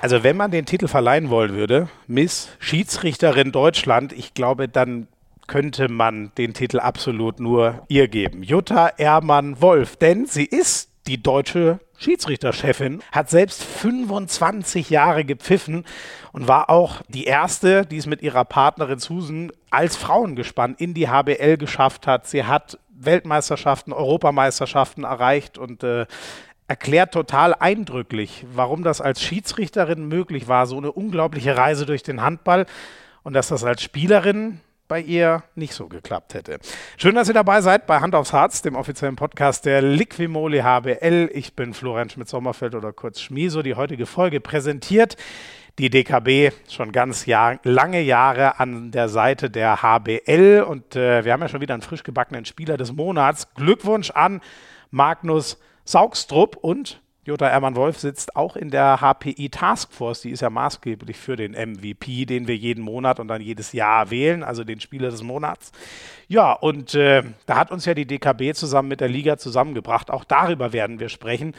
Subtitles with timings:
[0.00, 5.08] Also wenn man den Titel verleihen wollen würde, Miss Schiedsrichterin Deutschland, ich glaube, dann
[5.48, 8.42] könnte man den Titel absolut nur ihr geben.
[8.42, 15.84] Jutta Ehrmann-Wolf, denn sie ist die deutsche Schiedsrichterchefin, hat selbst 25 Jahre gepfiffen
[16.32, 21.08] und war auch die erste, die es mit ihrer Partnerin Susan als Frauengespann in die
[21.08, 22.28] HBL geschafft hat.
[22.28, 26.06] Sie hat Weltmeisterschaften, Europameisterschaften erreicht und äh,
[26.68, 32.20] erklärt total eindrücklich, warum das als Schiedsrichterin möglich war, so eine unglaubliche Reise durch den
[32.20, 32.66] Handball
[33.22, 36.58] und dass das als Spielerin bei ihr nicht so geklappt hätte.
[36.96, 41.30] Schön, dass ihr dabei seid bei Hand aufs Harz, dem offiziellen Podcast der Liquimoli HBL.
[41.32, 43.62] Ich bin Florian Schmidt-Sommerfeld oder kurz Schmieso.
[43.62, 45.16] Die heutige Folge präsentiert
[45.78, 51.32] die DKB schon ganz Jahr, lange Jahre an der Seite der HBL und äh, wir
[51.32, 53.54] haben ja schon wieder einen frisch gebackenen Spieler des Monats.
[53.54, 54.40] Glückwunsch an
[54.90, 61.16] Magnus Saugstrup und Jutta Ermann-Wolf sitzt auch in der HPI Taskforce, die ist ja maßgeblich
[61.16, 65.10] für den MVP, den wir jeden Monat und dann jedes Jahr wählen, also den Spieler
[65.10, 65.72] des Monats.
[66.30, 70.10] Ja, und äh, da hat uns ja die DKB zusammen mit der Liga zusammengebracht.
[70.10, 71.54] Auch darüber werden wir sprechen.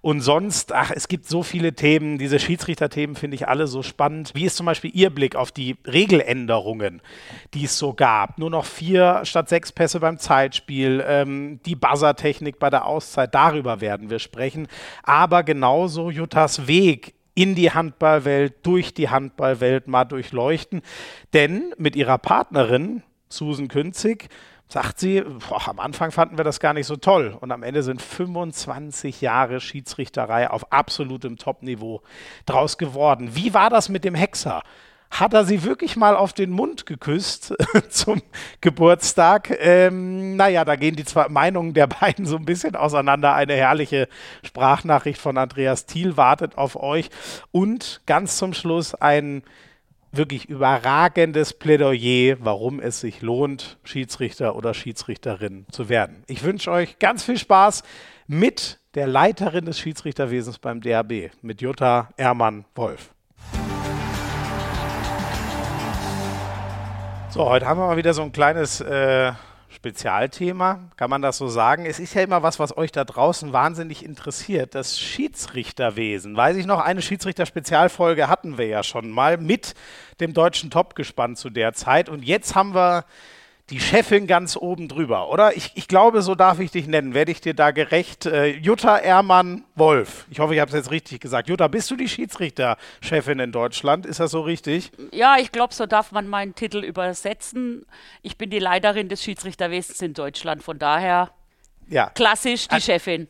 [0.00, 2.18] Und sonst, ach, es gibt so viele Themen.
[2.18, 4.30] Diese Schiedsrichterthemen finde ich alle so spannend.
[4.36, 7.02] Wie ist zum Beispiel Ihr Blick auf die Regeländerungen,
[7.52, 8.38] die es so gab?
[8.38, 13.80] Nur noch vier statt sechs Pässe beim Zeitspiel, ähm, die Buzzer-Technik bei der Auszeit, darüber
[13.80, 14.68] werden wir sprechen.
[15.02, 20.82] Aber genauso Juttas Weg in die Handballwelt, durch die Handballwelt mal durchleuchten.
[21.32, 24.28] Denn mit ihrer Partnerin Susan Künzig,
[24.68, 27.36] sagt sie, boah, am Anfang fanden wir das gar nicht so toll.
[27.40, 32.00] Und am Ende sind 25 Jahre Schiedsrichterei auf absolutem Top-Niveau
[32.46, 33.30] draus geworden.
[33.34, 34.62] Wie war das mit dem Hexer?
[35.10, 37.54] Hat er sie wirklich mal auf den Mund geküsst
[37.90, 38.22] zum
[38.62, 39.54] Geburtstag?
[39.60, 43.34] Ähm, naja, da gehen die zwei Meinungen der beiden so ein bisschen auseinander.
[43.34, 44.08] Eine herrliche
[44.42, 47.10] Sprachnachricht von Andreas Thiel wartet auf euch.
[47.50, 49.42] Und ganz zum Schluss ein
[50.12, 56.22] wirklich überragendes Plädoyer, warum es sich lohnt, Schiedsrichter oder Schiedsrichterin zu werden.
[56.26, 57.82] Ich wünsche euch ganz viel Spaß
[58.26, 63.14] mit der Leiterin des Schiedsrichterwesens beim DAB, mit Jutta Ehrmann-Wolf.
[67.30, 69.32] So, heute haben wir mal wieder so ein kleines äh,
[69.82, 71.86] Spezialthema, kann man das so sagen?
[71.86, 76.36] Es ist ja immer was, was euch da draußen wahnsinnig interessiert, das Schiedsrichterwesen.
[76.36, 79.74] Weiß ich noch, eine Schiedsrichter-Spezialfolge hatten wir ja schon mal mit
[80.20, 83.04] dem deutschen Topgespann zu der Zeit und jetzt haben wir
[83.70, 85.56] die Chefin ganz oben drüber, oder?
[85.56, 87.14] Ich, ich glaube, so darf ich dich nennen.
[87.14, 88.26] Werde ich dir da gerecht?
[88.26, 90.26] Äh, Jutta Ehrmann-Wolf.
[90.30, 91.48] Ich hoffe, ich habe es jetzt richtig gesagt.
[91.48, 94.04] Jutta, bist du die Schiedsrichterchefin in Deutschland?
[94.04, 94.90] Ist das so richtig?
[95.12, 97.86] Ja, ich glaube, so darf man meinen Titel übersetzen.
[98.20, 100.62] Ich bin die Leiterin des Schiedsrichterwesens in Deutschland.
[100.62, 101.30] Von daher
[101.88, 102.10] ja.
[102.10, 103.28] klassisch die also, Chefin.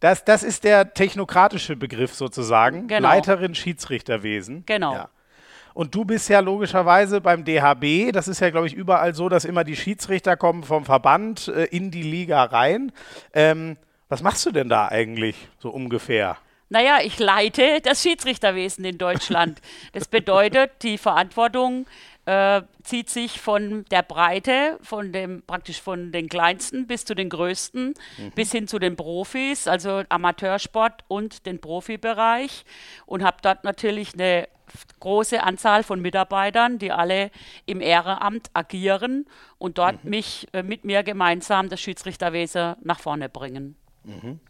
[0.00, 2.88] Das, das ist der technokratische Begriff sozusagen.
[2.88, 3.06] Genau.
[3.06, 4.64] Leiterin Schiedsrichterwesen.
[4.66, 4.94] Genau.
[4.94, 5.10] Ja.
[5.74, 8.12] Und du bist ja logischerweise beim DHB.
[8.12, 11.64] Das ist ja, glaube ich, überall so, dass immer die Schiedsrichter kommen vom Verband äh,
[11.64, 12.92] in die Liga rein.
[13.32, 13.76] Ähm,
[14.08, 16.36] was machst du denn da eigentlich so ungefähr?
[16.68, 19.60] Naja, ich leite das Schiedsrichterwesen in Deutschland.
[19.92, 21.86] Das bedeutet, die Verantwortung
[22.26, 27.28] äh, zieht sich von der Breite, von dem praktisch von den kleinsten bis zu den
[27.28, 28.30] größten, mhm.
[28.36, 32.64] bis hin zu den Profis, also Amateursport und den Profibereich
[33.06, 34.48] und habe dort natürlich eine
[35.00, 37.30] große Anzahl von Mitarbeitern, die alle
[37.66, 39.26] im Ehrenamt agieren
[39.58, 40.10] und dort mhm.
[40.10, 43.76] mich äh, mit mir gemeinsam das Schiedsrichterwesen nach vorne bringen.
[44.04, 44.40] Mhm.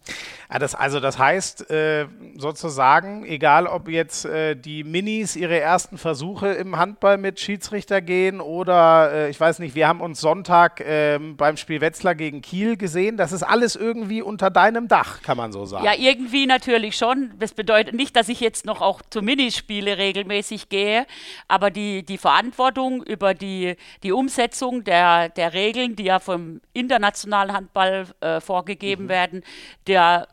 [0.48, 2.06] Also das heißt äh,
[2.36, 8.40] sozusagen, egal ob jetzt äh, die Minis ihre ersten Versuche im Handball mit Schiedsrichter gehen
[8.40, 12.76] oder äh, ich weiß nicht, wir haben uns Sonntag ähm, beim Spiel Wetzlar gegen Kiel
[12.76, 15.84] gesehen, das ist alles irgendwie unter deinem Dach, kann man so sagen.
[15.84, 17.30] Ja, irgendwie natürlich schon.
[17.38, 21.06] Das bedeutet nicht, dass ich jetzt noch auch zu Minispiele regelmäßig gehe,
[21.46, 27.52] aber die, die Verantwortung über die, die Umsetzung der, der Regeln, die ja vom internationalen
[27.52, 29.08] Handball äh, vorgegeben mhm.
[29.08, 29.39] werden,
[29.86, 30.28] der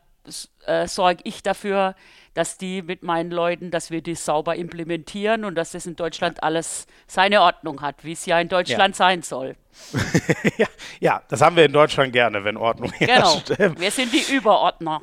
[0.66, 1.96] äh, sorge ich dafür,
[2.34, 6.44] dass die mit meinen Leuten, dass wir das sauber implementieren und dass das in Deutschland
[6.44, 8.98] alles seine Ordnung hat, wie es ja in Deutschland ja.
[8.98, 9.56] sein soll.
[10.58, 10.68] ja,
[11.00, 13.58] ja, das haben wir in Deutschland gerne, wenn Ordnung herrscht.
[13.58, 15.02] Genau, wir sind die Überordner.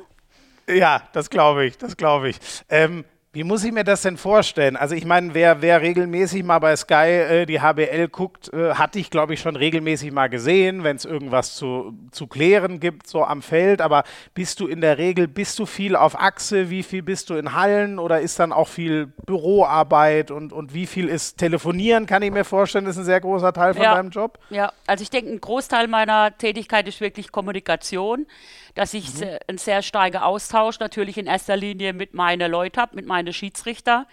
[0.67, 2.37] Ja, das glaube ich, das glaube ich.
[2.69, 3.03] Ähm,
[3.35, 4.77] wie muss ich mir das denn vorstellen?
[4.77, 8.97] Also ich meine, wer, wer regelmäßig mal bei Sky äh, die HBL guckt, äh, hatte
[8.97, 13.25] ich, glaube ich, schon regelmäßig mal gesehen, wenn es irgendwas zu, zu klären gibt, so
[13.25, 13.81] am Feld.
[13.81, 16.69] Aber bist du in der Regel, bist du viel auf Achse?
[16.69, 17.99] Wie viel bist du in Hallen?
[17.99, 20.31] Oder ist dann auch viel Büroarbeit?
[20.31, 23.73] Und, und wie viel ist Telefonieren, kann ich mir vorstellen, ist ein sehr großer Teil
[23.73, 24.39] von ja, deinem Job?
[24.49, 28.27] Ja, also ich denke, ein Großteil meiner Tätigkeit ist wirklich Kommunikation
[28.75, 29.37] dass ich mhm.
[29.47, 33.33] einen sehr starken Austausch natürlich in erster Linie mit meinen Leuten habe, mit meinen meine
[33.33, 34.07] Schiedsrichter,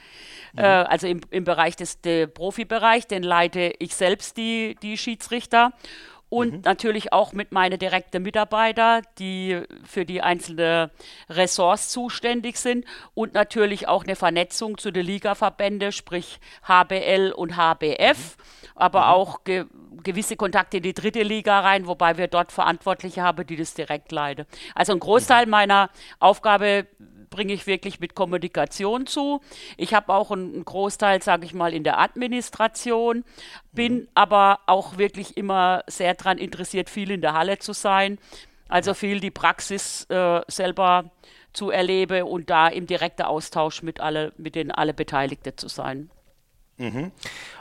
[0.52, 0.60] mhm.
[0.60, 1.98] äh, also im, im Bereich des
[2.32, 5.72] Profibereich, den leite ich selbst die, die Schiedsrichter
[6.28, 6.60] und mhm.
[6.64, 10.90] natürlich auch mit meinen direkten Mitarbeitern, die für die einzelnen
[11.28, 18.38] Ressorts zuständig sind und natürlich auch eine Vernetzung zu den Ligaverbänden, sprich HBL und HBF,
[18.38, 18.68] mhm.
[18.76, 19.06] aber mhm.
[19.06, 19.40] auch
[20.02, 24.12] gewisse Kontakte in die dritte Liga rein, wobei wir dort Verantwortliche haben, die das direkt
[24.12, 24.46] leiten.
[24.74, 26.86] Also ein Großteil meiner Aufgabe
[27.32, 29.40] bringe ich wirklich mit Kommunikation zu.
[29.76, 33.24] Ich habe auch einen Großteil, sage ich mal, in der Administration,
[33.72, 34.08] bin mhm.
[34.14, 38.18] aber auch wirklich immer sehr daran interessiert, viel in der Halle zu sein.
[38.68, 41.10] Also viel die Praxis äh, selber
[41.52, 46.10] zu erleben und da im direkten Austausch mit, alle, mit den alle Beteiligten zu sein.
[46.82, 47.12] Mhm.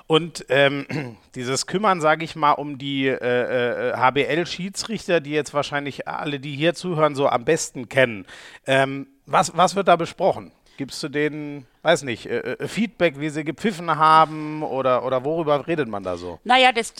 [0.08, 0.86] Und ähm,
[1.36, 6.56] dieses Kümmern, sage ich mal, um die äh, äh, HBL-Schiedsrichter, die jetzt wahrscheinlich alle, die
[6.56, 8.26] hier zuhören, so am besten kennen.
[8.66, 10.52] Ähm, was, was wird da besprochen?
[10.78, 15.68] Gibst du denen weiß nicht, äh, äh, Feedback, wie sie gepfiffen haben oder, oder worüber
[15.68, 16.40] redet man da so?
[16.44, 16.94] Naja, das,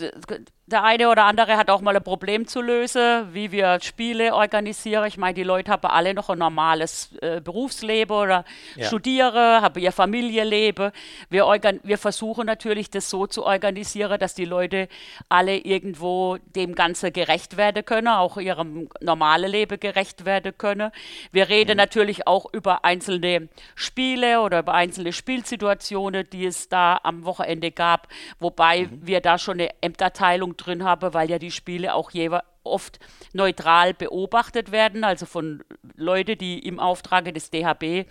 [0.72, 5.06] der eine oder andere hat auch mal ein Problem zu lösen, wie wir Spiele organisieren.
[5.06, 8.46] Ich meine, die Leute haben alle noch ein normales äh, Berufsleben oder
[8.76, 8.86] ja.
[8.86, 10.92] studieren, haben ihr Familienleben.
[11.30, 11.46] Wir,
[11.84, 14.88] wir versuchen natürlich, das so zu organisieren, dass die Leute
[15.30, 20.92] alle irgendwo dem Ganzen gerecht werden können, auch ihrem normalen Leben gerecht werden können.
[21.32, 21.78] Wir reden mhm.
[21.78, 28.08] natürlich auch über einzelne Spiele oder über einzelne Spielsituationen, die es da am Wochenende gab,
[28.40, 29.00] wobei mhm.
[29.02, 33.00] wir da schon eine Ämterteilung drin haben, weil ja die Spiele auch jeweils oft
[33.34, 35.64] neutral beobachtet werden, also von
[35.96, 38.06] Leuten, die im Auftrage des DHB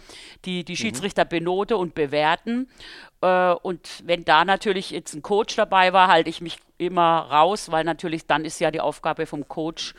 [0.44, 0.76] die, die mhm.
[0.76, 1.28] Schiedsrichter mhm.
[1.28, 2.68] benoten und bewerten.
[3.20, 7.70] Äh, und wenn da natürlich jetzt ein Coach dabei war, halte ich mich immer raus,
[7.70, 9.94] weil natürlich dann ist ja die Aufgabe vom Coach,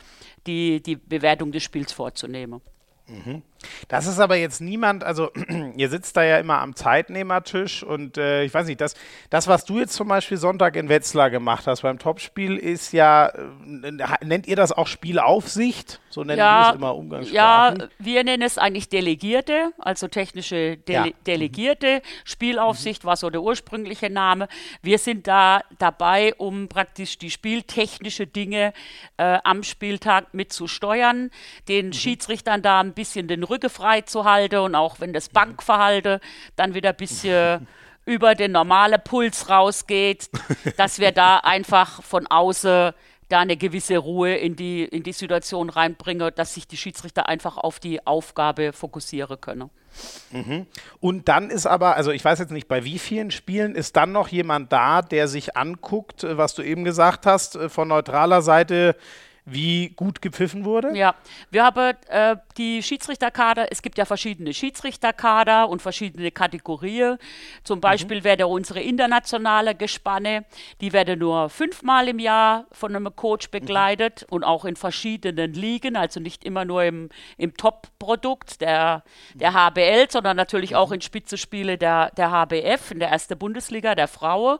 [0.46, 2.60] die, die Bewertung des Spiels vorzunehmen.
[3.06, 3.42] Mhm.
[3.88, 5.30] Das ist aber jetzt niemand, also
[5.76, 8.94] ihr sitzt da ja immer am Zeitnehmertisch und äh, ich weiß nicht, das,
[9.30, 13.26] das, was du jetzt zum Beispiel Sonntag in Wetzlar gemacht hast beim Topspiel, ist ja,
[13.28, 13.92] äh,
[14.24, 16.00] nennt ihr das auch Spielaufsicht?
[16.10, 17.34] So nennen ja, wir es immer umgangssprachlich.
[17.34, 21.12] Ja, wir nennen es eigentlich Delegierte, also technische Dele ja.
[21.26, 22.02] Delegierte.
[22.24, 23.08] Spielaufsicht mhm.
[23.08, 24.48] war so der ursprüngliche Name.
[24.82, 28.74] Wir sind da dabei, um praktisch die spieltechnische Dinge
[29.16, 31.30] äh, am Spieltag mitzusteuern,
[31.68, 31.92] den mhm.
[31.94, 36.20] Schiedsrichtern da ein bisschen den Rücken frei zu halten und auch wenn das Bankverhalten
[36.56, 37.68] dann wieder ein bisschen
[38.04, 40.30] über den normalen Puls rausgeht,
[40.76, 42.92] dass wir da einfach von außen
[43.28, 47.56] da eine gewisse Ruhe in die, in die Situation reinbringen, dass sich die Schiedsrichter einfach
[47.56, 49.70] auf die Aufgabe fokussieren können.
[50.30, 50.66] Mhm.
[51.00, 54.12] Und dann ist aber, also ich weiß jetzt nicht, bei wie vielen Spielen ist dann
[54.12, 58.96] noch jemand da, der sich anguckt, was du eben gesagt hast, äh, von neutraler Seite
[59.44, 60.96] wie gut gepfiffen wurde?
[60.96, 61.14] Ja,
[61.50, 67.18] wir haben äh, die Schiedsrichterkader, es gibt ja verschiedene Schiedsrichterkader und verschiedene Kategorien.
[67.64, 68.24] Zum Beispiel mhm.
[68.24, 70.44] werden unsere internationale Gespanne,
[70.80, 73.50] die werden nur fünfmal im Jahr von einem Coach mhm.
[73.50, 74.34] begleitet mhm.
[74.36, 79.02] und auch in verschiedenen Ligen, also nicht immer nur im, im Top-Produkt der,
[79.34, 80.76] der HBL, sondern natürlich mhm.
[80.76, 84.58] auch in Spitzenspiele der, der HBF, in der ersten Bundesliga der Frauen.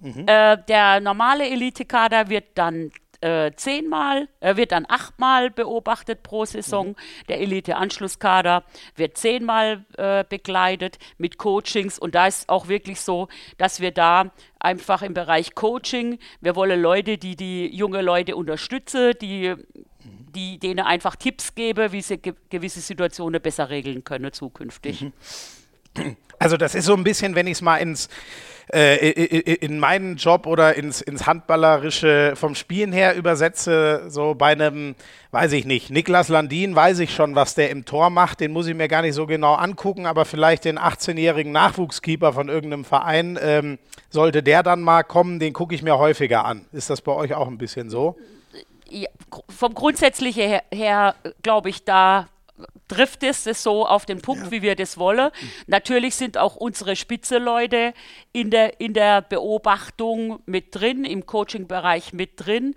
[0.00, 0.26] Mhm.
[0.26, 2.90] Äh, der normale Elitekader wird dann
[3.22, 6.88] äh, zehnmal, äh, wird dann achtmal beobachtet pro Saison.
[6.88, 6.96] Mhm.
[7.28, 8.64] Der Elite-Anschlusskader
[8.96, 14.32] wird zehnmal äh, begleitet mit Coachings und da ist auch wirklich so, dass wir da
[14.58, 19.54] einfach im Bereich Coaching, wir wollen Leute, die die junge Leute unterstützen, die
[20.34, 25.02] die denen einfach Tipps gebe, wie sie ge gewisse Situationen besser regeln können zukünftig.
[25.02, 25.12] Mhm.
[26.38, 28.08] Also das ist so ein bisschen, wenn ich es mal ins
[28.72, 29.10] äh,
[29.54, 34.94] in meinen Job oder ins, ins Handballerische vom Spielen her übersetze, so bei einem,
[35.30, 38.66] weiß ich nicht, Niklas Landin weiß ich schon, was der im Tor macht, den muss
[38.66, 43.38] ich mir gar nicht so genau angucken, aber vielleicht den 18-jährigen Nachwuchskeeper von irgendeinem Verein,
[43.42, 43.78] ähm,
[44.10, 46.66] sollte der dann mal kommen, den gucke ich mir häufiger an.
[46.72, 48.16] Ist das bei euch auch ein bisschen so?
[48.88, 49.08] Ja,
[49.48, 52.28] vom Grundsätzlichen her, her glaube ich, da
[52.88, 54.50] trifft es das so auf den Punkt, ja.
[54.50, 55.30] wie wir das wollen.
[55.66, 57.94] Natürlich sind auch unsere Spitzenleute
[58.32, 62.74] in der, in der Beobachtung mit drin, im Coaching-Bereich mit drin.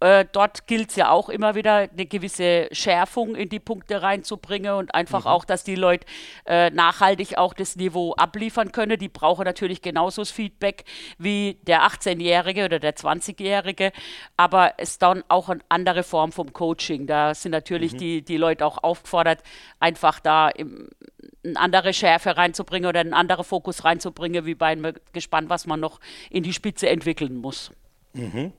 [0.00, 4.74] Äh, dort gilt es ja auch immer wieder, eine gewisse Schärfung in die Punkte reinzubringen
[4.74, 5.30] und einfach mhm.
[5.30, 6.06] auch, dass die Leute
[6.46, 8.98] äh, nachhaltig auch das Niveau abliefern können.
[8.98, 10.84] Die brauchen natürlich genauso das Feedback
[11.18, 13.92] wie der 18-Jährige oder der 20-Jährige,
[14.36, 17.06] aber es ist dann auch eine andere Form vom Coaching.
[17.06, 17.98] Da sind natürlich mhm.
[17.98, 18.82] die, die Leute auch
[19.18, 19.42] aufgefordert,
[19.80, 25.48] einfach da eine andere Schärfe reinzubringen oder einen anderen Fokus reinzubringen, wie bei einem Gespann,
[25.48, 27.70] was man noch in die Spitze entwickeln muss.
[28.14, 28.52] Mhm.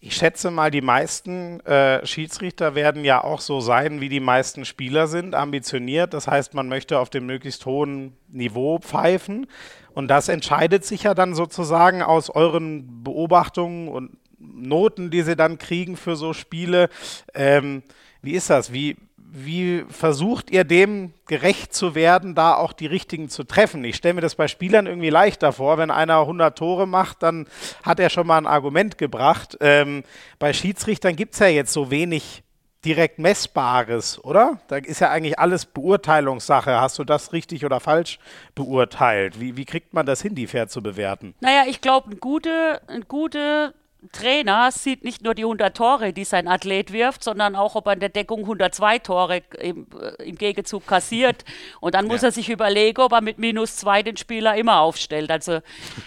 [0.00, 4.66] Ich schätze mal, die meisten äh, Schiedsrichter werden ja auch so sein, wie die meisten
[4.66, 6.12] Spieler sind, ambitioniert.
[6.12, 9.46] Das heißt, man möchte auf dem möglichst hohen Niveau pfeifen.
[9.94, 15.56] Und das entscheidet sich ja dann sozusagen aus euren Beobachtungen und Noten, die sie dann
[15.56, 16.90] kriegen für so Spiele.
[17.34, 17.82] Ähm,
[18.20, 18.72] wie ist das?
[18.72, 18.96] Wie,
[19.30, 23.84] wie versucht ihr dem gerecht zu werden, da auch die richtigen zu treffen?
[23.84, 25.78] Ich stelle mir das bei Spielern irgendwie leichter vor.
[25.78, 27.46] Wenn einer 100 Tore macht, dann
[27.82, 29.56] hat er schon mal ein Argument gebracht.
[29.60, 30.04] Ähm,
[30.38, 32.42] bei Schiedsrichtern gibt es ja jetzt so wenig
[32.84, 34.60] direkt Messbares, oder?
[34.68, 36.80] Da ist ja eigentlich alles Beurteilungssache.
[36.80, 38.18] Hast du das richtig oder falsch
[38.54, 39.40] beurteilt?
[39.40, 41.34] Wie, wie kriegt man das hin, die fair zu bewerten?
[41.40, 43.74] Naja, ich glaube, ein gute, ein gute
[44.12, 47.94] Trainer sieht nicht nur die 100 Tore, die sein Athlet wirft, sondern auch, ob er
[47.94, 51.44] in der Deckung 102 Tore im, äh, im Gegenzug kassiert.
[51.80, 52.28] Und dann muss ja.
[52.28, 55.30] er sich überlegen, ob er mit minus zwei den Spieler immer aufstellt.
[55.30, 55.60] Also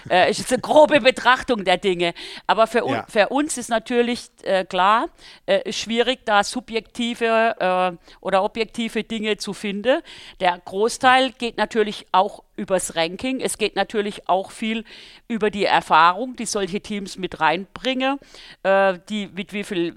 [0.10, 2.14] äh, ist eine grobe Betrachtung der Dinge.
[2.48, 2.84] Aber für, ja.
[2.86, 5.10] un, für uns ist natürlich äh, klar,
[5.46, 10.02] äh, schwierig, da subjektive äh, oder objektive Dinge zu finden.
[10.40, 13.40] Der Großteil geht natürlich auch übers Ranking.
[13.40, 14.84] Es geht natürlich auch viel
[15.28, 18.20] über die Erfahrung, die solche Teams mit reinbringen,
[18.64, 19.96] äh, die mit wie viel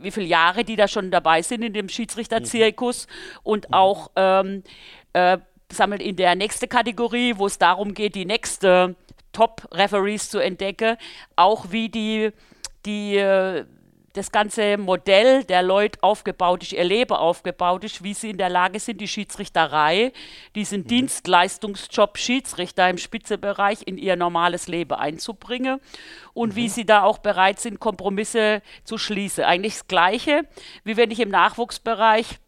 [0.00, 3.40] wie viele Jahre die da schon dabei sind in dem Schiedsrichterzirkus mhm.
[3.42, 3.74] und mhm.
[3.74, 4.62] auch ähm,
[5.12, 5.38] äh,
[5.72, 8.94] sammelt in der nächsten Kategorie, wo es darum geht, die nächste
[9.32, 10.96] Top-Referees zu entdecken,
[11.36, 12.30] auch wie die,
[12.86, 13.64] die äh,
[14.14, 18.48] das ganze Modell der Leute aufgebaut ist, ihr Leben aufgebaut ist, wie sie in der
[18.48, 20.12] Lage sind, die Schiedsrichterei,
[20.54, 20.86] diesen mhm.
[20.86, 25.80] Dienstleistungsjob Schiedsrichter im Spitzebereich in ihr normales Leben einzubringen
[26.34, 26.56] und mhm.
[26.56, 29.44] wie sie da auch bereit sind, Kompromisse zu schließen.
[29.44, 30.42] Eigentlich das Gleiche,
[30.84, 32.38] wie wenn ich im Nachwuchsbereich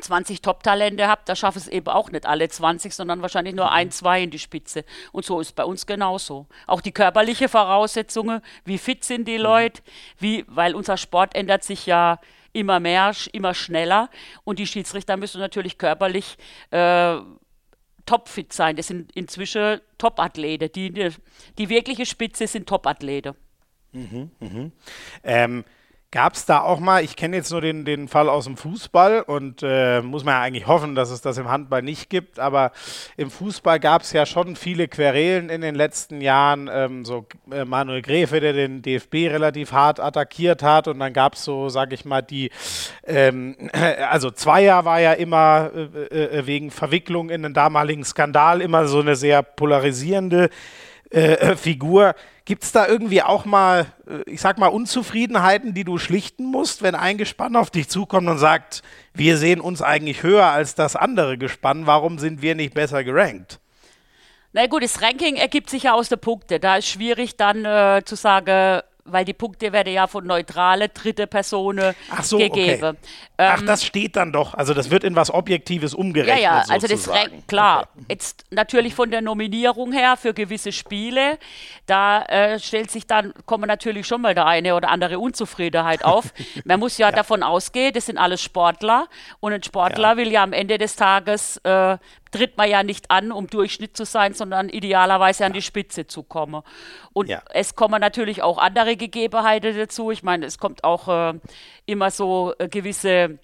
[0.00, 3.90] 20 Top-Talente habt, da schaffen es eben auch nicht alle 20, sondern wahrscheinlich nur ein,
[3.90, 4.84] zwei in die Spitze.
[5.12, 6.46] Und so ist bei uns genauso.
[6.66, 9.44] Auch die körperliche Voraussetzungen, wie fit sind die mhm.
[9.44, 9.82] Leute,
[10.18, 12.20] wie, weil unser Sport ändert sich ja
[12.52, 14.08] immer mehr, immer schneller
[14.44, 16.38] und die Schiedsrichter müssen natürlich körperlich
[16.70, 17.16] äh,
[18.06, 18.76] topfit sein.
[18.76, 20.68] Das sind inzwischen Top-Athlete.
[20.68, 20.92] Die,
[21.58, 23.34] die, wirkliche Spitze sind Top-Athlete.
[23.92, 24.70] Mhm, mh.
[25.24, 25.64] ähm,
[26.12, 29.22] Gab es da auch mal, ich kenne jetzt nur den, den Fall aus dem Fußball
[29.22, 32.70] und äh, muss man ja eigentlich hoffen, dass es das im Handball nicht gibt, aber
[33.16, 36.70] im Fußball gab es ja schon viele Querelen in den letzten Jahren.
[36.72, 41.34] Ähm, so äh, Manuel Gräfe, der den DFB relativ hart attackiert hat und dann gab
[41.34, 42.50] es so, sage ich mal, die,
[43.04, 43.56] ähm,
[44.08, 49.00] also Zweier war ja immer äh, äh, wegen Verwicklung in den damaligen Skandal immer so
[49.00, 50.50] eine sehr polarisierende äh,
[51.56, 52.14] Figur.
[52.44, 56.82] Gibt es da irgendwie auch mal, äh, ich sag mal, Unzufriedenheiten, die du schlichten musst,
[56.82, 58.82] wenn ein Gespann auf dich zukommt und sagt,
[59.14, 63.60] wir sehen uns eigentlich höher als das andere Gespann, warum sind wir nicht besser gerankt?
[64.52, 66.58] Na gut, das Ranking ergibt sich ja aus der Punkte.
[66.60, 71.26] Da ist schwierig dann äh, zu sagen, weil die Punkte werden ja von neutrale dritte
[71.26, 72.84] Personen so, gegeben.
[72.84, 72.98] Okay.
[73.36, 74.54] Ach, ähm, das steht dann doch.
[74.54, 76.42] Also das wird in was Objektives umgerechnet.
[76.42, 77.08] Ja, ja, also das
[77.46, 77.88] klar.
[77.94, 78.04] Okay.
[78.10, 81.38] Jetzt natürlich von der Nominierung her für gewisse Spiele,
[81.86, 86.32] da äh, stellt sich dann, kommen natürlich schon mal der eine oder andere Unzufriedenheit auf.
[86.64, 89.06] Man muss ja, ja, davon ausgehen, das sind alles Sportler
[89.40, 90.16] und ein Sportler ja.
[90.16, 91.98] will ja am Ende des Tages äh,
[92.30, 96.22] tritt man ja nicht an, um Durchschnitt zu sein, sondern idealerweise an die Spitze zu
[96.22, 96.62] kommen.
[97.12, 97.42] Und ja.
[97.52, 100.10] es kommen natürlich auch andere Gegebenheiten dazu.
[100.10, 101.38] Ich meine, es kommt auch äh,
[101.86, 103.38] immer so äh, gewisse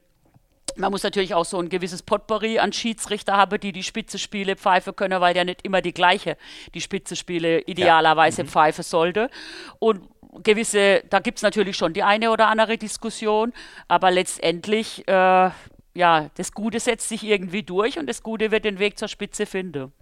[0.76, 4.96] man muss natürlich auch so ein gewisses Potpourri an Schiedsrichter haben, die die Spitzenspiele pfeifen
[4.96, 6.36] können, weil ja nicht immer die gleiche
[6.74, 8.44] die Spitzenspiele idealerweise ja.
[8.44, 8.48] mhm.
[8.48, 9.30] pfeifen sollte.
[9.78, 10.08] Und
[10.42, 13.52] gewisse, da gibt es natürlich schon die eine oder andere Diskussion,
[13.88, 15.50] aber letztendlich äh,
[15.94, 19.46] ja, das Gute setzt sich irgendwie durch und das Gute wird den Weg zur Spitze
[19.46, 19.92] finden.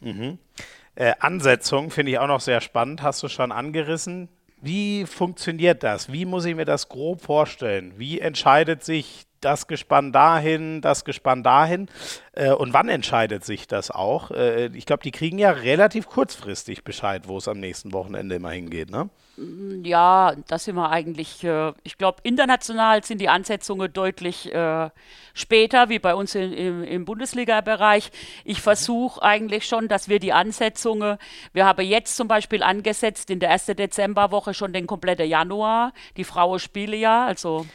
[0.00, 0.38] Mhm.
[0.94, 4.28] Äh, Ansetzung finde ich auch noch sehr spannend, hast du schon angerissen.
[4.60, 6.12] Wie funktioniert das?
[6.12, 7.94] Wie muss ich mir das grob vorstellen?
[7.96, 11.88] Wie entscheidet sich das Gespann dahin, das Gespann dahin.
[12.32, 14.30] Äh, und wann entscheidet sich das auch?
[14.30, 18.50] Äh, ich glaube, die kriegen ja relativ kurzfristig Bescheid, wo es am nächsten Wochenende immer
[18.50, 19.10] hingeht, ne?
[19.36, 24.90] Mm, ja, das sind wir eigentlich, äh, ich glaube, international sind die Ansetzungen deutlich äh,
[25.34, 28.10] später, wie bei uns in, im, im Bundesliga-Bereich.
[28.44, 28.62] Ich mhm.
[28.62, 31.18] versuche eigentlich schon, dass wir die Ansetzungen,
[31.52, 33.66] wir haben jetzt zum Beispiel angesetzt in der 1.
[33.66, 37.66] Dezemberwoche schon den kompletten Januar, die Frauen spielen ja, also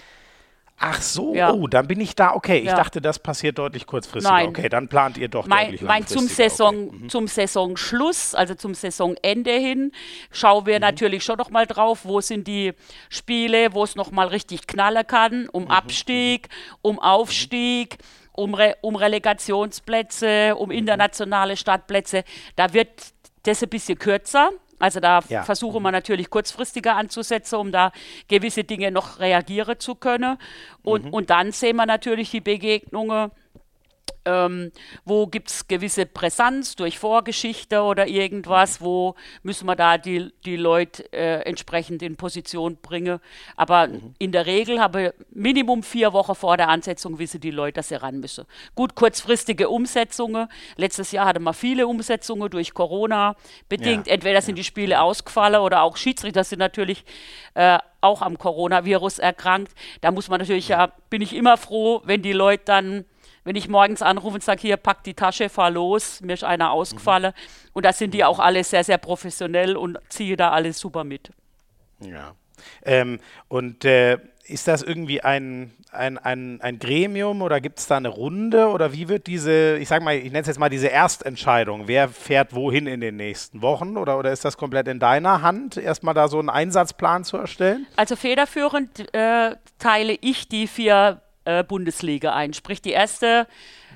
[0.79, 1.51] Ach so, ja.
[1.51, 2.35] oh, dann bin ich da.
[2.35, 2.75] Okay, ich ja.
[2.75, 4.31] dachte, das passiert deutlich kurzfristig.
[4.31, 4.49] Nein.
[4.49, 6.97] Okay, dann plant ihr doch mein, deutlich mein zum Saison, okay.
[6.97, 7.09] mhm.
[7.09, 9.91] zum Saisonschluss, also zum Saisonende hin,
[10.31, 10.81] schauen wir mhm.
[10.81, 12.73] natürlich schon noch mal drauf, wo sind die
[13.09, 15.71] Spiele, wo es noch mal richtig knallen kann, um mhm.
[15.71, 16.49] Abstieg,
[16.81, 17.97] um Aufstieg.
[18.39, 20.75] Um, Re um Relegationsplätze, um mhm.
[20.75, 22.23] internationale Startplätze.
[22.55, 22.89] Da wird
[23.41, 25.43] das ein bisschen kürzer, Also da ja.
[25.43, 27.91] versuchen wir natürlich kurzfristiger anzusetzen, um da
[28.27, 30.37] gewisse Dinge noch reagieren zu können.
[30.83, 31.13] Und, mhm.
[31.13, 33.31] und dann sehen wir natürlich die Begegnungen
[34.27, 34.71] ähm,
[35.05, 38.81] wo gibt es gewisse Präsenz durch Vorgeschichte oder irgendwas?
[38.81, 43.19] Wo müssen wir da die, die Leute äh, entsprechend in Position bringen?
[43.55, 44.13] Aber mhm.
[44.19, 47.95] in der Regel habe Minimum vier Wochen vor der Ansetzung wissen die Leute, dass sie
[47.95, 48.45] ran müssen.
[48.75, 50.47] Gut, kurzfristige Umsetzungen.
[50.75, 53.35] Letztes Jahr hatte man viele Umsetzungen durch Corona
[53.69, 54.07] bedingt.
[54.07, 54.13] Ja.
[54.13, 54.61] Entweder sind ja.
[54.61, 57.05] die Spiele ausgefallen oder auch Schiedsrichter sind natürlich
[57.53, 59.73] äh, auch am Coronavirus erkrankt.
[60.01, 63.05] Da muss man natürlich ja, bin ich immer froh, wenn die Leute dann
[63.47, 66.71] wenn ich morgens anrufe und sage, hier, pack die Tasche, fahr los, mir ist einer
[66.71, 67.31] ausgefallen.
[67.33, 67.69] Mhm.
[67.71, 71.31] Und da sind die auch alle sehr, sehr professionell und ziehe da alles super mit.
[72.01, 72.35] Ja.
[72.83, 77.95] Ähm, und äh, ist das irgendwie ein, ein, ein, ein Gremium oder gibt es da
[77.95, 80.87] eine Runde oder wie wird diese, ich sag mal, ich nenne es jetzt mal diese
[80.87, 85.41] Erstentscheidung, wer fährt wohin in den nächsten Wochen oder, oder ist das komplett in deiner
[85.41, 87.87] Hand, erstmal da so einen Einsatzplan zu erstellen?
[87.95, 91.21] Also federführend äh, teile ich die vier
[91.67, 92.53] Bundesliga ein.
[92.53, 93.47] Sprich, die erste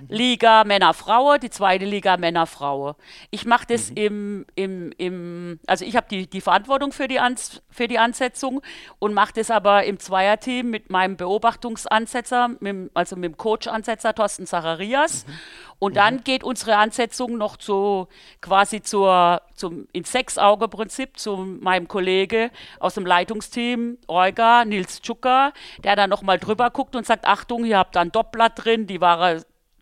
[0.07, 2.95] Liga Männer-Frauen, die zweite Liga Männer-Frauen.
[3.29, 3.97] Ich mache das mhm.
[3.97, 8.61] im, im, im, also ich habe die, die Verantwortung für die, Ans, für die Ansetzung
[8.99, 14.47] und mache das aber im Zweierteam mit meinem Beobachtungsansetzer, mit, also mit dem Coach-Ansetzer Thorsten
[14.47, 15.25] Zacharias.
[15.27, 15.33] Mhm.
[15.79, 16.23] Und dann mhm.
[16.23, 18.07] geht unsere Ansetzung noch zu
[18.39, 25.95] quasi zur, zum ins Sechs-Auge-Prinzip zu meinem Kollege aus dem Leitungsteam, Olga, Nils Tschuka, der
[25.95, 29.41] dann nochmal drüber guckt und sagt, Achtung, ihr habt da ein Doppblatt drin, die war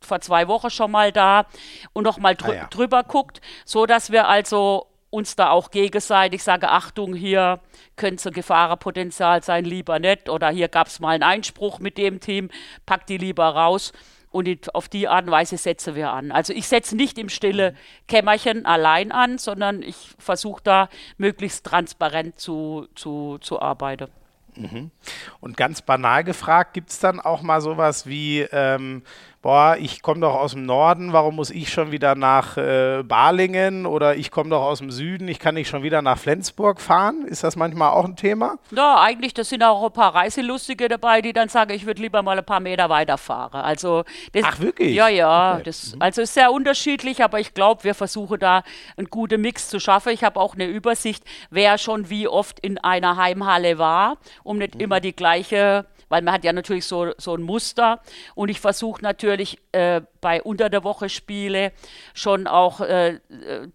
[0.10, 1.46] vor zwei Wochen schon mal da
[1.94, 2.68] und nochmal drü ah, ja.
[2.68, 7.60] drüber guckt, so dass wir also uns da auch gegenseitig sage, Achtung, hier
[7.96, 10.30] könnte Gefahrenpotenzial sein, lieber nicht.
[10.30, 12.50] Oder hier gab es mal einen Einspruch mit dem Team,
[12.86, 13.92] pack die lieber raus.
[14.32, 16.32] Und auf die Art und Weise setzen wir an.
[16.32, 17.76] Also ich setze nicht im stille
[18.08, 24.12] Kämmerchen allein an, sondern ich versuche da möglichst transparent zu, zu, zu arbeiten.
[24.56, 24.92] Mhm.
[25.40, 29.04] Und ganz banal gefragt, gibt es dann auch mal sowas wie, ähm,
[29.42, 33.86] boah, ich komme doch aus dem Norden, warum muss ich schon wieder nach äh, Balingen
[33.86, 37.26] oder ich komme doch aus dem Süden, ich kann nicht schon wieder nach Flensburg fahren?
[37.26, 38.58] Ist das manchmal auch ein Thema?
[38.72, 42.22] Ja, eigentlich, das sind auch ein paar Reiselustige dabei, die dann sagen, ich würde lieber
[42.22, 43.62] mal ein paar Meter weiterfahren.
[43.62, 44.94] Also das, Ach, wirklich?
[44.94, 45.54] Ja, ja.
[45.54, 45.64] Okay.
[45.64, 46.02] Das, mhm.
[46.02, 48.64] also ist sehr unterschiedlich, aber ich glaube, wir versuchen da
[48.98, 50.12] einen guten Mix zu schaffen.
[50.12, 54.76] Ich habe auch eine Übersicht, wer schon wie oft in einer Heimhalle war, um nicht
[54.76, 54.82] mhm.
[54.82, 58.02] immer die gleiche weil man hat ja natürlich so, so ein Muster
[58.36, 61.72] und ich versuche natürlich äh, bei unter der Woche Spiele
[62.14, 63.20] schon auch äh, äh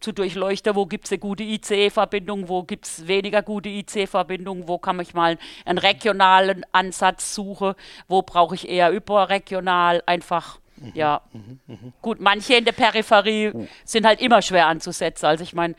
[0.01, 4.79] zu durchleuchten, wo gibt es eine gute ICE-Verbindung, wo gibt es weniger gute ICE-Verbindungen, wo
[4.79, 7.75] kann ich mal einen regionalen Ansatz suchen,
[8.09, 10.59] wo brauche ich eher überregional einfach.
[10.77, 11.77] Mhm, ja, mhm, mh.
[12.03, 13.67] gut, manche in der Peripherie uh.
[13.85, 15.27] sind halt immer schwer anzusetzen.
[15.27, 15.77] Also ich meine,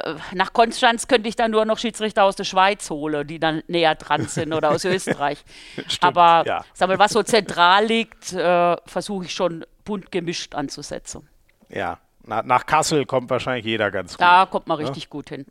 [0.00, 3.62] äh, nach Konstanz könnte ich dann nur noch Schiedsrichter aus der Schweiz holen, die dann
[3.66, 5.44] näher dran sind oder aus Österreich.
[5.74, 6.64] Stimmt, Aber ja.
[6.74, 11.28] sag mal, was so zentral liegt, äh, versuche ich schon bunt gemischt anzusetzen.
[11.68, 14.20] Ja, Na, nach Kassel kommt wahrscheinlich jeder ganz gut.
[14.20, 15.10] Da kommt man richtig ja?
[15.10, 15.46] gut hin.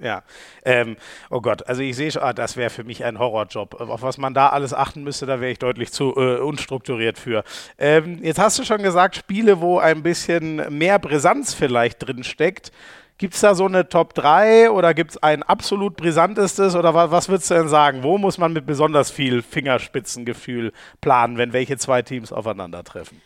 [0.00, 0.22] Ja,
[0.64, 0.96] ähm,
[1.28, 3.80] oh Gott, also ich sehe schon, ah, das wäre für mich ein Horrorjob.
[3.80, 7.42] Auf was man da alles achten müsste, da wäre ich deutlich zu äh, unstrukturiert für.
[7.78, 12.70] Ähm, jetzt hast du schon gesagt, Spiele, wo ein bisschen mehr Brisanz vielleicht drin steckt.
[13.18, 17.10] Gibt es da so eine Top 3 oder gibt es ein absolut brisantestes oder was,
[17.10, 18.04] was würdest du denn sagen?
[18.04, 23.20] Wo muss man mit besonders viel Fingerspitzengefühl planen, wenn welche zwei Teams aufeinandertreffen?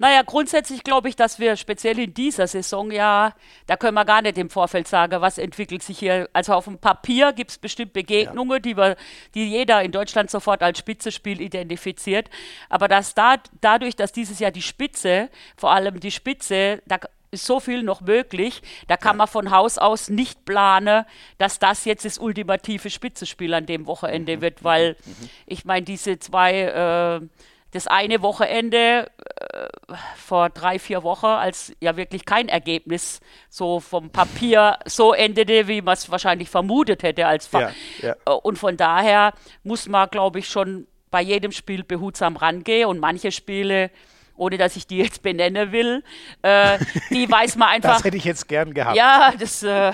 [0.00, 3.32] Naja, grundsätzlich glaube ich, dass wir speziell in dieser Saison ja,
[3.66, 6.28] da können wir gar nicht im Vorfeld sagen, was entwickelt sich hier.
[6.32, 8.58] Also auf dem Papier gibt es bestimmt Begegnungen, ja.
[8.60, 8.96] die, wir,
[9.34, 12.30] die jeder in Deutschland sofort als Spitzespiel identifiziert.
[12.68, 16.98] Aber dass da, dadurch, dass dieses Jahr die Spitze, vor allem die Spitze, da
[17.30, 18.62] ist so viel noch möglich.
[18.86, 21.04] Da kann man von Haus aus nicht planen,
[21.38, 24.40] dass das jetzt das ultimative Spitzenspiel an dem Wochenende mhm.
[24.40, 25.30] wird, weil mhm.
[25.46, 27.26] ich meine, diese zwei, äh,
[27.72, 34.10] das eine Wochenende äh, vor drei, vier Wochen, als ja wirklich kein Ergebnis so vom
[34.10, 38.16] Papier so endete, wie man es wahrscheinlich vermutet hätte als ja, ja.
[38.24, 42.98] Äh, und von daher muss man, glaube ich, schon bei jedem Spiel behutsam rangehen und
[42.98, 43.90] manche Spiele
[44.38, 46.02] ohne dass ich die jetzt benennen will.
[46.42, 46.78] Äh,
[47.10, 47.96] die weiß man einfach.
[47.96, 48.96] Das hätte ich jetzt gern gehabt.
[48.96, 49.92] Ja, das, äh,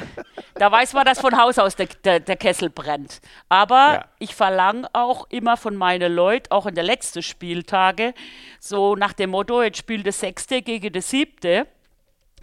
[0.54, 3.20] da weiß man, dass von Haus aus der, der, der Kessel brennt.
[3.48, 4.04] Aber ja.
[4.18, 8.14] ich verlange auch immer von meinen Leuten, auch in der letzten Spieltage,
[8.60, 11.66] so nach dem Motto, jetzt spielt der Sechste gegen der Siebte.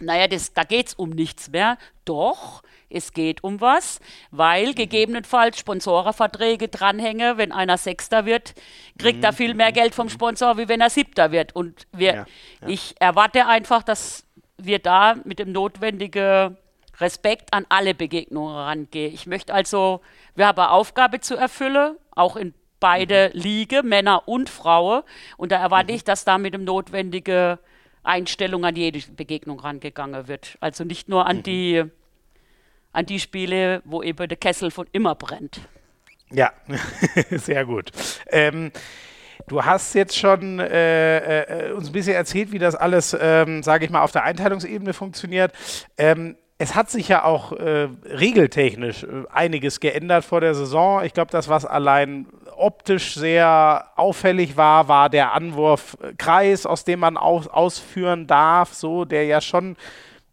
[0.00, 1.78] Naja, das, da geht es um nichts mehr.
[2.04, 4.00] Doch, es geht um was,
[4.30, 4.74] weil mhm.
[4.74, 7.38] gegebenenfalls Sponsorenverträge dranhängen.
[7.38, 8.54] Wenn einer Sechster wird,
[8.98, 9.24] kriegt mhm.
[9.24, 11.54] er viel mehr Geld vom Sponsor, wie wenn er Siebter wird.
[11.56, 12.26] Und wir, ja,
[12.60, 12.68] ja.
[12.68, 14.24] ich erwarte einfach, dass
[14.58, 16.56] wir da mit dem notwendigen
[17.00, 19.08] Respekt an alle Begegnungen rangehe.
[19.08, 20.00] Ich möchte also,
[20.34, 23.40] wir haben eine Aufgabe zu erfüllen, auch in beide mhm.
[23.40, 25.02] Ligen, Männer und Frauen.
[25.36, 25.96] Und da erwarte mhm.
[25.96, 27.58] ich, dass da mit dem notwendigen
[28.02, 30.58] Einstellung an jede Begegnung rangegangen wird.
[30.60, 31.42] Also nicht nur an, mhm.
[31.44, 31.84] die,
[32.92, 35.60] an die Spiele, wo eben der Kessel von immer brennt.
[36.30, 36.52] Ja,
[37.30, 37.90] sehr gut.
[38.30, 38.72] Ähm,
[39.48, 43.84] du hast jetzt schon äh, äh, uns ein bisschen erzählt, wie das alles, ähm, sage
[43.84, 45.52] ich mal, auf der Einteilungsebene funktioniert.
[45.98, 51.02] Ähm, es hat sich ja auch äh, regeltechnisch äh, einiges geändert vor der Saison.
[51.04, 52.26] Ich glaube, das, was allein
[52.56, 59.24] optisch sehr auffällig war, war der Anwurfkreis, aus dem man aus, ausführen darf, so der
[59.24, 59.76] ja schon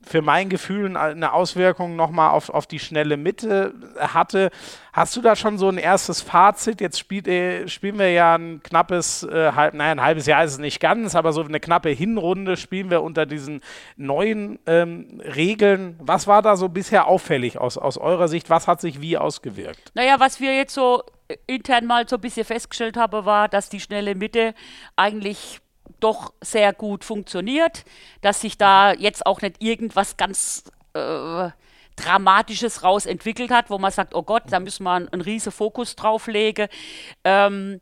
[0.01, 4.49] für mein Gefühl eine Auswirkung nochmal auf, auf die schnelle Mitte hatte.
[4.93, 6.81] Hast du da schon so ein erstes Fazit?
[6.81, 10.53] Jetzt spielt, äh, spielen wir ja ein knappes, äh, halb, naja, ein halbes Jahr ist
[10.53, 13.61] es nicht ganz, aber so eine knappe Hinrunde spielen wir unter diesen
[13.97, 15.95] neuen ähm, Regeln.
[15.99, 18.49] Was war da so bisher auffällig aus, aus eurer Sicht?
[18.49, 19.91] Was hat sich wie ausgewirkt?
[19.95, 21.03] Naja, was wir jetzt so
[21.45, 24.53] intern mal so ein bisschen festgestellt haben, war, dass die schnelle Mitte
[24.95, 25.61] eigentlich
[25.99, 27.85] doch sehr gut funktioniert,
[28.21, 31.49] dass sich da jetzt auch nicht irgendwas ganz äh,
[31.95, 35.51] Dramatisches raus entwickelt hat, wo man sagt, oh Gott, da müssen wir einen, einen riesen
[35.51, 36.67] Fokus drauf legen.
[37.23, 37.81] Ähm,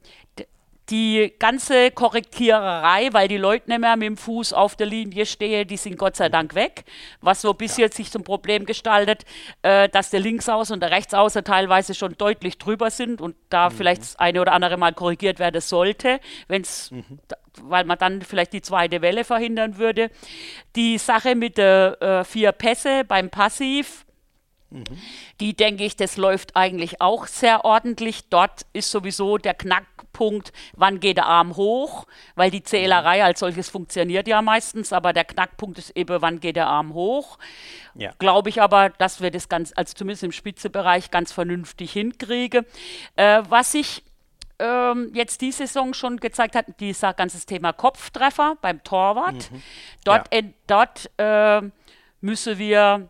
[0.89, 5.67] die ganze Korrektiererei, weil die Leute nicht mehr mit dem Fuß auf der Linie stehen,
[5.67, 6.86] die sind Gott sei Dank weg.
[7.20, 9.26] Was so bis jetzt sich zum Problem gestaltet,
[9.63, 13.74] äh, dass der Linksaußen und der Rechtsaußen teilweise schon deutlich drüber sind und da mhm.
[13.74, 17.20] vielleicht das eine oder andere mal korrigiert werden sollte, wenn es mhm
[17.63, 20.10] weil man dann vielleicht die zweite Welle verhindern würde.
[20.76, 24.06] Die Sache mit der äh, vier Pässe beim Passiv,
[24.70, 24.84] mhm.
[25.39, 28.30] die denke ich, das läuft eigentlich auch sehr ordentlich.
[28.30, 33.70] Dort ist sowieso der Knackpunkt, wann geht der Arm hoch, weil die Zählerei als solches
[33.70, 37.38] funktioniert ja meistens, aber der Knackpunkt ist eben, wann geht der Arm hoch.
[37.96, 38.12] Ja.
[38.20, 42.65] Glaube ich aber, dass wir das ganz, also zumindest im Spitzebereich, ganz vernünftig hinkriegen.
[43.15, 44.04] Äh, was ich
[44.60, 49.52] ähm, jetzt die Saison schon gezeigt hat, dieser ganze Thema Kopftreffer beim Torwart.
[49.52, 49.63] Mhm.
[50.04, 50.39] Dort, ja.
[50.39, 51.62] äh, dort äh,
[52.22, 53.10] müssen wir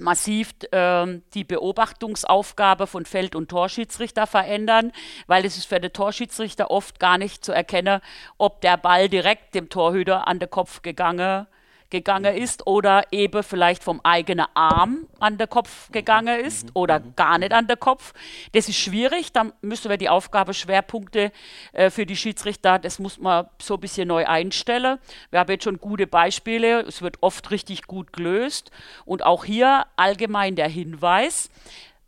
[0.00, 4.92] massiv äh, die Beobachtungsaufgabe von Feld- und Torschiedsrichter verändern,
[5.26, 8.00] weil es ist für den Torschiedsrichter oft gar nicht zu erkennen,
[8.38, 11.53] ob der Ball direkt dem Torhüter an den Kopf gegangen ist
[11.94, 17.38] gegangen ist oder eben vielleicht vom eigenen Arm an den Kopf gegangen ist oder gar
[17.38, 18.12] nicht an den Kopf.
[18.50, 21.30] Das ist schwierig, da müssen wir die Aufgabeschwerpunkte
[21.72, 24.98] äh, für die Schiedsrichter, das muss man so ein bisschen neu einstellen.
[25.30, 28.72] Wir haben jetzt schon gute Beispiele, es wird oft richtig gut gelöst
[29.04, 31.48] und auch hier allgemein der Hinweis,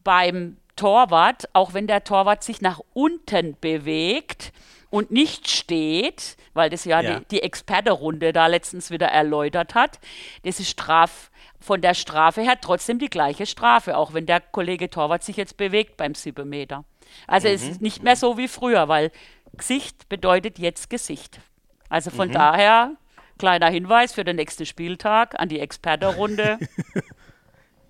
[0.03, 4.53] beim Torwart, auch wenn der Torwart sich nach unten bewegt,
[4.97, 7.21] und nicht steht, weil das ja, ja.
[7.21, 9.99] die, die Experterunde da letztens wieder erläutert hat,
[10.45, 14.89] das ist Straf, von der Strafe her trotzdem die gleiche Strafe, auch wenn der Kollege
[14.89, 16.85] Torwart sich jetzt bewegt beim 7 Meter.
[17.27, 17.55] Also mhm.
[17.55, 19.11] es ist nicht mehr so wie früher, weil
[19.57, 21.41] Gesicht bedeutet jetzt Gesicht.
[21.89, 22.33] Also von mhm.
[22.33, 22.93] daher,
[23.39, 26.59] kleiner Hinweis für den nächsten Spieltag an die Experterrunde.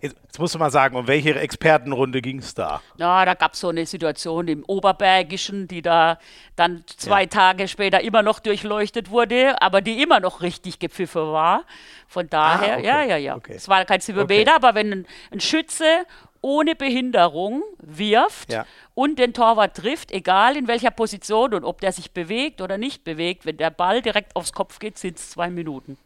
[0.00, 2.82] Jetzt musst du mal sagen, um welche Expertenrunde ging es da?
[2.98, 6.18] Ja, da gab es so eine Situation im Oberbergischen, die da
[6.54, 7.28] dann zwei ja.
[7.28, 11.64] Tage später immer noch durchleuchtet wurde, aber die immer noch richtig gepfiffen war.
[12.08, 12.86] Von daher, ah, okay.
[12.86, 13.36] ja, ja, ja.
[13.36, 13.54] Okay.
[13.54, 14.66] Es war kein Cybermeter, okay.
[14.66, 16.04] aber wenn ein, ein, Schütze
[16.42, 18.66] ohne Behinderung wirft ja.
[18.94, 23.02] und den Torwart trifft, egal in welcher Position und ob der sich bewegt oder nicht
[23.02, 25.96] bewegt, wenn der Ball direkt aufs Kopf geht, sind es zwei Minuten.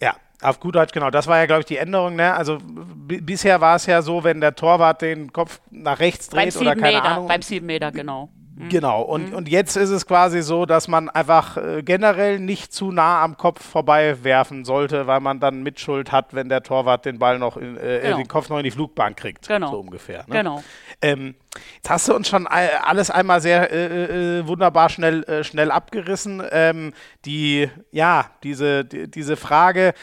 [0.00, 1.10] Ja, auf gut Deutsch, genau.
[1.10, 2.16] Das war ja, glaube ich, die Änderung.
[2.16, 2.34] Ne?
[2.34, 6.74] Also bisher war es ja so, wenn der Torwart den Kopf nach rechts dreht oder
[6.74, 7.28] keine Meter, Ahnung.
[7.28, 8.28] Beim sieben Meter, genau.
[8.56, 8.68] Mhm.
[8.68, 9.34] Genau, und, mhm.
[9.34, 13.36] und jetzt ist es quasi so, dass man einfach äh, generell nicht zu nah am
[13.36, 17.56] Kopf vorbei werfen sollte, weil man dann Mitschuld hat, wenn der Torwart den Ball noch
[17.56, 18.16] in, äh, genau.
[18.16, 19.48] den Kopf noch in die Flugbahn kriegt.
[19.48, 19.72] Genau.
[19.72, 20.24] So ungefähr.
[20.28, 20.36] Ne?
[20.36, 20.62] Genau.
[21.02, 21.34] Ähm,
[21.76, 26.40] jetzt hast du uns schon alles einmal sehr äh, äh, wunderbar schnell, äh, schnell abgerissen.
[26.52, 26.92] Ähm,
[27.24, 29.94] die, ja, diese, die, diese Frage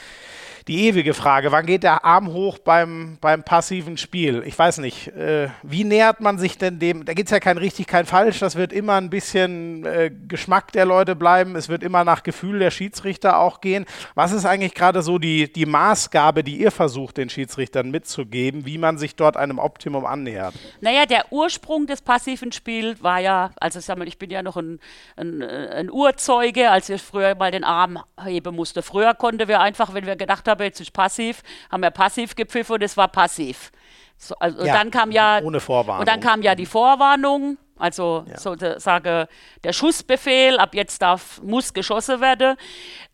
[0.68, 4.44] die ewige Frage, wann geht der Arm hoch beim, beim passiven Spiel?
[4.46, 7.06] Ich weiß nicht, äh, wie nähert man sich denn dem?
[7.06, 10.72] Da gibt es ja kein richtig, kein falsch, das wird immer ein bisschen äh, Geschmack
[10.72, 13.86] der Leute bleiben, es wird immer nach Gefühl der Schiedsrichter auch gehen.
[14.16, 18.78] Was ist eigentlich gerade so die, die Maßgabe, die ihr versucht, den Schiedsrichtern mitzugeben, wie
[18.78, 20.54] man sich dort einem Optimum annähert?
[20.82, 24.58] Naja, der Ursprung des passiven Spiels war ja, also sag mal, ich bin ja noch
[24.58, 24.80] ein,
[25.16, 28.82] ein, ein Urzeuge, als ich früher mal den Arm heben musste.
[28.82, 32.36] Früher konnten wir einfach, wenn wir gedacht haben, habe, jetzt ist passiv, haben wir passiv
[32.36, 33.72] gepfiffen und es war passiv.
[34.18, 36.02] So, also, ja, dann kam ja ohne Vorwarnung.
[36.02, 38.38] Und dann kam ja die Vorwarnung, also ja.
[38.38, 39.28] sozusagen
[39.64, 42.56] der Schussbefehl, ab jetzt darf, muss geschossen werden.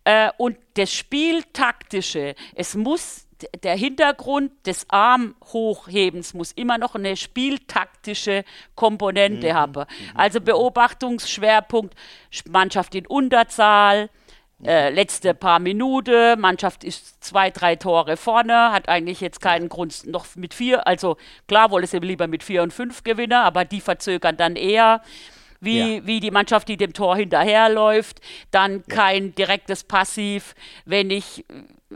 [0.04, 3.28] Äh, und das Spieltaktische, es muss
[3.64, 8.44] der Hintergrund des Armhochhebens muss immer noch eine spieltaktische
[8.76, 9.54] Komponente mhm.
[9.54, 9.86] haben.
[10.16, 11.94] Also Beobachtungsschwerpunkt,
[12.50, 14.10] Mannschaft in Unterzahl,
[14.64, 20.08] äh, letzte paar Minuten, Mannschaft ist zwei, drei Tore vorne, hat eigentlich jetzt keinen Grund
[20.08, 21.18] noch mit vier, also
[21.48, 25.02] klar wollte sie lieber mit vier und fünf gewinnen, aber die verzögern dann eher
[25.60, 26.06] wie, ja.
[26.06, 28.20] wie die Mannschaft, die dem Tor hinterherläuft,
[28.52, 28.96] dann ja.
[28.96, 30.56] kein direktes Passiv.
[30.86, 31.46] Wenn ich,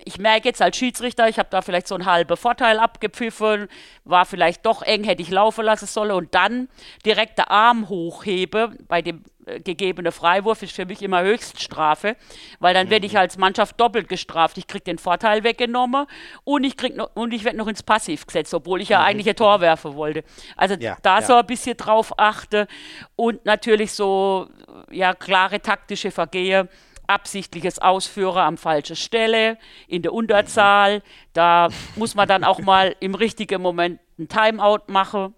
[0.05, 3.67] ich merke jetzt als Schiedsrichter, ich habe da vielleicht so einen halben Vorteil abgepfiffen,
[4.03, 6.69] war vielleicht doch eng, hätte ich laufen lassen sollen und dann
[7.05, 9.23] direkt der Arm hochhebe bei dem
[9.63, 12.15] gegebene Freiwurf ist für mich immer Höchststrafe,
[12.59, 13.19] weil dann werde ich mhm.
[13.19, 14.57] als Mannschaft doppelt gestraft.
[14.57, 16.05] Ich kriege den Vorteil weggenommen
[16.43, 19.05] und ich, krieg noch, und ich werde noch ins Passiv gesetzt, obwohl ich ja mhm.
[19.05, 20.23] eigentlich ein Tor werfen wollte.
[20.55, 21.25] Also ja, da ja.
[21.25, 22.67] so ein bisschen drauf achte
[23.15, 24.47] und natürlich so
[24.89, 26.69] ja klare taktische Vergehe
[27.07, 30.99] absichtliches Ausführen am falschen Stelle, in der Unterzahl.
[30.99, 31.03] Mhm.
[31.33, 35.35] Da muss man dann auch mal im richtigen Moment ein Timeout machen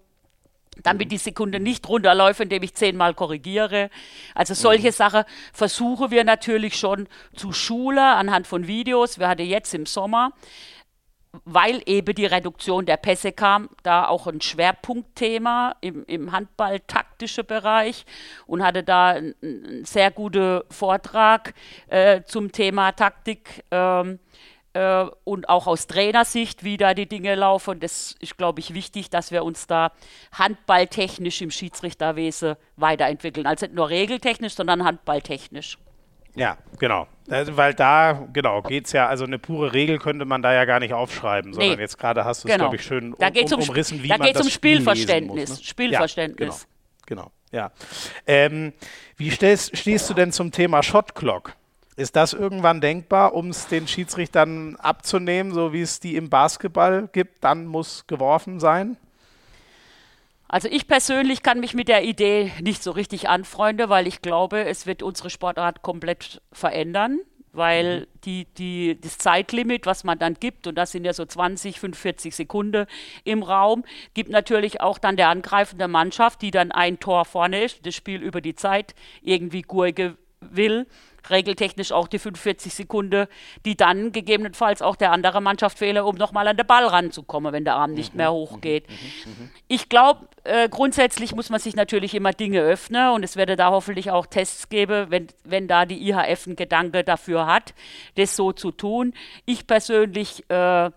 [0.82, 3.90] damit die Sekunde nicht runterläuft, indem ich zehnmal korrigiere.
[4.34, 4.92] Also solche mhm.
[4.92, 9.18] Sachen versuchen wir natürlich schon zu schulen anhand von Videos.
[9.18, 10.32] Wir hatten jetzt im Sommer,
[11.44, 18.04] weil eben die Reduktion der Pässe kam, da auch ein Schwerpunktthema im, im Handball-taktische Bereich
[18.46, 21.54] und hatte da einen, einen sehr guten Vortrag
[21.88, 23.64] äh, zum Thema Taktik.
[23.70, 24.18] Ähm,
[24.74, 27.80] äh, und auch aus Trainersicht, wie da die Dinge laufen.
[27.80, 29.92] Das ist, glaube ich, wichtig, dass wir uns da
[30.32, 33.46] handballtechnisch im Schiedsrichterwesen weiterentwickeln.
[33.46, 35.78] Also nicht nur regeltechnisch, sondern handballtechnisch.
[36.36, 37.06] Ja, genau.
[37.30, 40.64] Also, weil da, genau, geht es ja, also eine pure Regel könnte man da ja
[40.64, 41.80] gar nicht aufschreiben, sondern nee.
[41.80, 42.64] jetzt gerade hast du es, genau.
[42.64, 45.50] glaube ich, schön um, da geht's um, umrissen, wie da man das um Spielverständnis.
[45.50, 45.64] Muss, ne?
[45.64, 46.62] Spielverständnis.
[46.62, 47.22] Ja, genau.
[47.22, 47.32] genau.
[47.52, 47.70] Ja.
[48.26, 48.72] Ähm,
[49.16, 51.54] wie stehst, stehst du denn zum Thema Shotclock?
[51.96, 57.08] Ist das irgendwann denkbar, um es den Schiedsrichtern abzunehmen, so wie es die im Basketball
[57.12, 57.44] gibt?
[57.44, 58.96] Dann muss geworfen sein?
[60.48, 64.64] Also ich persönlich kann mich mit der Idee nicht so richtig anfreunden, weil ich glaube,
[64.64, 67.20] es wird unsere Sportart komplett verändern,
[67.52, 68.06] weil mhm.
[68.24, 72.34] die, die, das Zeitlimit, was man dann gibt, und das sind ja so 20, 45
[72.34, 72.86] Sekunden
[73.22, 77.86] im Raum, gibt natürlich auch dann der angreifende Mannschaft, die dann ein Tor vorne ist,
[77.86, 80.86] das Spiel über die Zeit irgendwie gurge will
[81.30, 83.26] regeltechnisch auch die 45 Sekunden,
[83.64, 87.64] die dann gegebenenfalls auch der andere Mannschaft fehlen, um nochmal an den Ball ranzukommen, wenn
[87.64, 88.88] der Arm nicht mehr mhm, hochgeht.
[88.88, 93.36] Mhm, mhm, ich glaube, äh, grundsätzlich muss man sich natürlich immer Dinge öffnen und es
[93.36, 97.74] werde da hoffentlich auch Tests geben, wenn, wenn da die IHF einen Gedanke dafür hat,
[98.16, 99.14] das so zu tun.
[99.46, 100.90] Ich persönlich äh,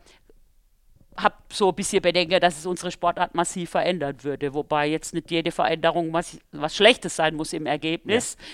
[1.17, 5.31] habe so ein bisschen Bedenken, dass es unsere Sportart massiv verändern würde, wobei jetzt nicht
[5.31, 8.37] jede Veränderung was, was Schlechtes sein muss im Ergebnis.
[8.39, 8.45] Ja.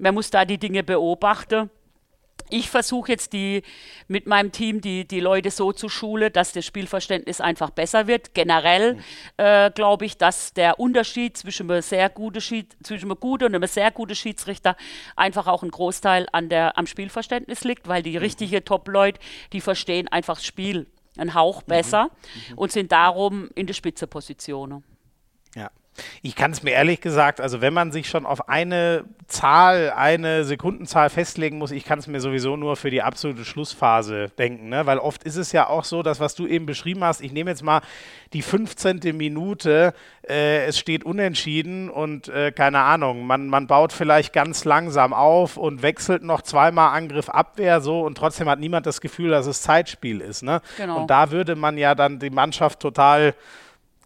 [0.00, 1.70] Man muss da die Dinge beobachten.
[2.48, 3.62] Ich versuche jetzt die,
[4.08, 8.34] mit meinem Team die, die Leute so zu schulen, dass das Spielverständnis einfach besser wird.
[8.34, 9.00] Generell mhm.
[9.36, 13.54] äh, glaube ich, dass der Unterschied zwischen einem sehr guten Schied, zwischen einem guten und
[13.54, 14.76] einem sehr guten Schiedsrichter
[15.16, 18.18] einfach auch ein Großteil an der, am Spielverständnis liegt, weil die mhm.
[18.18, 19.20] richtigen Top-Leute,
[19.52, 20.86] die verstehen einfach das Spiel
[21.16, 21.66] einen Hauch mhm.
[21.66, 22.04] besser
[22.48, 22.58] mhm.
[22.58, 24.82] und sind darum in der Spitzeposition.
[25.54, 25.70] Ja.
[26.22, 30.44] Ich kann es mir ehrlich gesagt, also wenn man sich schon auf eine Zahl, eine
[30.44, 34.86] Sekundenzahl festlegen muss, ich kann es mir sowieso nur für die absolute Schlussphase denken, ne?
[34.86, 37.50] weil oft ist es ja auch so, dass was du eben beschrieben hast, ich nehme
[37.50, 37.80] jetzt mal
[38.32, 39.00] die 15.
[39.16, 39.94] Minute,
[40.28, 45.56] äh, es steht unentschieden und äh, keine Ahnung, man, man baut vielleicht ganz langsam auf
[45.56, 49.62] und wechselt noch zweimal Angriff Abwehr so und trotzdem hat niemand das Gefühl, dass es
[49.62, 50.42] Zeitspiel ist.
[50.42, 50.60] Ne?
[50.76, 51.00] Genau.
[51.00, 53.34] Und da würde man ja dann die Mannschaft total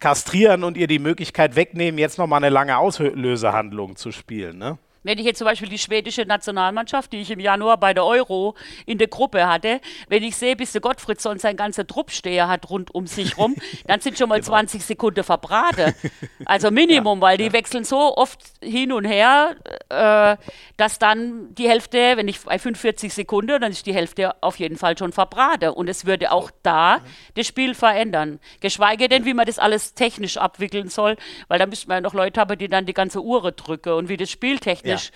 [0.04, 4.58] kastrieren und ihr die Möglichkeit wegnehmen, jetzt nochmal eine lange Auslösehandlung zu spielen.
[4.58, 4.76] Ne?
[5.04, 8.54] Wenn ich jetzt zum Beispiel die schwedische Nationalmannschaft, die ich im Januar bei der Euro
[8.86, 12.94] in der Gruppe hatte, wenn ich sehe, bis der Gottfriedson sein ganzer Truppsteher hat rund
[12.94, 13.54] um sich rum,
[13.86, 14.52] dann sind schon mal genau.
[14.52, 15.94] 20 Sekunden verbraten.
[16.46, 17.52] Also Minimum, ja, weil die ja.
[17.52, 19.56] wechseln so oft hin und her,
[19.88, 20.36] äh,
[20.76, 24.76] dass dann die Hälfte, wenn ich bei 45 Sekunden, dann ist die Hälfte auf jeden
[24.76, 25.70] Fall schon verbraten.
[25.70, 27.00] Und es würde auch da
[27.34, 28.40] das Spiel verändern.
[28.60, 31.16] Geschweige denn, wie man das alles technisch abwickeln soll,
[31.48, 34.08] weil da müsste man ja noch Leute haben, die dann die ganze Uhr drücken und
[34.08, 34.58] wie das Spiel
[34.94, 35.10] technisch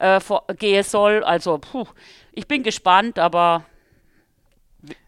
[0.00, 0.16] ja.
[0.16, 1.22] äh, vor, gehen soll.
[1.24, 1.86] Also, puh,
[2.32, 3.64] ich bin gespannt, aber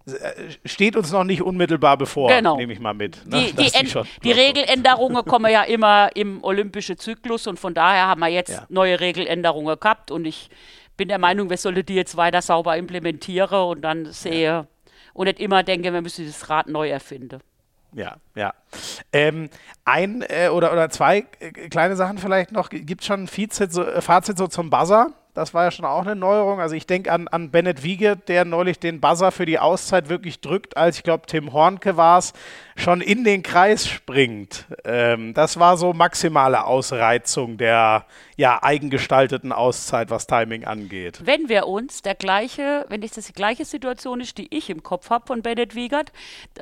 [0.07, 2.57] äh, steht uns noch nicht unmittelbar bevor, genau.
[2.57, 3.27] nehme ich mal mit.
[3.27, 3.47] Ne?
[3.47, 8.21] Die, die, die, die Regeländerungen kommen ja immer im olympischen Zyklus und von daher haben
[8.21, 8.67] wir jetzt ja.
[8.69, 10.49] neue Regeländerungen gehabt und ich
[10.97, 14.67] bin der Meinung, wir sollten die jetzt weiter sauber implementieren und dann sehe ja.
[15.13, 17.41] und nicht immer denken, wir müssen das Rad neu erfinden.
[17.97, 18.53] Ja, ja.
[19.11, 19.49] Ähm,
[19.87, 22.69] ein äh, oder, oder zwei äh, kleine Sachen vielleicht noch.
[22.69, 25.15] Gibt schon ein Fazit so, äh, Fazit so zum Buzzer?
[25.37, 26.61] Das war ja schon auch eine Neuerung.
[26.61, 30.41] Also ich denke an, an Bennett Wiege, der neulich den Buzzer für die Auszeit wirklich
[30.41, 32.33] drückt, als ich glaube Tim Hornke war es,
[32.75, 34.65] schon in den Kreis springt.
[34.85, 41.21] Ähm, das war so maximale Ausreizung der ja eigengestalteten Auszeit, was Timing angeht.
[41.23, 45.11] Wenn wir uns der gleiche, wenn das die gleiche Situation ist, die ich im Kopf
[45.11, 46.13] habe von Bennett Wiegert,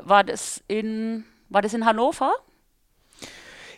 [0.03, 2.33] war das in war das in Hannover?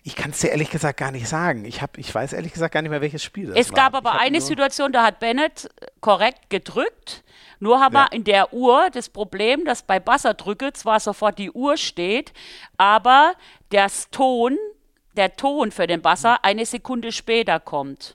[0.06, 1.64] Ich kann es dir ehrlich gesagt gar nicht sagen.
[1.64, 3.72] Ich, hab, ich weiß ehrlich gesagt gar nicht mehr, welches Spiel das es war.
[3.72, 5.68] Es gab aber eine Situation, da hat Bennett
[6.00, 7.24] korrekt gedrückt.
[7.58, 8.04] Nur haben ja.
[8.04, 12.32] wir in der Uhr das Problem, dass bei Buzzerdrücke zwar sofort die Uhr steht,
[12.76, 13.34] aber
[13.72, 14.56] der Ton,
[15.16, 18.14] der Ton für den Buzzer eine Sekunde später kommt.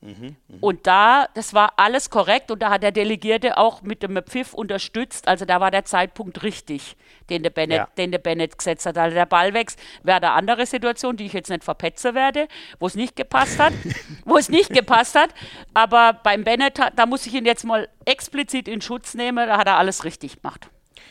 [0.00, 0.58] Mhm, mh.
[0.60, 4.54] Und da, das war alles korrekt und da hat der Delegierte auch mit dem Pfiff
[4.54, 5.26] unterstützt.
[5.26, 6.96] Also da war der Zeitpunkt richtig,
[7.30, 7.88] den der Bennett, ja.
[7.96, 8.96] den der Bennett gesetzt hat.
[8.96, 12.46] Also der Ballwechsel wäre eine andere Situation, die ich jetzt nicht verpetze werde,
[12.78, 13.72] wo es nicht gepasst hat,
[14.24, 15.30] wo es nicht gepasst hat.
[15.74, 19.66] Aber beim Bennett, da muss ich ihn jetzt mal explizit in Schutz nehmen, da hat
[19.66, 20.70] er alles richtig gemacht.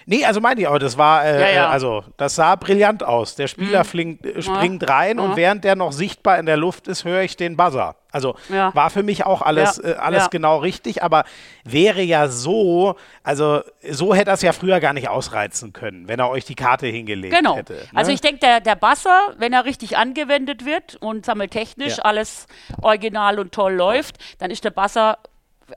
[0.10, 1.70] Nee, also meine ich auch, das war, äh, ja, ja.
[1.70, 3.36] also das sah brillant aus.
[3.36, 3.88] Der Spieler mhm.
[3.88, 4.96] flinkt, äh, springt ja.
[4.96, 7.96] rein und während der noch sichtbar in der Luft ist, höre ich den Buzzer.
[8.10, 11.26] Also war für mich auch alles, äh, alles genau richtig, aber
[11.66, 16.20] wäre ja so, also so hätte er es ja früher gar nicht ausreizen können, wenn
[16.20, 17.58] er euch die Karte hingelegt genau.
[17.58, 17.74] hätte.
[17.74, 17.86] Genau.
[17.86, 17.98] Ne?
[17.98, 22.48] Also ich denke, der, der Buzzer, wenn er richtig angewendet wird und sammeltechnisch alles
[22.82, 25.18] original und toll läuft, dann ist der Buzzer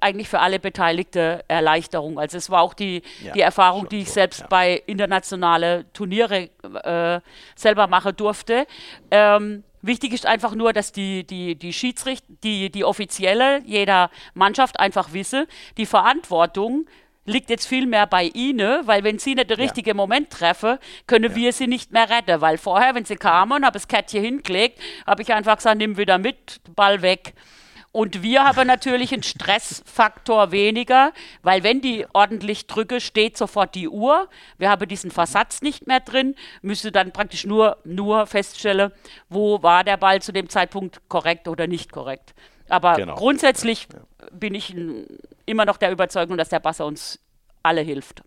[0.01, 2.19] eigentlich für alle Beteiligte Erleichterung.
[2.19, 4.47] Also es war auch die, ja, die Erfahrung, die ich so, selbst ja.
[4.49, 6.51] bei internationalen Turniere
[6.85, 7.21] äh,
[7.55, 8.67] selber machen durfte.
[9.11, 14.79] Ähm, wichtig ist einfach nur, dass die, die, die Schiedsrichter, die, die Offizielle jeder Mannschaft
[14.79, 16.87] einfach wissen, die Verantwortung
[17.27, 19.95] liegt jetzt viel mehr bei ihnen, weil wenn sie nicht den richtigen ja.
[19.95, 21.37] Moment treffen, können ja.
[21.37, 22.41] wir sie nicht mehr retten.
[22.41, 26.19] Weil vorher, wenn sie kamen, habe das Kettchen hingelegt, habe ich einfach gesagt, nimm wieder
[26.19, 27.35] mit, Ball weg.
[27.93, 33.89] Und wir haben natürlich einen Stressfaktor weniger, weil wenn die ordentlich drücke, steht sofort die
[33.89, 34.29] Uhr.
[34.59, 38.93] Wir haben diesen Versatz nicht mehr drin, müsste dann praktisch nur, nur feststellen,
[39.29, 42.33] wo war der Ball zu dem Zeitpunkt korrekt oder nicht korrekt.
[42.69, 43.17] Aber genau.
[43.17, 43.89] grundsätzlich
[44.31, 44.75] bin ich
[45.47, 47.19] immer noch der Überzeugung, dass der Basser uns
[47.65, 48.23] alle hilft.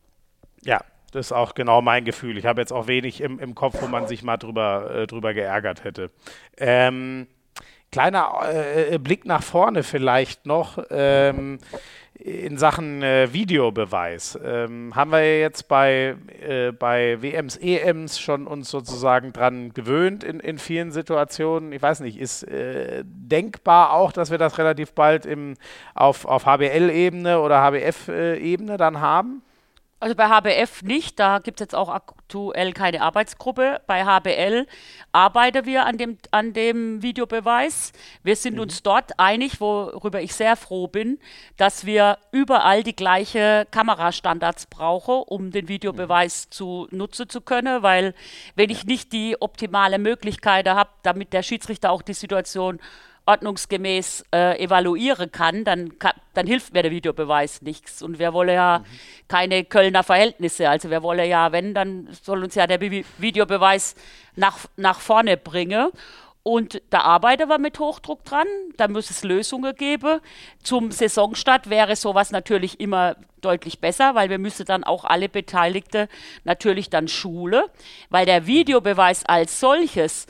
[0.65, 0.81] Ja,
[1.13, 2.37] das ist auch genau mein Gefühl.
[2.37, 5.33] Ich habe jetzt auch wenig im, im Kopf, wo man sich mal drüber, äh, drüber
[5.33, 6.11] geärgert hätte.
[6.57, 7.27] Ähm,
[7.93, 11.59] Kleiner äh, Blick nach vorne vielleicht noch ähm,
[12.15, 14.39] in Sachen äh, Videobeweis.
[14.43, 20.39] Ähm, haben wir jetzt bei, äh, bei WMs, EMs schon uns sozusagen dran gewöhnt in,
[20.39, 21.71] in vielen Situationen.
[21.71, 25.53] Ich weiß nicht, ist äh, denkbar auch, dass wir das relativ bald im,
[25.93, 29.43] auf, auf HBL-Ebene oder HBF-Ebene dann haben?
[30.03, 33.79] Also bei HBF nicht, da gibt es jetzt auch aktuell keine Arbeitsgruppe.
[33.87, 34.67] Bei HBL
[35.13, 37.93] arbeiten wir an dem, an dem Videobeweis.
[38.21, 38.63] Wir sind mhm.
[38.63, 41.19] uns dort einig, worüber ich sehr froh bin,
[41.55, 46.51] dass wir überall die gleichen Kamerastandards brauchen, um den Videobeweis mhm.
[46.51, 48.13] zu nutzen zu können, weil
[48.55, 52.81] wenn ich nicht die optimale Möglichkeit habe, damit der Schiedsrichter auch die Situation
[53.25, 55.93] ordnungsgemäß äh, evaluieren kann, dann,
[56.33, 58.01] dann hilft mir der Videobeweis nichts.
[58.01, 58.85] Und wir wollen ja mhm.
[59.27, 60.69] keine Kölner Verhältnisse.
[60.69, 63.95] Also wir wollen ja, wenn, dann soll uns ja der Bi Videobeweis
[64.35, 65.89] nach, nach vorne bringen.
[66.43, 68.47] Und da arbeiten wir mit Hochdruck dran.
[68.75, 70.19] Da muss es Lösungen geben.
[70.61, 76.07] Zum Saisonstart wäre sowas natürlich immer deutlich besser, weil wir müssen dann auch alle Beteiligten
[76.43, 77.69] natürlich dann schule,
[78.09, 80.27] weil der Videobeweis als solches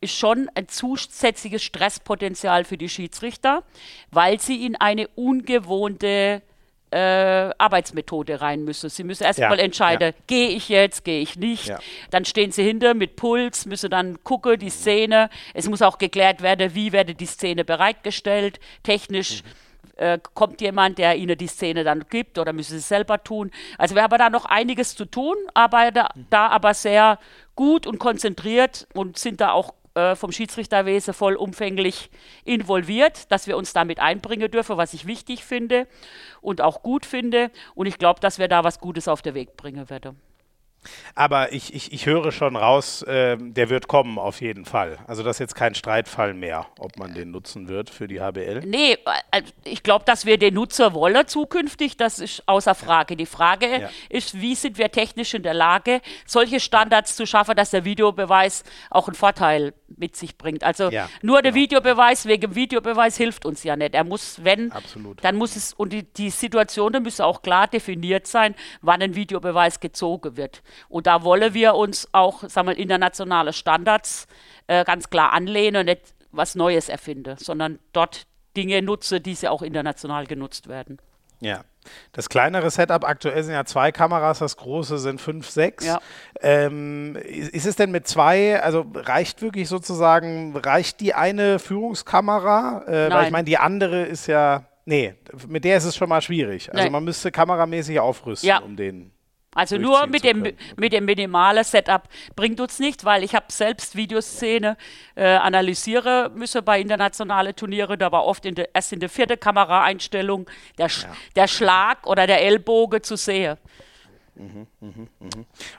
[0.00, 3.62] ist schon ein zusätzliches Stresspotenzial für die Schiedsrichter,
[4.10, 6.42] weil sie in eine ungewohnte
[6.90, 8.88] äh, Arbeitsmethode rein müssen.
[8.88, 10.24] Sie müssen erstmal ja, entscheiden, ja.
[10.26, 11.66] gehe ich jetzt, gehe ich nicht.
[11.66, 11.78] Ja.
[12.10, 15.28] Dann stehen sie hinter mit Puls, müssen dann gucken, die Szene.
[15.52, 19.42] Es muss auch geklärt werden, wie werde die Szene bereitgestellt, technisch.
[19.42, 19.48] Mhm.
[19.96, 23.50] Äh, kommt jemand, der ihnen die Szene dann gibt oder müssen sie es selber tun.
[23.78, 26.26] Also wir haben da noch einiges zu tun, arbeiten mhm.
[26.30, 27.18] da aber sehr
[27.56, 32.10] gut und konzentriert und sind da auch äh, vom Schiedsrichterwesen vollumfänglich
[32.44, 35.86] involviert, dass wir uns damit einbringen dürfen, was ich wichtig finde
[36.40, 37.50] und auch gut finde.
[37.74, 40.27] Und ich glaube, dass wir da was Gutes auf den Weg bringen werden.
[41.14, 44.98] Aber ich, ich, ich höre schon raus, äh, der wird kommen auf jeden Fall.
[45.06, 48.62] Also das ist jetzt kein Streitfall mehr, ob man den nutzen wird für die HBL.
[48.64, 48.98] Nee,
[49.32, 53.16] äh, ich glaube, dass wir den Nutzer wollen zukünftig, das ist außer Frage.
[53.16, 53.90] Die Frage ja.
[54.08, 58.64] ist, wie sind wir technisch in der Lage, solche Standards zu schaffen, dass der Videobeweis
[58.90, 60.62] auch einen Vorteil mit sich bringt.
[60.62, 61.64] Also ja, nur der genau.
[61.64, 63.94] Videobeweis wegen Videobeweis hilft uns ja nicht.
[63.94, 65.22] Er muss, wenn, Absolut.
[65.24, 69.80] dann muss es, und die, die Situationen müssen auch klar definiert sein, wann ein Videobeweis
[69.80, 70.62] gezogen wird.
[70.88, 74.26] Und da wollen wir uns auch, sagen wir, internationale Standards
[74.66, 79.48] äh, ganz klar anlehnen und nicht was Neues erfinden, sondern dort Dinge nutze, die sie
[79.48, 80.98] auch international genutzt werden.
[81.40, 81.64] Ja.
[82.12, 85.86] Das kleinere Setup aktuell sind ja zwei Kameras, das große sind fünf, sechs.
[85.86, 86.00] Ja.
[86.42, 92.84] Ähm, ist, ist es denn mit zwei, also reicht wirklich sozusagen, reicht die eine Führungskamera?
[92.86, 95.14] Äh, weil ich meine, die andere ist ja, nee,
[95.46, 96.68] mit der ist es schon mal schwierig.
[96.70, 96.92] Also Nein.
[96.92, 98.58] man müsste kameramäßig aufrüsten, Ja.
[98.58, 99.12] um den.
[99.54, 102.02] Also nur mit dem, mit dem minimalen Setup
[102.36, 104.76] bringt uns nicht, weil ich habe selbst Videoszene
[105.14, 107.98] äh, analysiere müssen bei internationalen Turnieren.
[107.98, 112.26] Da war oft in der, erst in der vierten Kameraeinstellung der, Sch der Schlag oder
[112.26, 113.56] der Ellbogen zu sehen.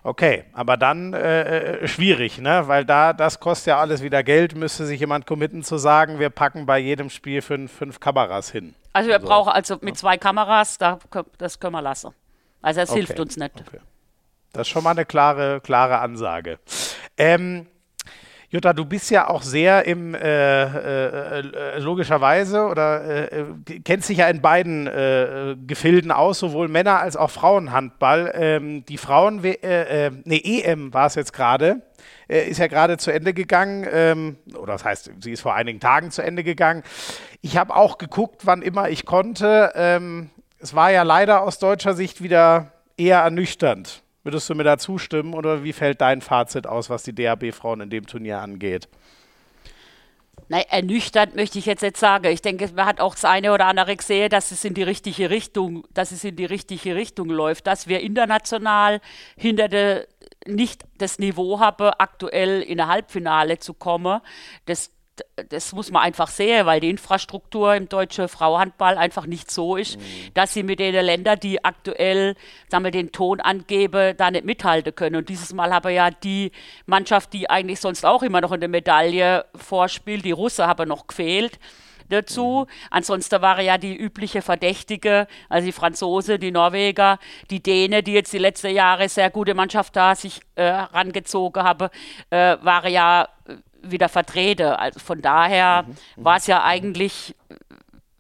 [0.04, 2.64] Okay, aber dann äh, äh, schwierig, ne?
[2.68, 6.30] Weil da, das kostet ja alles wieder Geld, müsste sich jemand committen zu sagen, wir
[6.30, 8.76] packen bei jedem Spiel fünf, fünf Kameras hin.
[8.92, 11.00] Also wir brauchen also mit zwei Kameras, da,
[11.38, 12.14] das können wir lassen.
[12.62, 13.00] Also das Okay.
[13.00, 13.52] hilft uns nicht.
[13.68, 13.80] Okay.
[14.54, 16.60] Das ist schon mal eine klare, klare Ansage.
[17.18, 17.68] Ähm,
[18.52, 20.20] Jutta, du bist ja auch sehr im, äh,
[20.64, 26.68] äh, äh, logischerweise, oder äh, äh, kennst dich ja in beiden äh, Gefilden aus, sowohl
[26.68, 28.32] Männer- als auch Frauenhandball.
[28.34, 31.84] Ähm, die Frauen, äh, nee, EM war es jetzt gerade,
[32.28, 36.10] ist ja gerade zu Ende gegangen, ähm, oder das heißt, sie ist vor einigen Tagen
[36.10, 36.82] zu Ende gegangen.
[37.42, 39.74] Ich habe auch geguckt, wann immer ich konnte.
[39.76, 44.04] Ähm, es war ja leider aus deutscher Sicht wieder eher ernüchternd.
[44.24, 47.90] Würdest du mir da zustimmen oder wie fällt dein Fazit aus, was die DAB-Frauen in
[47.90, 48.90] dem Turnier angeht?
[50.50, 52.26] Nein, ernüchternd möchte ich jetzt nicht sagen.
[52.26, 55.30] Ich denke, man hat auch das eine oder andere gesehen, dass es in die richtige
[55.30, 59.00] Richtung, dass es in die richtige Richtung läuft, dass wir international
[59.38, 60.08] hinter der
[60.48, 64.22] nicht das Niveau haben, aktuell in ein Halbfinale zu kommen.
[64.66, 64.92] Das
[65.50, 69.98] das muss man einfach sehen, weil die Infrastruktur im deutschen Frauenhandball einfach nicht so ist,
[70.34, 72.36] dass sie mit den Ländern, die aktuell
[72.70, 75.16] sagen wir, den Ton angeben, da nicht mithalten können.
[75.18, 76.52] Und dieses Mal haben ja die
[76.86, 81.08] Mannschaft, die eigentlich sonst auch immer noch in der Medaille vorspielt, die Russen haben noch
[81.08, 81.60] gefehlt
[82.10, 82.68] dazu.
[82.90, 88.34] Ansonsten waren ja die übliche Verdächtige, also die Franzose, die Norweger, die Dänen, die jetzt
[88.34, 91.90] die letzten Jahre sehr gute Mannschaft da sich äh, herangezogen haben,
[92.30, 94.68] äh, waren ja äh, wieder vertreten.
[94.68, 97.36] Also von daher war es ja eigentlich,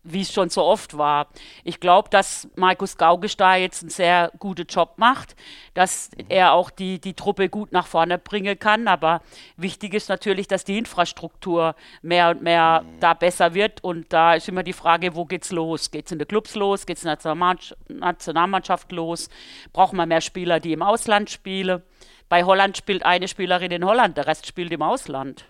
[0.03, 1.27] wie es schon so oft war.
[1.63, 5.35] Ich glaube, dass Markus Gaugisch da jetzt einen sehr guten Job macht,
[5.73, 8.87] dass er auch die, die Truppe gut nach vorne bringen kann.
[8.87, 9.21] Aber
[9.57, 13.83] wichtig ist natürlich, dass die Infrastruktur mehr und mehr da besser wird.
[13.83, 15.91] Und da ist immer die Frage, wo geht's los?
[15.91, 16.85] Geht's in den Clubs los?
[16.85, 19.29] Geht's in der Nationalmannschaft- Nationalmannschaft los?
[19.73, 21.83] Brauchen wir mehr Spieler, die im Ausland spielen?
[22.29, 25.45] Bei Holland spielt eine Spielerin in Holland, der Rest spielt im Ausland.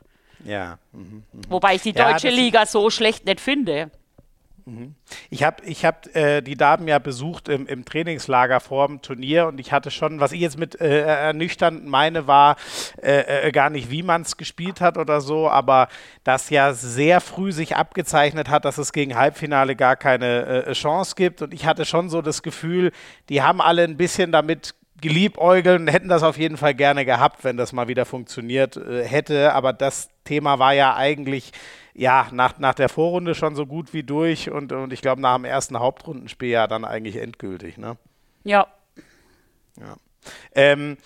[0.46, 0.80] Ja.
[0.94, 1.24] mhm.
[1.50, 3.92] Wobei ich die Ja, deutsche das- Liga so schlecht nicht finde.
[5.32, 9.48] Ich habe ich hab, äh, die Damen ja besucht im, im Trainingslager vor dem Turnier
[9.48, 12.56] und ich hatte schon, was ich jetzt mit äh, ernüchternd meine, war
[13.02, 15.88] äh, äh, gar nicht, wie man es gespielt hat oder so, aber
[16.24, 21.16] dass ja sehr früh sich abgezeichnet hat, dass es gegen Halbfinale gar keine äh, Chance
[21.16, 22.92] gibt und ich hatte schon so das Gefühl,
[23.30, 27.58] die haben alle ein bisschen damit geliebäugeln, hätten das auf jeden Fall gerne gehabt, wenn
[27.58, 29.54] das mal wieder funktioniert äh, hätte.
[29.54, 31.52] Aber das Thema war ja eigentlich
[31.94, 35.36] ja nach, nach der Vorrunde schon so gut wie durch und, und ich glaube nach
[35.36, 37.78] dem ersten Hauptrundenspiel ja dann eigentlich endgültig.
[37.78, 37.98] Ne?
[38.44, 38.68] Ja,
[40.54, 40.98] Ähm,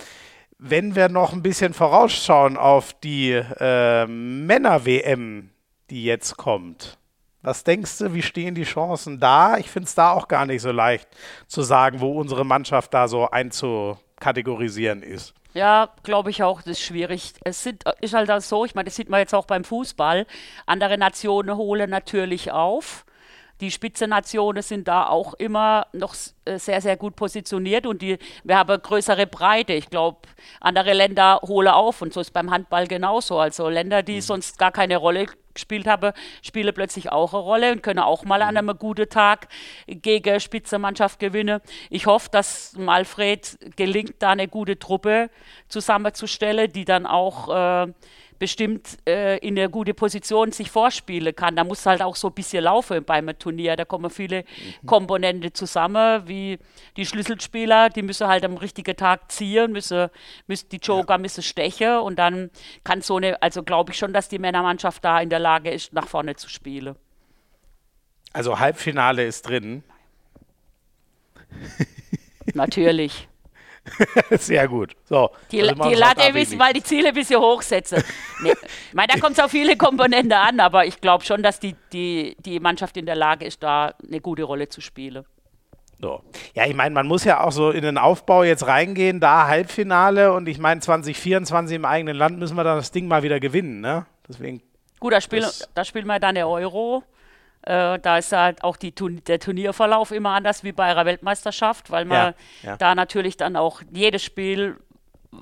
[0.57, 5.49] wenn wir noch ein bisschen vorausschauen auf die äh, Männer-WM,
[5.89, 6.97] die jetzt kommt,
[7.43, 9.57] was denkst du, wie stehen die Chancen da?
[9.57, 11.07] Ich finde es da auch gar nicht so leicht
[11.47, 15.33] zu sagen, wo unsere Mannschaft da so einzukategorisieren ist.
[15.53, 17.33] Ja, glaube ich auch, das ist schwierig.
[17.43, 20.25] Es sind, ist halt auch so, ich meine, das sieht man jetzt auch beim Fußball.
[20.65, 23.05] Andere Nationen holen natürlich auf.
[23.61, 26.15] Die Spitzennationen sind da auch immer noch
[26.45, 29.73] äh, sehr, sehr gut positioniert und die, wir haben größere Breite.
[29.73, 30.17] Ich glaube,
[30.59, 33.37] andere Länder holen auf und so ist beim Handball genauso.
[33.37, 37.83] Also Länder, die sonst gar keine Rolle gespielt haben, spielen plötzlich auch eine Rolle und
[37.83, 39.47] können auch mal an einem guten Tag
[39.87, 41.61] gegen Spitzenmannschaft gewinnen.
[41.89, 45.29] Ich hoffe, dass Alfred gelingt, da eine gute Truppe
[45.67, 47.93] zusammenzustellen, die dann auch äh,
[48.43, 51.55] bestimmt äh, in eine gute Position sich vorspielen kann.
[51.55, 53.77] Da muss halt auch so ein bisschen laufen beim Turnier.
[53.77, 54.43] Da kommen viele
[54.85, 56.59] Komponenten zusammen, wie
[56.97, 60.09] die Schlüsselspieler, die müssen halt am richtigen Tag ziehen, müssen,
[60.45, 62.51] müssen die Joker müssen stechen und dann
[62.83, 65.93] kann so eine, also glaube ich schon, dass die Männermannschaft da in der Lage ist,
[65.93, 66.97] nach vorne zu spielen.
[68.33, 69.85] Also Halbfinale ist drin.
[72.53, 73.29] Natürlich.
[74.31, 74.95] Sehr gut.
[75.05, 78.03] So, Die, wir die Latte wissen, weil die Ziele ein bisschen hochsetzen.
[78.41, 78.51] nee.
[78.87, 81.75] Ich meine, da kommt es auf viele Komponenten an, aber ich glaube schon, dass die,
[81.91, 85.25] die, die Mannschaft in der Lage ist, da eine gute Rolle zu spielen.
[86.01, 86.21] So.
[86.53, 90.33] Ja, ich meine, man muss ja auch so in den Aufbau jetzt reingehen, da Halbfinale
[90.33, 93.81] und ich meine 2024 im eigenen Land müssen wir dann das Ding mal wieder gewinnen,
[93.81, 94.05] ne?
[94.27, 94.61] Deswegen,
[94.99, 97.03] Gut, da spielen, Das- da spielen wir dann der Euro.
[97.63, 102.05] Äh, da ist halt auch die, der Turnierverlauf immer anders wie bei einer Weltmeisterschaft, weil
[102.05, 102.33] man
[102.63, 102.77] Ja, ja.
[102.77, 104.77] da natürlich dann auch jedes Spiel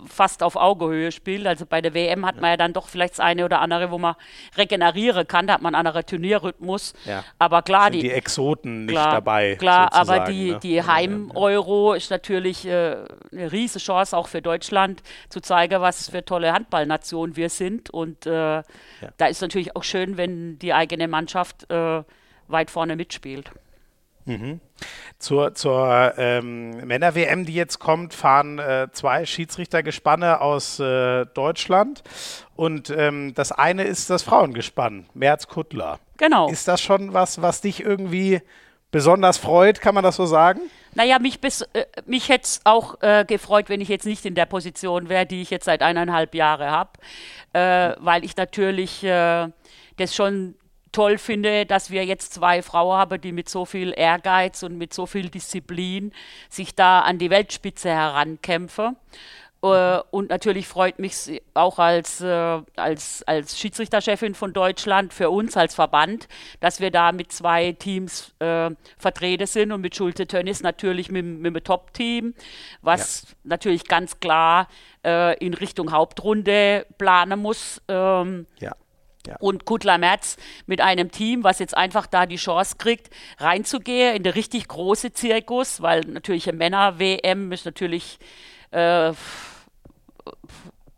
[0.08, 1.48] fast auf Augenhöhe spielt.
[1.48, 3.98] Also bei der WM hat man ja dann doch vielleicht das eine oder andere, wo
[3.98, 4.16] man
[4.58, 5.48] regenerieren kann.
[5.48, 6.94] Da hat man einen anderen Turnierrhythmus.
[7.06, 7.24] Ja.
[7.40, 9.56] Aber klar, Sind die, die Exoten nicht klar, dabei.
[9.56, 10.60] Klar, aber die, ne?
[10.62, 12.98] die Heim-Euro ist natürlich äh,
[13.32, 17.90] eine riesige Chance auch für Deutschland zu zeigen, was für tolle Handballnation wir sind.
[17.90, 18.64] Und äh,
[19.18, 22.04] da ist natürlich auch schön, wenn die eigene Mannschaft äh,
[22.48, 23.52] weit vorne mitspielt.
[25.20, 32.04] Zur, zur ähm, Männer-WM, die jetzt kommt, fahren äh, zwei Schiedsrichtergespanne aus äh, Deutschland.
[32.56, 36.00] Und ähm, das eine ist das Frauengespann, Merz Kuttler.
[36.18, 36.50] Genau.
[36.50, 38.42] Ist das schon was, was dich irgendwie
[38.92, 40.62] besonders freut, kann man das so sagen?
[40.94, 44.36] Naja, mich, bis, äh, mich hätte es auch äh, gefreut, wenn ich jetzt nicht in
[44.36, 46.92] der Position wäre, die ich jetzt seit eineinhalb Jahren habe,
[47.54, 49.48] äh, weil ich natürlich äh,
[49.98, 50.56] das schon
[50.92, 54.94] toll finde, dass wir jetzt zwei Frauen haben, die mit so viel Ehrgeiz und mit
[54.94, 56.12] so viel Disziplin
[56.50, 58.96] sich da an die Weltspitze herankämpfen.
[59.64, 65.56] Äh, und natürlich freut mich auch als, äh, als, als Schiedsrichterchefin von Deutschland für uns
[65.56, 66.28] als Verband,
[66.60, 71.26] dass wir da mit zwei Teams äh, vertreten sind und mit Schulte Tönnies natürlich mit,
[71.26, 72.34] mit einem Top-Team,
[72.82, 74.68] was natürlich ganz klar
[75.06, 77.82] äh, in Richtung Hauptrunde planen muss.
[77.88, 78.76] Ähm, Ja.
[79.28, 79.36] Ja.
[79.40, 84.24] und Kutler Merz mit einem Team, was jetzt einfach da die Chance kriegt, reinzugehen in
[84.24, 88.20] der richtig große Zirkus, weil natürlich eine Männer-WM ist natürlich
[88.72, 89.14] äh,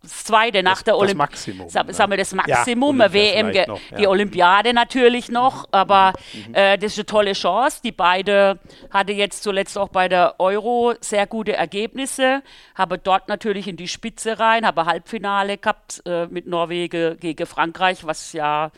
[0.04, 1.18] das zweite nach Das- der Olympiade.
[1.32, 2.10] Maximum, Sagen ne?
[2.10, 3.98] wir das Ja, Maximum, eine WM, noch, ja.
[3.98, 6.54] die Olympiade natürlich noch, aber Mhm.
[6.56, 7.80] äh, das ist eine tolle Chance.
[7.84, 8.60] Die beide
[8.92, 12.42] hatte jetzt zuletzt auch bei der Euro sehr gute Ergebnisse,
[12.76, 18.06] habe dort natürlich in die Spitze rein, habe Halbfinale gehabt äh, mit Norwegen gegen Frankreich,
[18.06, 18.72] was ja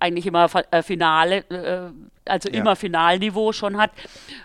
[0.00, 1.90] eigentlich immer äh, Finale, äh,
[2.30, 2.54] also Ja.
[2.58, 3.90] immer Finalniveau schon hat.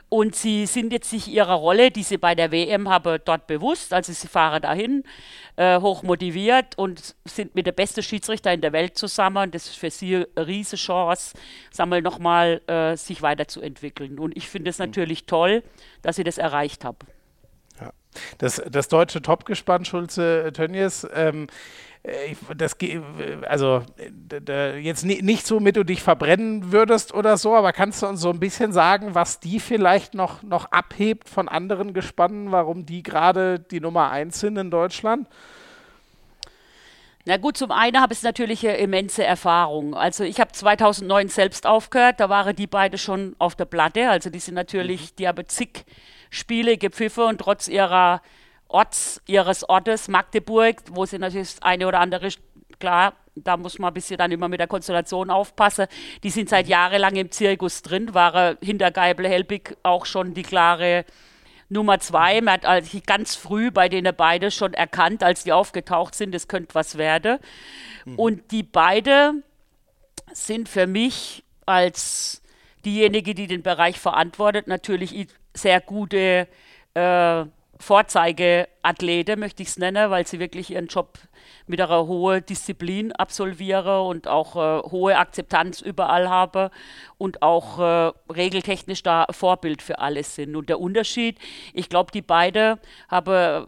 [0.10, 3.94] Und sie sind jetzt sich ihrer Rolle, die sie bei der WM haben, dort bewusst.
[3.94, 5.04] Also sie fahren dahin,
[5.56, 9.52] äh, hoch motiviert und sind mit der besten Schiedsrichter in der Welt zusammen.
[9.52, 11.36] Das ist für sie eine riesige Chance,
[11.72, 14.20] sammeln nochmal äh, sich weiterzuentwickeln.
[14.20, 15.64] Und ich finde es natürlich toll,
[16.02, 16.98] dass sie das erreicht haben.
[17.80, 17.92] Ja.
[18.38, 21.48] Das, das deutsche Topgespann Schulze Tönnies, ähm, äh,
[22.04, 23.02] ich- das ge-
[23.48, 23.82] also
[24.50, 28.08] äh, jetzt ni- nicht so mit du dich verbrennen würdest oder so, aber kannst du
[28.08, 32.86] uns so ein bisschen sagen, was die vielleicht noch, noch abhebt von anderen Gespannen, warum
[32.86, 35.28] die gerade die Nummer eins sind in Deutschland?
[37.26, 39.96] Na gut, zum einen habe ich natürlich eine immense Erfahrung.
[39.96, 44.10] Also ich habe 2009 selbst aufgehört, da waren die beide schon auf der Platte.
[44.10, 45.86] Also die sind natürlich, die haben zig
[46.30, 48.22] Spiele gepfiffen und trotz ihrer
[48.74, 52.30] Orts, ihres Ortes Magdeburg, wo sie natürlich das eine oder andere,
[52.80, 55.88] klar, da muss man ein bisschen dann immer mit der Konstellation aufpassen.
[56.24, 61.06] Die sind seit jahrelang im Zirkus drin, waren hinter Geibel Helbig auch schon die klare
[61.70, 66.14] Nummer zwei, man hat also ganz früh bei denen beide schon erkannt, als die aufgetaucht
[66.14, 67.40] sind, es könnte was werden.
[68.16, 69.34] Und die beide
[70.34, 72.42] sind für mich als
[72.86, 76.48] diejenige, die den Bereich verantwortet, natürlich sehr gute
[76.94, 77.46] äh,
[77.84, 81.20] Vorzeigeathlete, möchte ich es nennen, weil sie wirklich ihren Job
[81.68, 86.70] mit einer hohen Disziplin absolvieren und auch äh, hohe Akzeptanz überall haben
[87.18, 90.56] und auch äh, regeltechnisch da Vorbild für alles sind.
[90.56, 91.38] Und der Unterschied,
[91.74, 92.80] ich glaube, die beide
[93.10, 93.68] haben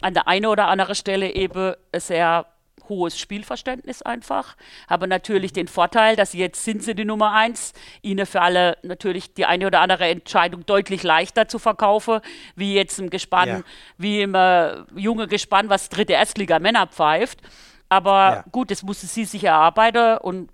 [0.00, 2.46] an der einen oder anderen Stelle eben sehr
[2.88, 4.56] hohes Spielverständnis einfach.
[4.88, 7.72] Haben natürlich den Vorteil, dass jetzt sind sie die Nummer eins,
[8.02, 12.20] ihnen für alle natürlich die eine oder andere Entscheidung deutlich leichter zu verkaufen,
[12.56, 13.60] wie jetzt im Gespann, Ja.
[13.96, 17.40] wie im äh, junge Gespann, was dritte Erstliga Männer pfeift.
[17.88, 18.44] Aber Ja.
[18.52, 20.50] gut, das musste sie sich erarbeiten und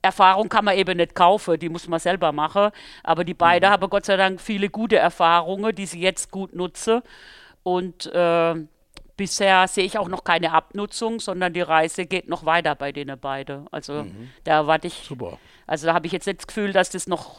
[0.00, 2.70] Erfahrung kann man eben nicht kaufen, die muss man selber machen.
[3.02, 7.02] Aber die beiden haben Gott sei Dank viele gute Erfahrungen, die sie jetzt gut nutzen.
[7.64, 8.54] Und äh,
[9.18, 13.18] bisher sehe ich auch noch keine Abnutzung, sondern die Reise geht noch weiter bei denen
[13.20, 13.66] beide.
[13.70, 14.06] Also
[14.44, 15.38] da erwarte ich, Super.
[15.66, 17.36] also da habe ich jetzt nicht das Gefühl, dass das noch,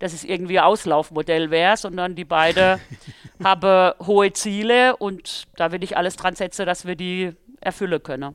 [0.00, 2.80] dass es irgendwie ein Auslaufmodell wäre, sondern die beide
[3.44, 8.34] haben hohe Ziele und da will ich alles dran setzen, dass wir die erfüllen können.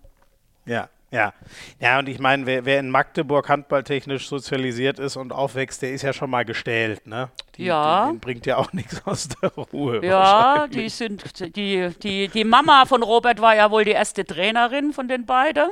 [0.65, 1.33] Ja, ja.
[1.79, 6.01] Ja, und ich meine, wer, wer in Magdeburg handballtechnisch sozialisiert ist und aufwächst, der ist
[6.01, 7.29] ja schon mal gestählt, ne?
[7.55, 8.07] Die, Ja.
[8.07, 10.05] Die, den bringt ja auch nichts aus der Ruhe.
[10.05, 11.23] Ja, die sind
[11.55, 15.69] die, die, die Mama von Robert war ja wohl die erste Trainerin von den beiden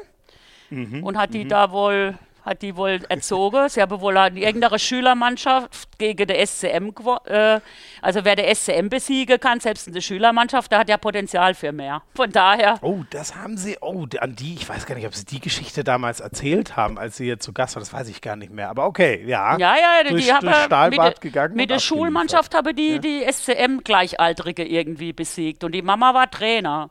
[1.03, 3.69] und hat die da wohl hat die wohl erzogen.
[3.69, 6.91] Sie haben wohl in irgendeiner Schülermannschaft gegen der SCM,
[7.25, 7.59] äh,
[8.01, 11.71] also wer der SCM besiegen kann, selbst in der Schülermannschaft, da hat ja Potenzial für
[11.71, 12.01] mehr.
[12.15, 12.79] Von daher.
[12.81, 15.83] Oh, das haben sie, oh, an die, ich weiß gar nicht, ob sie die Geschichte
[15.83, 18.69] damals erzählt haben, als sie hier zu Gast war, das weiß ich gar nicht mehr.
[18.69, 19.57] Aber okay, ja.
[19.57, 22.97] Ja, ja, durch, die haben mit, gegangen mit der Schulmannschaft habe die, ja.
[22.97, 26.89] die SCM-Gleichaltrige irgendwie besiegt und die Mama war Trainer.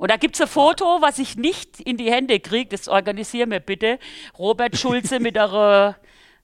[0.00, 3.46] Und da gibt es ein Foto, was ich nicht in die Hände kriege, das organisier
[3.46, 3.98] mir bitte.
[4.38, 5.94] Robert Schulze mit der,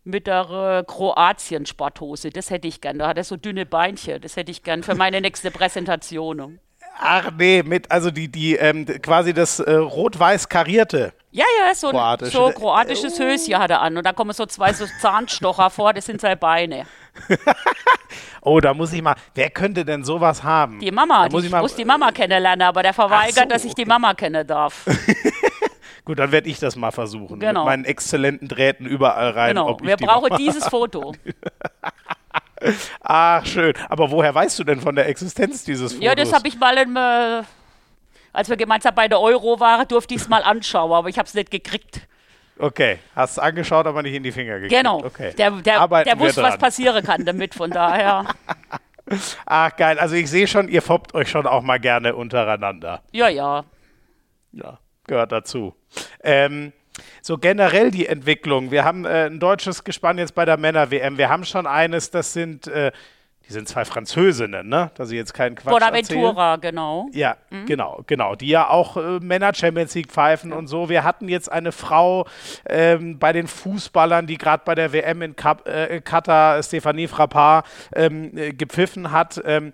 [0.05, 2.99] mit der Kroatien-Sporthose, das hätte ich gern.
[2.99, 6.59] Da hat er so dünne Beinchen, das hätte ich gern für meine nächste Präsentation.
[6.99, 11.15] Ach nee, mit, also die, die, ähm, quasi das äh, rot-weiß karierte.
[11.37, 13.25] Ja, ja, so ein so kroatisches oh.
[13.25, 13.95] Höschen hat er an.
[13.95, 16.87] Und da kommen so zwei so Zahnstocher vor, das sind seine Beine.
[18.41, 19.17] oh, da muss ich mal.
[19.35, 20.79] Wer könnte denn sowas haben?
[20.79, 21.29] Die Mama.
[21.31, 23.83] muss ich, ich muss die Mama kennenlernen, aber der verweigert, so, dass ich okay.
[23.83, 24.87] die Mama kennen darf.
[26.07, 27.39] Gut, dann werde ich das mal versuchen.
[27.39, 27.65] Genau.
[27.65, 29.49] Mit meinen exzellenten Drähten überall rein.
[29.51, 29.77] Genau.
[29.83, 31.13] Wir brauchen dieses Foto.
[33.03, 33.75] Ach, schön.
[33.91, 36.03] Aber woher weißt du denn von der Existenz dieses Fotos?
[36.03, 37.43] Ja, das habe ich mal im, äh,
[38.37, 41.27] als wir gemeinsam bei der Euro waren, durfte ich es mal anschauen, aber ich habe
[41.27, 42.03] es nicht gekriegt.
[42.59, 44.75] Okay, hast es angeschaut, aber nicht in die Finger gekriegt.
[44.75, 45.35] Genau, okay.
[45.37, 48.27] der, der, der wusste, was passieren kann damit, von daher.
[49.47, 53.03] Ach geil, also ich sehe schon, ihr foppt euch schon auch mal gerne untereinander.
[53.13, 53.65] Ja, ja.
[54.53, 55.75] Ja, gehört dazu.
[56.23, 56.73] Ähm,
[57.23, 58.71] so generell die Entwicklung.
[58.71, 61.19] Wir haben äh, ein deutsches Gespann jetzt bei der Männer-WM.
[61.19, 62.91] Wir haben schon eines, das sind äh,
[63.49, 64.91] die sind zwei Französinnen, ne?
[64.95, 66.71] Dass ich jetzt keinen Quatsch Bonaventura, erzähle.
[66.73, 67.09] genau.
[67.13, 67.67] Ja, mhm.
[67.67, 68.35] genau, genau.
[68.35, 70.57] Die ja auch äh, Männer Champions League pfeifen ja.
[70.57, 70.89] und so.
[70.89, 72.27] Wir hatten jetzt eine Frau
[72.69, 77.67] ähm, bei den Fußballern, die gerade bei der WM in Kap äh, Katar, Stephanie Frappard,
[77.95, 79.41] ähm, äh, gepfiffen hat.
[79.45, 79.73] Ähm,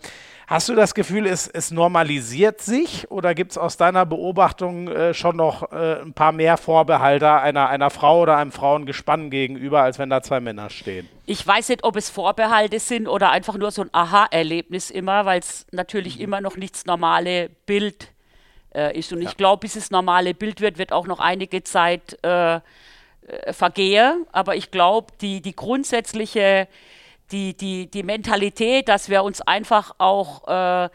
[0.53, 5.14] Hast du das Gefühl, es, es normalisiert sich oder gibt es aus deiner Beobachtung äh,
[5.14, 9.98] schon noch äh, ein paar mehr Vorbehalte einer, einer Frau oder einem Frauengespann gegenüber, als
[9.98, 11.09] wenn da zwei Männer stehen?
[11.24, 15.40] Ich weiß nicht, ob es Vorbehalte sind oder einfach nur so ein Aha-Erlebnis immer, weil
[15.40, 16.24] es natürlich mhm.
[16.24, 18.09] immer noch nichts normale Bild
[18.74, 19.11] äh, ist.
[19.11, 19.30] Und ja.
[19.30, 22.61] ich glaube, bis es normale Bild wird, wird auch noch einige Zeit äh, äh,
[23.55, 24.26] vergehen.
[24.32, 26.68] Aber ich glaube, die, die grundsätzliche
[27.32, 30.90] die, die, die Mentalität, dass wir uns einfach auch äh,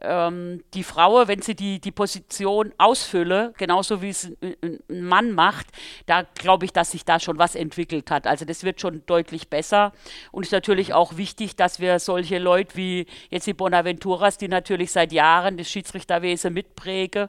[0.00, 5.32] ähm, die Frau, wenn sie die, die Position ausfülle, genauso wie es ein, ein Mann
[5.32, 5.66] macht,
[6.04, 8.26] da glaube ich, dass sich da schon was entwickelt hat.
[8.26, 9.92] Also das wird schon deutlich besser.
[10.32, 14.48] Und es ist natürlich auch wichtig, dass wir solche Leute wie jetzt die Bonaventuras, die
[14.48, 17.28] natürlich seit Jahren das Schiedsrichterwesen mitprägen.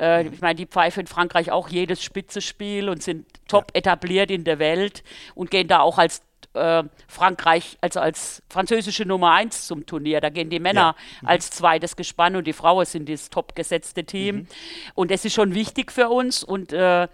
[0.00, 4.44] Äh, ich meine, die pfeifen in Frankreich auch jedes Spitzespiel und sind top etabliert in
[4.44, 5.04] der Welt
[5.34, 6.22] und gehen da auch als
[6.56, 10.20] äh, Frankreich, also als französische Nummer eins zum Turnier.
[10.20, 11.20] Da gehen die Männer ja.
[11.22, 11.28] mhm.
[11.28, 14.36] als zweites Gespann und die Frauen sind das top gesetzte Team.
[14.36, 14.46] Mhm.
[14.94, 17.08] Und das ist schon wichtig für uns und äh,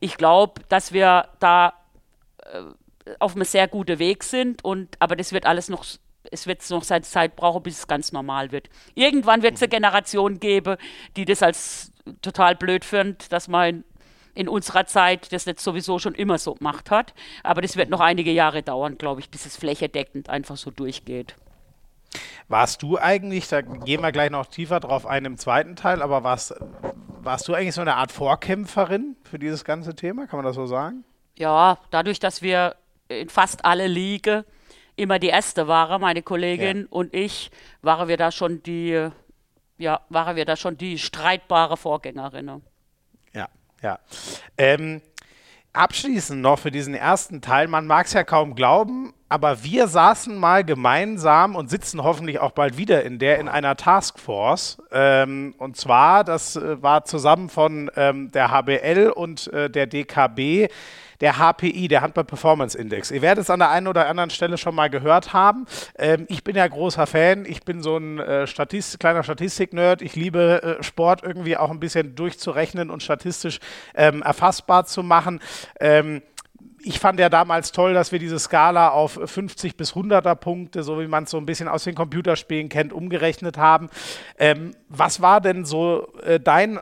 [0.00, 1.72] ich glaube, dass wir da
[2.44, 2.60] äh,
[3.18, 5.84] auf einem sehr guten Weg sind und aber das wird alles noch
[6.30, 8.68] es wird noch seine Zeit brauchen, bis es ganz normal wird.
[8.94, 9.72] Irgendwann wird es eine mhm.
[9.72, 10.76] Generation geben,
[11.16, 11.92] die das als
[12.22, 13.84] total blöd findet, dass man
[14.38, 17.12] in unserer Zeit das jetzt sowieso schon immer so gemacht hat.
[17.42, 21.34] Aber das wird noch einige Jahre dauern, glaube ich, bis es flächendeckend einfach so durchgeht.
[22.46, 26.22] Warst du eigentlich, da gehen wir gleich noch tiefer drauf ein im zweiten Teil, aber
[26.22, 26.54] warst,
[27.20, 30.28] warst du eigentlich so eine Art Vorkämpferin für dieses ganze Thema?
[30.28, 31.04] Kann man das so sagen?
[31.36, 32.76] Ja, dadurch, dass wir
[33.08, 34.44] in fast alle Ligen
[34.94, 36.86] immer die erste waren, meine Kollegin ja.
[36.90, 37.50] und ich,
[37.82, 39.08] waren wir da schon die,
[39.78, 42.62] ja, waren wir da schon die streitbare Vorgängerin.
[43.82, 43.98] Ja.
[44.56, 45.00] Ähm,
[45.72, 50.36] abschließend noch für diesen ersten Teil, man mag es ja kaum glauben, aber wir saßen
[50.36, 54.78] mal gemeinsam und sitzen hoffentlich auch bald wieder in der in einer Taskforce.
[54.90, 60.68] Ähm, und zwar, das äh, war zusammen von ähm, der HBL und äh, der DKB
[61.20, 63.10] der HPI, der Handball Performance Index.
[63.10, 65.66] Ihr werdet es an der einen oder anderen Stelle schon mal gehört haben.
[65.98, 67.44] Ähm, ich bin ja großer Fan.
[67.44, 70.02] Ich bin so ein äh, Statist kleiner Statistik-Nerd.
[70.02, 73.58] Ich liebe äh, Sport irgendwie auch ein bisschen durchzurechnen und statistisch
[73.94, 75.40] ähm, erfassbar zu machen.
[75.80, 76.22] Ähm,
[76.88, 80.98] ich fand ja damals toll, dass wir diese Skala auf 50 bis 100er Punkte, so
[80.98, 83.90] wie man es so ein bisschen aus den Computerspielen kennt, umgerechnet haben.
[84.38, 86.80] Ähm, was war denn so äh, dein äh,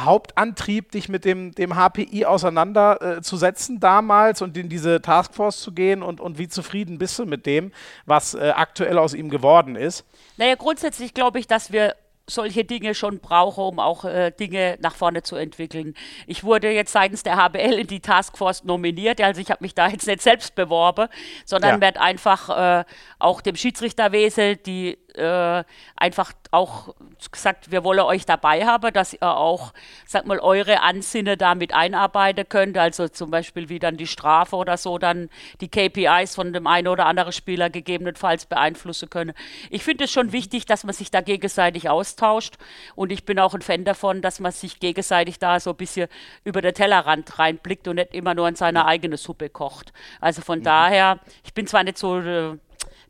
[0.00, 6.02] Hauptantrieb, dich mit dem, dem HPI auseinanderzusetzen äh, damals und in diese Taskforce zu gehen
[6.02, 7.72] und, und wie zufrieden bist du mit dem,
[8.04, 10.04] was äh, aktuell aus ihm geworden ist?
[10.36, 11.94] Naja, grundsätzlich glaube ich, dass wir
[12.28, 15.94] solche Dinge schon brauche, um auch äh, Dinge nach vorne zu entwickeln.
[16.26, 19.88] Ich wurde jetzt seitens der HBL in die Taskforce nominiert, also ich habe mich da
[19.88, 21.08] jetzt nicht selbst beworben,
[21.44, 21.80] sondern ja.
[21.80, 22.84] werde einfach äh,
[23.18, 25.64] auch dem Schiedsrichterwesen die äh,
[25.96, 26.94] einfach auch
[27.30, 29.72] gesagt, wir wollen euch dabei haben, dass ihr auch,
[30.06, 32.78] sag mal, eure Ansinne damit einarbeiten könnt.
[32.78, 35.28] Also zum Beispiel wie dann die Strafe oder so, dann
[35.60, 39.34] die KPIs von dem einen oder anderen Spieler gegebenenfalls beeinflussen können.
[39.70, 42.56] Ich finde es schon wichtig, dass man sich da gegenseitig austauscht.
[42.94, 46.08] Und ich bin auch ein Fan davon, dass man sich gegenseitig da so ein bisschen
[46.44, 49.92] über den Tellerrand reinblickt und nicht immer nur in seine eigene Suppe kocht.
[50.20, 50.64] Also von mhm.
[50.64, 52.58] daher, ich bin zwar nicht so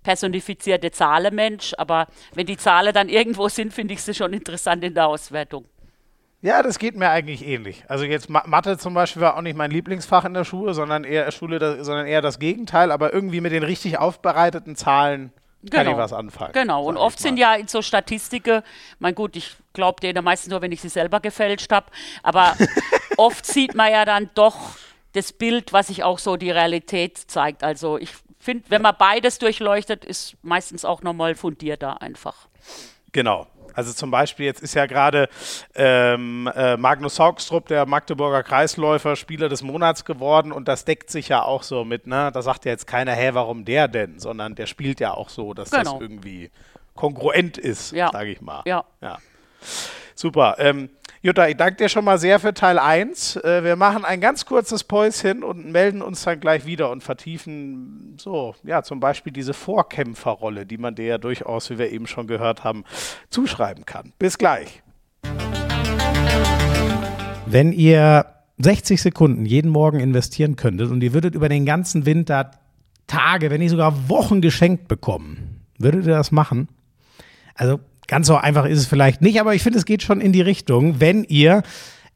[0.08, 4.94] personifizierte Zahlenmensch, aber wenn die Zahlen dann irgendwo sind, finde ich sie schon interessant in
[4.94, 5.66] der Auswertung.
[6.40, 7.84] Ja, das geht mir eigentlich ähnlich.
[7.88, 11.30] Also jetzt Mathe zum Beispiel war auch nicht mein Lieblingsfach in der Schule, sondern eher
[11.30, 12.90] Schule, sondern eher das Gegenteil.
[12.90, 15.30] Aber irgendwie mit den richtig aufbereiteten Zahlen
[15.70, 15.90] kann genau.
[15.90, 16.52] ich was anfangen.
[16.54, 16.84] Genau.
[16.84, 18.62] Und oft sind ja in so Statistiken,
[19.00, 21.88] mein gut, ich glaube denen meistens nur, wenn ich sie selber gefälscht habe,
[22.22, 22.56] aber
[23.18, 24.56] oft sieht man ja dann doch
[25.12, 27.62] das Bild, was sich auch so die Realität zeigt.
[27.62, 28.14] Also ich
[28.48, 32.48] finde, wenn man beides durchleuchtet, ist meistens auch nochmal fundierter einfach.
[33.12, 33.46] Genau.
[33.74, 35.28] Also zum Beispiel, jetzt ist ja gerade
[35.74, 41.28] ähm, äh, Magnus Haugstrup, der Magdeburger Kreisläufer, Spieler des Monats geworden und das deckt sich
[41.28, 42.30] ja auch so mit, ne?
[42.32, 44.18] Da sagt ja jetzt keiner, hä, warum der denn?
[44.18, 45.92] Sondern der spielt ja auch so, dass genau.
[45.92, 46.50] das irgendwie
[46.94, 48.10] kongruent ist, ja.
[48.10, 48.62] sage ich mal.
[48.64, 48.84] Ja.
[49.02, 49.18] ja.
[50.14, 50.56] Super.
[50.58, 50.88] Ähm,
[51.20, 53.36] Jutta, ich danke dir schon mal sehr für Teil 1.
[53.36, 58.14] Äh, wir machen ein ganz kurzes Päuschen und melden uns dann gleich wieder und vertiefen
[58.18, 62.28] so, ja, zum Beispiel diese Vorkämpferrolle, die man dir ja durchaus, wie wir eben schon
[62.28, 62.84] gehört haben,
[63.30, 64.12] zuschreiben kann.
[64.20, 64.80] Bis gleich.
[67.46, 68.26] Wenn ihr
[68.58, 72.52] 60 Sekunden jeden Morgen investieren könntet und ihr würdet über den ganzen Winter
[73.08, 76.68] Tage, wenn nicht sogar Wochen geschenkt bekommen, würdet ihr das machen?
[77.56, 80.32] Also Ganz so einfach ist es vielleicht nicht, aber ich finde, es geht schon in
[80.32, 81.62] die Richtung, wenn ihr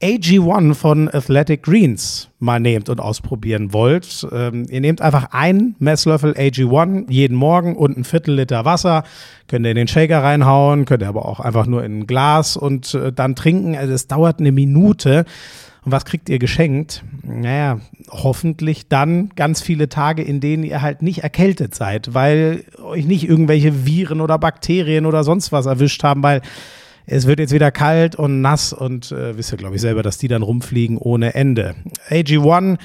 [0.03, 4.26] AG1 von Athletic Greens mal nehmt und ausprobieren wollt.
[4.32, 9.05] Ähm, ihr nehmt einfach einen Messlöffel AG1 jeden Morgen und ein Viertel Liter Wasser.
[9.47, 12.57] Könnt ihr in den Shaker reinhauen, könnt ihr aber auch einfach nur in ein Glas
[12.57, 13.76] und äh, dann trinken.
[13.76, 15.24] Also es dauert eine Minute.
[15.84, 17.02] Und was kriegt ihr geschenkt?
[17.22, 23.04] Naja, hoffentlich dann ganz viele Tage, in denen ihr halt nicht erkältet seid, weil euch
[23.04, 26.40] nicht irgendwelche Viren oder Bakterien oder sonst was erwischt haben, weil
[27.06, 30.18] es wird jetzt wieder kalt und nass und äh, wisst ihr, glaube ich, selber, dass
[30.18, 31.74] die dann rumfliegen ohne Ende.
[32.10, 32.78] AG1,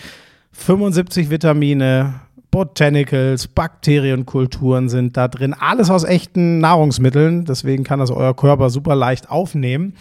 [0.52, 5.54] 75 Vitamine, Botanicals, Bakterienkulturen sind da drin.
[5.54, 7.46] Alles aus echten Nahrungsmitteln.
[7.46, 9.94] Deswegen kann das euer Körper super leicht aufnehmen.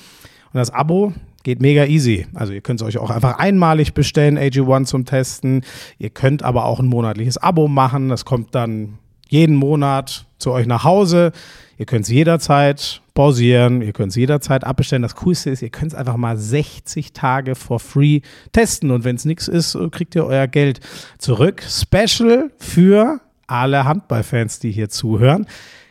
[0.52, 1.12] Und das Abo
[1.46, 2.26] Geht mega easy.
[2.34, 5.62] Also ihr könnt es euch auch einfach einmalig bestellen, AG1 zum Testen.
[5.96, 8.08] Ihr könnt aber auch ein monatliches Abo machen.
[8.08, 11.30] Das kommt dann jeden Monat zu euch nach Hause.
[11.78, 15.02] Ihr könnt es jederzeit pausieren, ihr könnt es jederzeit abbestellen.
[15.02, 19.14] Das Coolste ist, ihr könnt es einfach mal 60 Tage for free testen und wenn
[19.14, 20.80] es nichts ist, kriegt ihr euer Geld
[21.18, 21.62] zurück.
[21.62, 25.46] Special für alle Handballfans, die hier zuhören.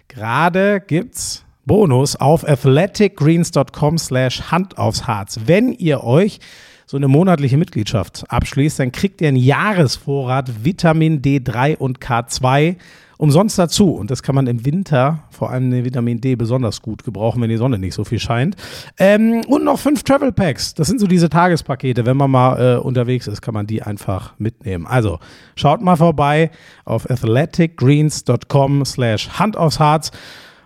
[0.09, 5.39] Gerade gibt's Bonus auf athleticgreens.com slash Hand aufs Harz.
[5.45, 6.39] Wenn ihr euch
[6.85, 12.75] so eine monatliche Mitgliedschaft abschließt, dann kriegt ihr einen Jahresvorrat Vitamin D3 und K2
[13.17, 13.91] umsonst dazu.
[13.91, 17.49] Und das kann man im Winter, vor allem den Vitamin D, besonders gut gebrauchen, wenn
[17.49, 18.55] die Sonne nicht so viel scheint.
[18.99, 20.73] Ähm, und noch fünf Travel Packs.
[20.73, 22.05] Das sind so diese Tagespakete.
[22.05, 24.85] Wenn man mal äh, unterwegs ist, kann man die einfach mitnehmen.
[24.85, 25.19] Also
[25.55, 26.51] schaut mal vorbei
[26.83, 30.11] auf athleticgreens.com slash Hand aufs Harz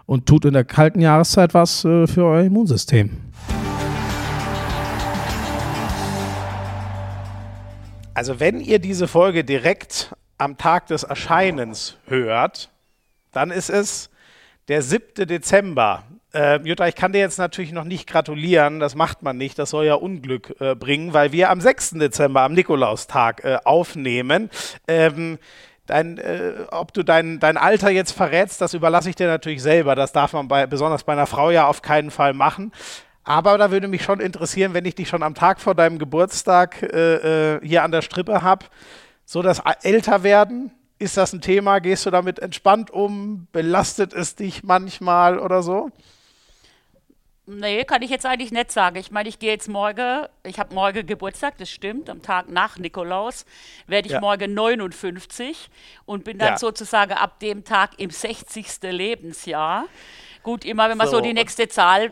[0.10, 3.12] und tut in der kalten Jahreszeit was äh, für euer Immunsystem.
[8.16, 12.72] Also wenn ihr diese Folge direkt am Tag des Erscheinens hört,
[13.32, 14.10] dann ist es
[14.68, 15.28] der 7.
[15.28, 16.02] Dezember.
[16.34, 19.70] Äh, Jutta, ich kann dir jetzt natürlich noch nicht gratulieren, das macht man nicht, das
[19.70, 21.92] soll ja Unglück äh, bringen, weil wir am 6.
[21.92, 24.50] Dezember, am Nikolaustag, äh, aufnehmen.
[24.88, 25.38] Ähm,
[25.90, 29.96] dein, äh, ob du dein, dein Alter jetzt verrätst, das überlasse ich dir natürlich selber.
[29.96, 32.72] Das darf man bei, besonders bei einer Frau ja auf keinen Fall machen.
[33.24, 36.82] Aber da würde mich schon interessieren, wenn ich dich schon am Tag vor deinem Geburtstag
[36.82, 38.66] äh, äh hier an der Strippe habe,
[39.26, 41.80] so das Älterwerden, ist das ein Thema?
[41.80, 43.48] Gehst du damit entspannt um?
[43.52, 45.92] Belastet es dich manchmal oder so?
[47.52, 48.98] Nee, kann ich jetzt eigentlich nicht sagen.
[48.98, 52.78] Ich meine, ich gehe jetzt morgen, ich habe morgen Geburtstag, das stimmt, am Tag nach
[52.78, 53.44] Nikolaus
[53.88, 54.20] werde ich ja.
[54.20, 55.70] morgen 59
[56.06, 56.58] und bin dann ja.
[56.60, 58.68] sozusagen ab dem Tag im 60.
[58.84, 59.86] Lebensjahr.
[60.42, 62.12] Gut, immer wenn man so, so die nächste Zahl,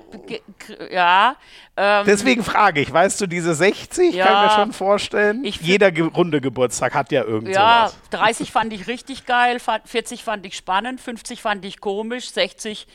[0.92, 1.38] ja.
[1.78, 5.44] Ähm, Deswegen frage ich, weißt du, diese 60 ja, kann ich mir schon vorstellen.
[5.44, 7.56] Jeder ge runde Geburtstag hat ja irgendwas.
[7.56, 8.10] Ja, sowas.
[8.10, 12.88] 30 fand ich richtig geil, 40 fand ich spannend, 50 fand ich komisch, 60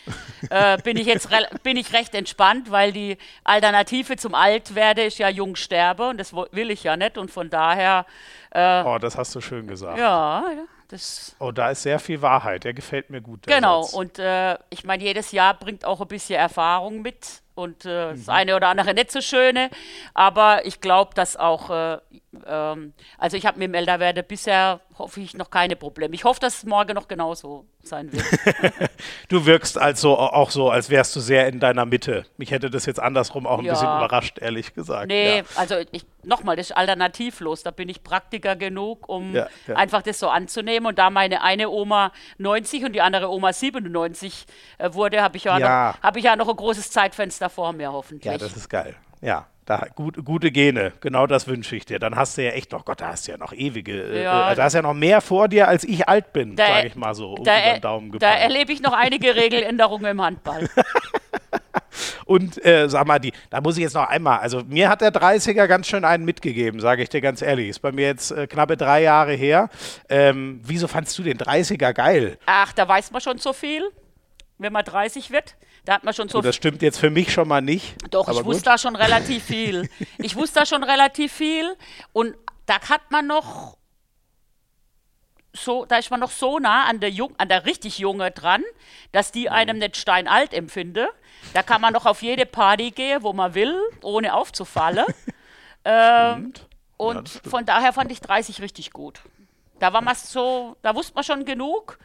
[0.51, 1.29] äh, bin ich jetzt
[1.63, 6.35] bin ich recht entspannt, weil die Alternative zum Altwerde ist ja jung sterbe und das
[6.35, 8.05] will ich ja nicht und von daher.
[8.51, 9.99] Äh, oh, das hast du schön gesagt.
[9.99, 10.45] Ja,
[10.93, 12.65] Das oh, da ist sehr viel Wahrheit.
[12.65, 13.47] Der gefällt mir gut.
[13.47, 13.83] genau.
[13.83, 13.95] Satz.
[13.95, 18.17] Und äh, ich meine, jedes Jahr bringt auch ein bisschen Erfahrung mit und äh, Mhm.
[18.19, 19.71] das eine oder andere nicht so schöne.
[20.13, 21.99] Aber ich glaube, dass auch, äh,
[22.47, 26.15] ähm, also ich habe mit dem Älterwerden bisher, hoffe ich, noch keine Probleme.
[26.15, 28.25] Ich hoffe, dass es morgen noch genauso sein wird.
[29.29, 32.25] Du wirkst also auch so, als wärst du sehr in deiner Mitte.
[32.37, 33.73] Mich hätte das jetzt andersrum auch ein Ja.
[33.73, 35.09] bisschen überrascht, ehrlich gesagt.
[35.09, 35.43] Nee, Ja.
[35.57, 37.63] also ich, nochmal, das ist alternativlos.
[37.63, 40.87] Da bin ich Praktiker genug, um Ja, einfach das so anzunehmen.
[40.87, 44.47] Und da meine eine Oma 90 und die andere Oma 97
[44.79, 45.93] äh, wurde, habe ich, ja Ja.
[45.93, 48.31] Noch, hab ich ja noch ein großes Zeitfenster vor mir, hoffentlich.
[48.33, 48.95] Ja, das ist geil.
[49.21, 51.99] Ja, da, gut, gute Gene, genau das wünsche ich dir.
[52.01, 54.53] Dann hast du ja echt noch, Gott, da hast du ja noch ewige, äh, Ja.
[54.53, 56.97] äh, da hast du ja noch mehr vor dir, als ich alt bin, sage ich
[56.97, 60.69] mal so, um da, er- Daumen da erlebe ich noch einige Regeländerungen im Handball.
[62.25, 65.13] Und äh, sag mal, die, da muss ich jetzt noch einmal, also mir hat der
[65.13, 67.69] 30er ganz schön einen mitgegeben, sage ich dir ganz ehrlich.
[67.69, 69.69] Ist bei mir jetzt äh, knappe drei Jahre her.
[70.09, 72.39] Ähm, wieso fandst du den 30er geil?
[72.47, 73.83] Ach, da weiß man schon so viel,
[74.59, 75.57] wenn man 30 wird.
[75.85, 77.97] Da hat man schon so Oh, das stimmt jetzt für mich schon mal nicht.
[78.13, 78.67] Doch, ich wusste gut.
[78.69, 79.89] da schon relativ viel.
[80.19, 81.77] Ich wusste da schon relativ viel.
[82.13, 83.77] Und da hat man noch
[85.55, 88.63] so, da ist man noch so nah an der, Jung, an der richtig Junge dran,
[89.13, 89.53] dass die Mhm.
[89.53, 91.09] einem nicht steinalt empfinde.
[91.53, 95.05] Da kann man noch auf jede Party gehen, wo man will, ohne aufzufallen.
[95.85, 96.53] ähm,
[96.97, 97.47] und stimmt.
[97.49, 99.21] von daher fand ich 30 richtig gut.
[99.81, 101.99] Da war man so, da wusste man schon genug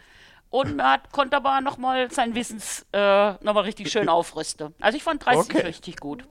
[0.49, 4.73] und man hat, konnte aber nochmal sein Wissens äh, nochmal richtig schön aufrüsten.
[4.79, 5.65] Also ich fand 30 Okay.
[5.65, 6.23] richtig gut.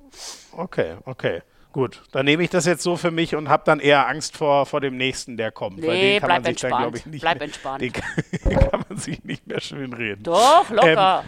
[0.52, 1.42] Okay, okay.
[1.72, 4.64] Gut, dann nehme ich das jetzt so für mich und habe dann eher Angst vor,
[4.64, 5.76] vor dem nächsten, der kommt.
[5.82, 6.82] weil Nee, den kann bleib man sich dann, entspannt.
[6.82, 7.82] glaube ich, nicht Bleib mehr, entspannt.
[7.82, 10.22] Den kann, kann man sich nicht mehr schön reden.
[10.22, 11.22] Doch, locker.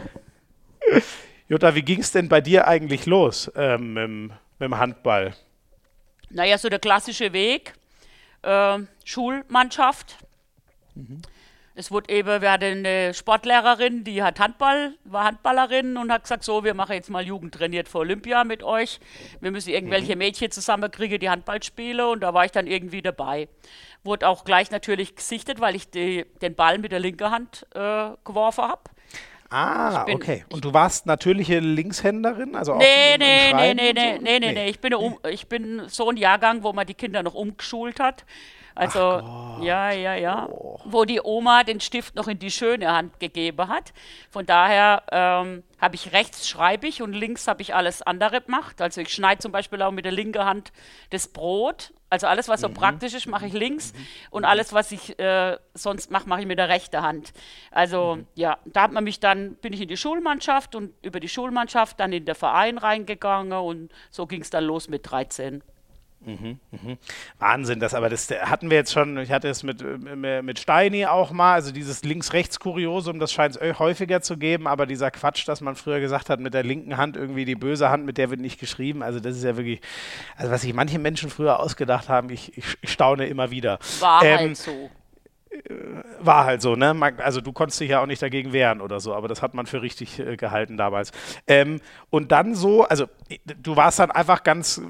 [1.49, 4.27] Jutta, wie ging es denn bei dir eigentlich los ähm, mit, dem-
[4.59, 5.35] mit dem Handball?
[6.31, 7.75] Naja, so der klassische Weg.
[8.43, 10.17] Äh, Schulmannschaft.
[11.79, 16.43] Es wurde eben, wir hatten eine Sportlehrerin, die hat Handball, war Handballerin und hat gesagt,
[16.43, 18.99] so, wir machen jetzt mal Jugend trainiert für Olympia mit euch.
[19.41, 23.49] Wir müssen irgendwelche Mädchen zusammenkriegen, die Handball spielen und da war ich dann irgendwie dabei.
[24.03, 28.09] Wurde auch gleich natürlich gesichtet, weil ich die, den Ball mit der linken Hand äh,
[28.25, 28.83] geworfen habe.
[29.49, 30.45] Ah, bin- okay.
[30.53, 32.57] Und du warst natürliche Linkshänderin?
[32.57, 34.23] Also auch Nee, im nee, nee, nee, und nee, so?
[34.23, 34.69] nee, nee, nee.
[34.69, 38.25] Ich bin, um, ich bin so ein Jahrgang, wo man die Kinder noch umgeschult hat.
[38.79, 40.49] Also, ja, ja, ja.
[40.49, 40.79] Oh.
[40.85, 43.93] Wo die Oma den Stift noch in die schöne Hand gegeben hat.
[44.31, 48.81] Von daher ähm, habe ich rechts schreibe ich und links habe ich alles andere gemacht.
[48.81, 50.73] Also ich schneide zum Beispiel auch mit der linken Hand
[51.11, 51.93] das Brot.
[52.11, 52.53] Also alles, Mhm.
[52.53, 53.93] was so praktisch ist, mache ich links.
[54.31, 57.33] Und alles, was ich äh, sonst mache, mache ich mit der rechten Hand.
[57.71, 58.27] Also Mhm.
[58.35, 61.99] ja, da hat man mich dann, bin ich in die Schulmannschaft und über die Schulmannschaft
[62.01, 65.63] dann in den Verein reingegangen und so ging es dann los mit 13.
[67.39, 71.07] Wahnsinn, das aber das hatten wir jetzt schon, ich hatte es mit, äh, mit Steini
[71.07, 75.61] auch mal, also dieses Links-Rechts-Kuriosum, das scheint es häufiger zu geben, aber dieser Quatsch, dass
[75.61, 78.41] man früher gesagt hat, mit der linken Hand irgendwie die böse Hand, mit der wird
[78.41, 79.81] nicht geschrieben, also das ist ja wirklich,
[80.37, 83.79] also was sich manche Menschen früher ausgedacht haben, ich, ich, ich staune immer wieder.
[84.01, 84.91] War Ähm, halt so.
[86.21, 86.95] War halt so, ne?
[87.19, 89.67] Also du konntest dich ja auch nicht dagegen wehren oder so, aber das hat man
[89.67, 91.13] für richtig äh, gehalten damals.
[91.47, 91.81] Ähm,
[92.11, 94.83] und dann so, also äh, du warst dann einfach ganz äh,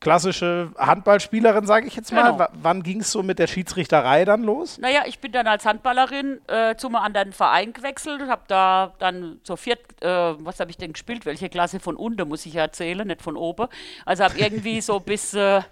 [0.00, 2.32] klassische Handballspielerin, sage ich jetzt mal.
[2.32, 2.46] Genau.
[2.54, 4.78] Wann ging es so mit der Schiedsrichterei dann los?
[4.78, 8.92] Naja, ich bin dann als Handballerin äh, zu einem anderen Verein gewechselt und habe da
[8.98, 11.26] dann zur viert, äh, was habe ich denn gespielt?
[11.26, 13.68] Welche Klasse von unten muss ich ja erzählen, nicht von oben.
[14.04, 15.62] Also habe irgendwie so bis äh,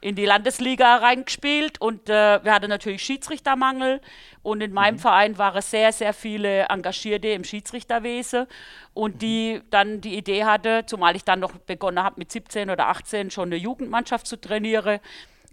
[0.00, 4.00] in die Landesliga reingespielt und äh, wir hatten natürlich Schiedsrichtermangel
[4.42, 8.46] und in meinem Verein waren sehr, sehr viele Engagierte im Schiedsrichterwesen
[8.94, 12.88] und die dann die Idee hatte, zumal ich dann noch begonnen habe mit 17 oder
[12.88, 15.00] 18 schon eine Jugendmannschaft zu trainieren,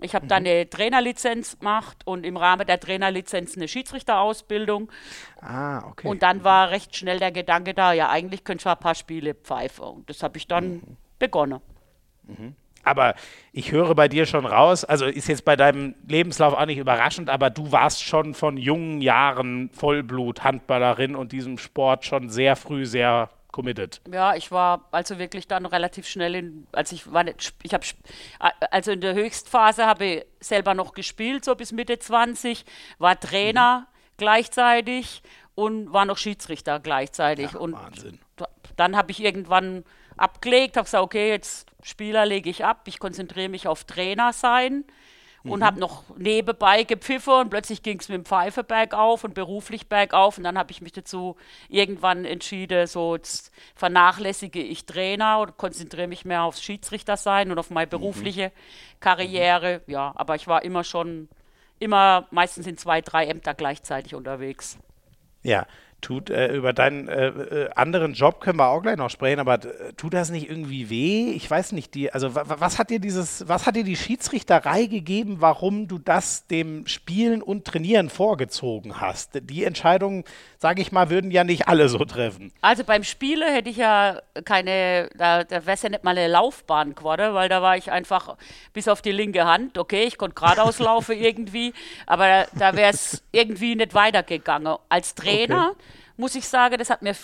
[0.03, 4.91] ich habe dann eine Trainerlizenz gemacht und im Rahmen der Trainerlizenz eine Schiedsrichterausbildung.
[5.39, 6.07] Ah, okay.
[6.07, 9.33] Und dann war recht schnell der Gedanke da, ja, eigentlich könnte ich ein paar Spiele
[9.33, 9.85] pfeifen.
[9.85, 11.61] Und das habe ich dann begonnen.
[12.83, 13.15] Aber
[13.51, 17.29] ich höre bei dir schon raus, also ist jetzt bei deinem Lebenslauf auch nicht überraschend,
[17.29, 23.29] aber du warst schon von jungen Jahren Vollblut-Handballerin und diesem Sport schon sehr früh sehr
[23.51, 24.01] committed.
[24.11, 27.85] Ja, ich war also wirklich dann relativ schnell in, als ich war nicht, ich habe
[28.71, 32.65] also in der Höchstphase habe ich selber noch gespielt, so bis Mitte 20,
[32.97, 35.21] war Trainer gleichzeitig
[35.55, 37.55] und war noch Schiedsrichter gleichzeitig.
[37.55, 38.19] und Wahnsinn.
[38.37, 39.83] da- dann habe ich irgendwann
[40.17, 44.85] abgelegt, habe gesagt, okay, jetzt Spieler lege ich ab, ich konzentriere mich auf Trainer sein
[45.43, 49.87] und habe noch nebenbei gepfiffen und plötzlich ging es mit dem Pfeife bergauf und beruflich
[49.87, 51.35] bergauf und dann habe ich mich dazu
[51.67, 57.59] irgendwann entschieden, so jetzt vernachlässige ich Trainer und konzentriere mich mehr aufs Schiedsrichter sein und
[57.59, 58.51] auf meine berufliche
[59.01, 59.81] Karriere.
[59.87, 61.27] Ja, aber ich war immer schon
[61.79, 64.77] immer meistens in zwei, drei Ämter gleichzeitig unterwegs.
[65.41, 65.67] Ja,
[66.03, 69.55] tut äh, über deinen äh, äh, anderen Job können wir auch gleich noch sprechen, aber
[69.55, 71.31] äh, tut das nicht irgendwie weh?
[71.31, 75.37] Ich weiß nicht, die, also was hat dir dieses, was hat dir die Schiedsrichterei gegeben,
[75.39, 79.39] warum du das dem Spielen und Trainieren vorgezogen hast?
[79.49, 80.25] Die Entscheidung,
[80.59, 82.51] sage ich mal, würden ja nicht alle so treffen.
[82.61, 86.27] Also beim Spiele hätte ich ja keine, da, da wäre es ja nicht mal eine
[86.27, 88.37] Laufbahn geworden, weil da war ich einfach
[88.73, 91.73] bis auf die linke Hand, okay, ich konnte geradeaus laufen irgendwie,
[92.05, 94.77] aber da, da wäre es irgendwie nicht weitergegangen.
[94.89, 97.15] Als Trainer okay muss ich sagen, das hat mir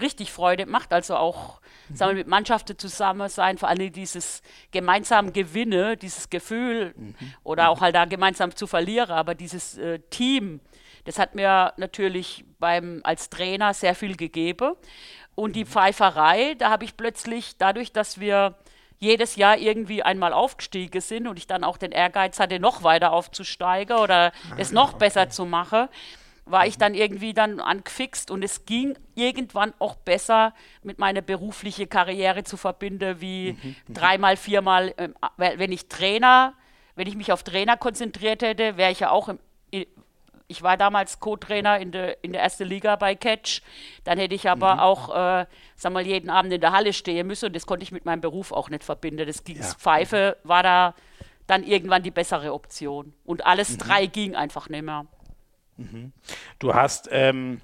[0.00, 0.92] richtig Freude gemacht.
[0.92, 2.14] Also auch mhm.
[2.14, 7.14] mit Mannschaften zusammen sein, vor allem dieses gemeinsame Gewinne, dieses Gefühl mhm.
[7.42, 10.60] oder auch halt da gemeinsam zu verlieren, aber dieses äh, Team,
[11.04, 14.74] das hat mir natürlich beim, als Trainer sehr viel gegeben.
[15.34, 15.68] Und die mhm.
[15.68, 18.56] Pfeiferei, da habe ich plötzlich, dadurch, dass wir
[18.98, 23.12] jedes Jahr irgendwie einmal aufgestiegen sind und ich dann auch den Ehrgeiz hatte, noch weiter
[23.12, 24.98] aufzusteigen oder es noch okay.
[24.98, 25.88] besser zu machen,
[26.50, 31.88] war ich dann irgendwie dann angefixt und es ging irgendwann auch besser mit meiner beruflichen
[31.88, 33.94] Karriere zu verbinden, wie mhm, mhm.
[33.94, 36.54] dreimal, viermal, ähm, wenn ich Trainer,
[36.94, 39.38] wenn ich mich auf Trainer konzentriert hätte, wäre ich ja auch im,
[40.48, 43.60] ich war damals Co-Trainer in der, in der ersten Liga bei Catch.
[44.04, 44.80] Dann hätte ich aber mhm.
[44.80, 45.46] auch, äh,
[45.76, 48.22] sag mal, jeden Abend in der Halle stehen müssen und das konnte ich mit meinem
[48.22, 49.26] Beruf auch nicht verbinden.
[49.26, 49.64] Das, ging, ja.
[49.64, 50.94] Pfeife war da
[51.46, 53.12] dann irgendwann die bessere Option.
[53.24, 53.78] Und alles mhm.
[53.78, 55.06] drei ging einfach nicht mehr.
[55.78, 56.12] Mhm.
[56.58, 57.60] Du hast ähm,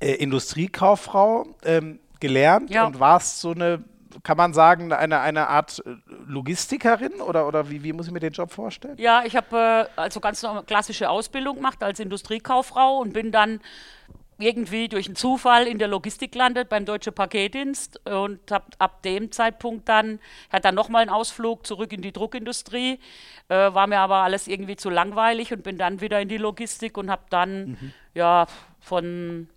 [0.00, 2.86] äh, Industriekauffrau ähm, gelernt ja.
[2.86, 3.84] und warst so eine,
[4.22, 8.20] kann man sagen, eine, eine Art äh, Logistikerin oder, oder wie, wie muss ich mir
[8.20, 8.96] den Job vorstellen?
[8.98, 13.60] Ja, ich habe äh, also ganz klassische Ausbildung gemacht als Industriekauffrau und bin dann
[14.38, 19.32] irgendwie durch einen Zufall in der Logistik landet beim Deutschen Paketdienst und hab ab dem
[19.32, 20.20] Zeitpunkt dann,
[20.50, 23.00] hat dann nochmal einen Ausflug zurück in die Druckindustrie,
[23.48, 26.98] äh, war mir aber alles irgendwie zu langweilig und bin dann wieder in die Logistik
[26.98, 27.92] und habe dann mhm.
[28.14, 28.46] ja
[28.80, 29.48] von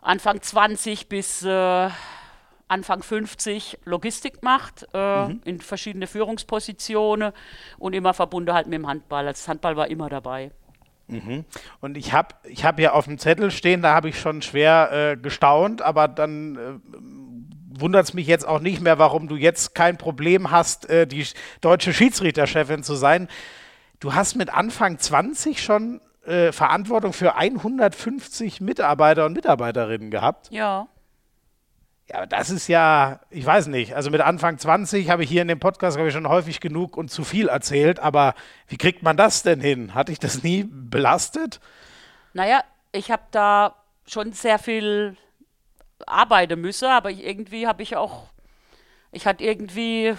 [0.00, 1.90] Anfang 20 bis äh,
[2.68, 5.40] Anfang 50 Logistik gemacht, äh, mhm.
[5.44, 7.32] in verschiedene Führungspositionen
[7.78, 9.28] und immer verbunden halt mit dem Handball.
[9.28, 10.50] Also das Handball war immer dabei.
[11.08, 11.44] Mhm.
[11.80, 14.90] Und ich habe ich hab hier auf dem Zettel stehen, da habe ich schon schwer
[14.92, 19.74] äh, gestaunt, aber dann äh, wundert es mich jetzt auch nicht mehr, warum du jetzt
[19.74, 21.24] kein Problem hast, äh, die
[21.60, 23.28] deutsche Schiedsrichterchefin zu sein.
[24.00, 30.50] Du hast mit Anfang 20 schon äh, Verantwortung für 150 Mitarbeiter und Mitarbeiterinnen gehabt.
[30.50, 30.88] Ja.
[32.08, 35.48] Ja, das ist ja, ich weiß nicht, also mit Anfang 20 habe ich hier in
[35.48, 38.34] dem Podcast, glaube ich, schon häufig genug und zu viel erzählt, aber
[38.68, 39.92] wie kriegt man das denn hin?
[39.92, 41.60] Hatte ich das nie belastet?
[42.32, 43.74] Naja, ich habe da
[44.06, 45.16] schon sehr viel
[46.06, 48.28] arbeiten müssen, aber ich, irgendwie habe ich auch,
[49.10, 50.14] ich hatte irgendwie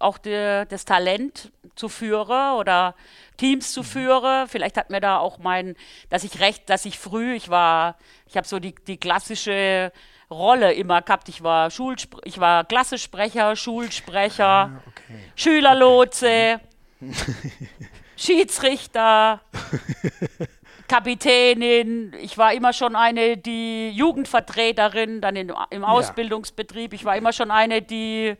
[0.00, 2.94] auch die, das Talent zu führen oder
[3.36, 4.48] Teams zu führen.
[4.48, 5.76] Vielleicht hat mir da auch mein,
[6.08, 7.96] dass ich recht, dass ich früh, ich war,
[8.26, 9.92] ich habe so die, die klassische
[10.30, 11.28] Rolle immer gehabt.
[11.28, 15.18] Ich war, Schulspr ich war Klassesprecher, Schulsprecher, ah, okay.
[15.36, 16.60] Schülerlotse,
[18.16, 19.40] Schiedsrichter,
[20.88, 22.12] Kapitänin.
[22.20, 26.92] Ich war immer schon eine, die Jugendvertreterin, dann in, im Ausbildungsbetrieb.
[26.92, 28.36] Ich war immer schon eine, die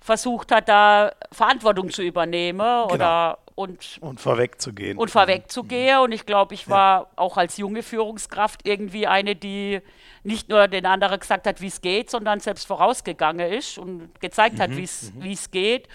[0.00, 2.92] versucht hat, da Verantwortung zu übernehmen genau.
[2.92, 4.98] oder und, und vorwegzugehen.
[4.98, 6.00] Und vorwegzugehen.
[6.00, 7.08] Und ich glaube, ich war ja.
[7.16, 9.80] auch als junge Führungskraft irgendwie eine, die
[10.22, 14.56] nicht nur den anderen gesagt hat, wie es geht, sondern selbst vorausgegangen ist und gezeigt
[14.56, 14.60] mhm.
[14.60, 15.32] hat, wie mhm.
[15.32, 15.88] es geht.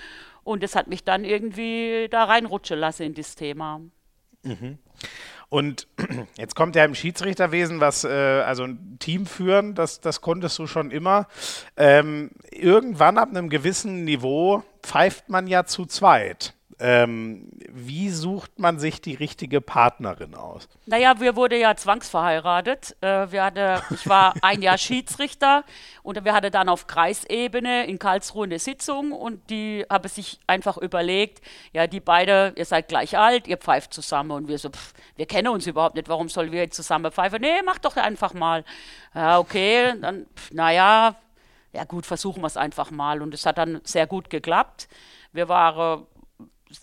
[0.43, 3.79] Und es hat mich dann irgendwie da reinrutschen lassen in das Thema.
[4.41, 4.79] Mhm.
[5.49, 5.87] Und
[6.37, 10.65] jetzt kommt ja im Schiedsrichterwesen was, äh, also ein Team führen, das, das konntest du
[10.65, 11.27] schon immer.
[11.77, 16.55] Ähm, irgendwann ab einem gewissen Niveau pfeift man ja zu zweit.
[16.83, 20.67] Ähm, wie sucht man sich die richtige Partnerin aus?
[20.87, 22.97] Naja, wir wurden ja zwangsverheiratet.
[23.01, 25.63] Äh, wir hatte, ich war ein Jahr Schiedsrichter
[26.01, 30.77] und wir hatten dann auf Kreisebene in Karlsruhe eine Sitzung und die habe sich einfach
[30.77, 34.93] überlegt, ja, die beide, ihr seid gleich alt, ihr pfeift zusammen und wir so, pff,
[35.15, 37.41] wir kennen uns überhaupt nicht, warum sollen wir jetzt zusammen pfeifen?
[37.41, 38.65] Nee, mach doch einfach mal.
[39.13, 41.15] Ja, okay, dann, naja,
[41.73, 44.87] ja gut, versuchen wir es einfach mal und es hat dann sehr gut geklappt.
[45.31, 46.05] Wir waren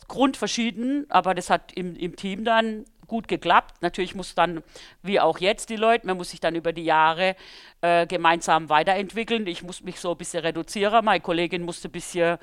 [0.09, 3.83] grundverschieden, aber das hat im, im Team dann gut geklappt.
[3.83, 4.63] Natürlich muss dann,
[5.03, 7.35] wie auch jetzt die Leute, man muss sich dann über die Jahre
[7.81, 9.47] äh, gemeinsam weiterentwickeln.
[9.47, 11.05] Ich muss mich so ein bisschen reduzieren.
[11.05, 12.39] Meine Kollegin musste ein bisschen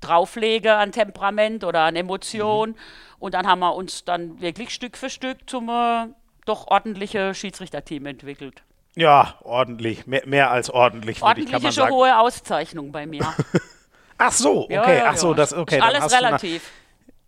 [0.00, 2.70] drauflegen an Temperament oder an Emotion.
[2.70, 2.76] Mhm.
[3.18, 6.06] Und dann haben wir uns dann wirklich Stück für Stück zum äh,
[6.46, 8.62] doch ordentliche Schiedsrichterteam entwickelt.
[8.94, 10.06] Ja, ordentlich.
[10.06, 11.22] Mehr, mehr als ordentlich.
[11.22, 13.26] Ordentlich ist schon hohe Auszeichnung bei mir.
[14.18, 14.74] Ach so, okay.
[14.74, 15.76] Ja, ja, Ach so, das okay.
[15.76, 16.70] Ist alles relativ.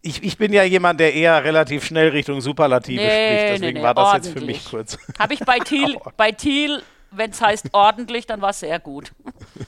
[0.03, 3.79] Ich, ich bin ja jemand, der eher relativ schnell Richtung Superlative Nee, spricht, nee, deswegen
[3.79, 4.57] nee, war das jetzt für ordentlich.
[4.59, 4.99] mich kurz.
[5.19, 9.13] Habe ich bei Thiel, bei Thiel wenn es heißt ordentlich, dann war es sehr gut.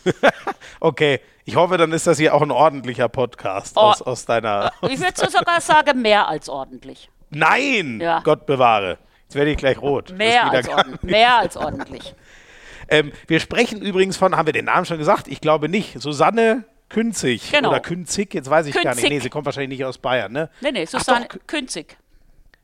[0.83, 4.73] Okay, ich hoffe, dann ist das hier auch ein ordentlicher Podcast Or- aus, aus deiner.
[4.89, 7.11] Ich würde sogar sagen, mehr als ordentlich.
[7.29, 8.01] Nein!
[8.01, 8.21] Ja.
[8.21, 8.97] Gott bewahre.
[9.25, 10.13] Jetzt werde ich gleich rot.
[10.17, 11.03] Mehr als, ordentlich.
[11.03, 12.15] mehr als ordentlich.
[12.89, 15.29] Ähm, wir sprechen übrigens von, haben wir den Namen schon gesagt?
[15.29, 16.01] Ich glaube nicht.
[16.01, 17.51] Susanne Künzig.
[17.51, 17.71] Genau.
[17.71, 18.91] Oder Künzig, jetzt weiß ich gar nicht.
[18.97, 19.11] Künzig.
[19.11, 20.51] Nee, sie kommt wahrscheinlich nicht aus Bayern, ne?
[20.61, 21.97] Nee, nee, Ach Susanne doch, Kü- Künzig.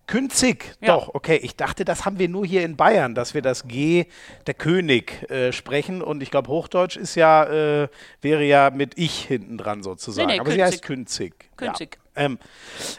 [0.07, 0.95] Künzig, Ja.
[0.95, 1.37] doch, okay.
[1.43, 4.07] Ich dachte, das haben wir nur hier in Bayern, dass wir das G
[4.47, 6.01] der König äh, sprechen.
[6.01, 7.89] Und ich glaube, Hochdeutsch ist ja, äh,
[8.21, 10.29] wäre ja mit ich hinten dran sozusagen.
[10.29, 10.75] Nee, nee, Aber sie Künzig.
[10.75, 11.35] heißt Künzig.
[11.57, 11.99] Künzig.
[12.17, 12.39] Ja, ähm,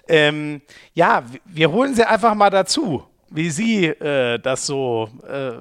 [0.09, 0.61] ähm,
[0.95, 5.53] ja wir holen sie einfach mal dazu, wie sie äh, das so äh,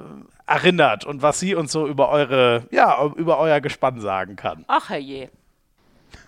[0.51, 4.65] erinnert und was sie uns so über eure, ja, über euer Gespann sagen kann.
[4.67, 5.31] Ach herrje.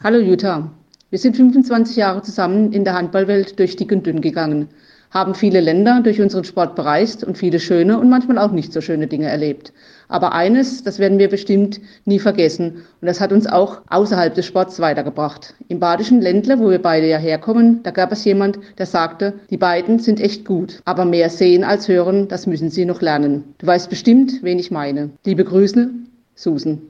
[0.00, 0.70] Hallo Jutta.
[1.10, 4.68] Wir sind 25 Jahre zusammen in der Handballwelt durch dick und dünn gegangen,
[5.10, 8.80] haben viele Länder durch unseren Sport bereist und viele schöne und manchmal auch nicht so
[8.80, 9.72] schöne Dinge erlebt.
[10.06, 14.46] Aber eines, das werden wir bestimmt nie vergessen und das hat uns auch außerhalb des
[14.46, 15.54] Sports weitergebracht.
[15.66, 19.56] Im badischen Ländle, wo wir beide ja herkommen, da gab es jemand, der sagte, die
[19.56, 23.52] beiden sind echt gut, aber mehr sehen als hören, das müssen sie noch lernen.
[23.58, 25.10] Du weißt bestimmt, wen ich meine.
[25.24, 25.90] Liebe Grüße,
[26.36, 26.82] Susan.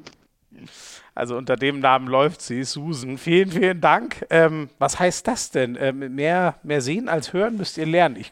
[1.19, 3.19] Also unter dem Namen läuft sie, Susan.
[3.19, 4.25] Vielen, vielen Dank.
[4.31, 5.77] Ähm, was heißt das denn?
[5.81, 8.15] Ähm, mehr, mehr sehen als hören müsst ihr lernen.
[8.15, 8.31] Ich,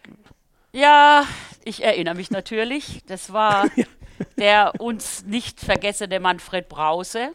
[0.73, 1.25] Ja,
[1.65, 3.03] ich erinnere mich natürlich.
[3.09, 3.67] Das war
[4.39, 7.33] der uns nicht vergessene Manfred Brause,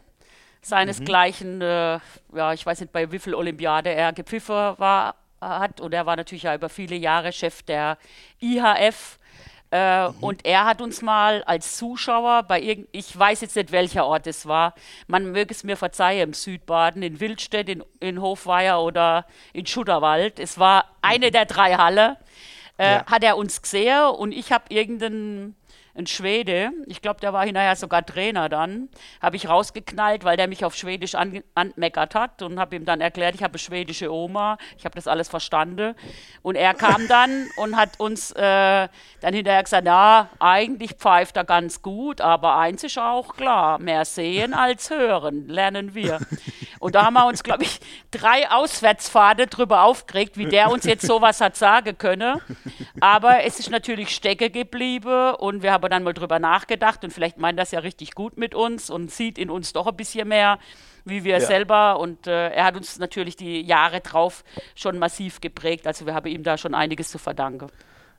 [0.62, 1.98] seinesgleichen, äh,
[2.34, 5.82] ja, ich weiß nicht, bei wie viel Olympiade er gepfiffen war, hat.
[5.82, 7.98] Und er war natürlich ja über viele Jahre Chef der
[8.40, 9.18] IHF.
[9.72, 14.04] Äh, Und er hat uns mal als Zuschauer bei irgend, ich weiß jetzt nicht, welcher
[14.06, 14.74] Ort es war,
[15.06, 20.38] man möge es mir verzeihen, im Südbaden, in Wildstedt, in, in Hofweier oder in Schutterwald.
[20.38, 22.18] Es war eine der drei Halle
[22.76, 23.06] äh, Ja.
[23.06, 25.56] hat er uns gesehen und ich habe irgendeinen
[25.94, 28.88] ein Schwede, ich glaube, der war hinterher sogar Trainer dann,
[29.20, 33.00] habe ich rausgeknallt, weil der mich auf Schwedisch an, anmeckert hat und habe ihm dann
[33.00, 35.94] erklärt, ich habe eine schwedische Oma, ich habe das alles verstanden.
[36.40, 38.88] Und er kam dann und hat uns äh,
[39.20, 44.04] dann hinterher gesagt, na, eigentlich pfeift er ganz gut, aber eins ist auch klar, mehr
[44.04, 46.20] sehen als hören, lernen wir.
[46.82, 47.78] Und da haben wir uns, glaube ich,
[48.10, 52.40] drei Auswärtsfahrt drüber aufgeregt, wie der uns jetzt sowas hat sagen können.
[53.00, 57.38] Aber es ist natürlich stecke geblieben und wir haben dann mal drüber nachgedacht und vielleicht
[57.38, 60.58] meint das ja richtig gut mit uns und sieht in uns doch ein bisschen mehr
[61.04, 61.46] wie wir Ja.
[61.46, 62.00] selber.
[62.00, 64.42] Und äh, er hat uns natürlich die Jahre drauf
[64.74, 65.86] schon massiv geprägt.
[65.86, 67.68] Also wir haben ihm da schon einiges zu verdanken.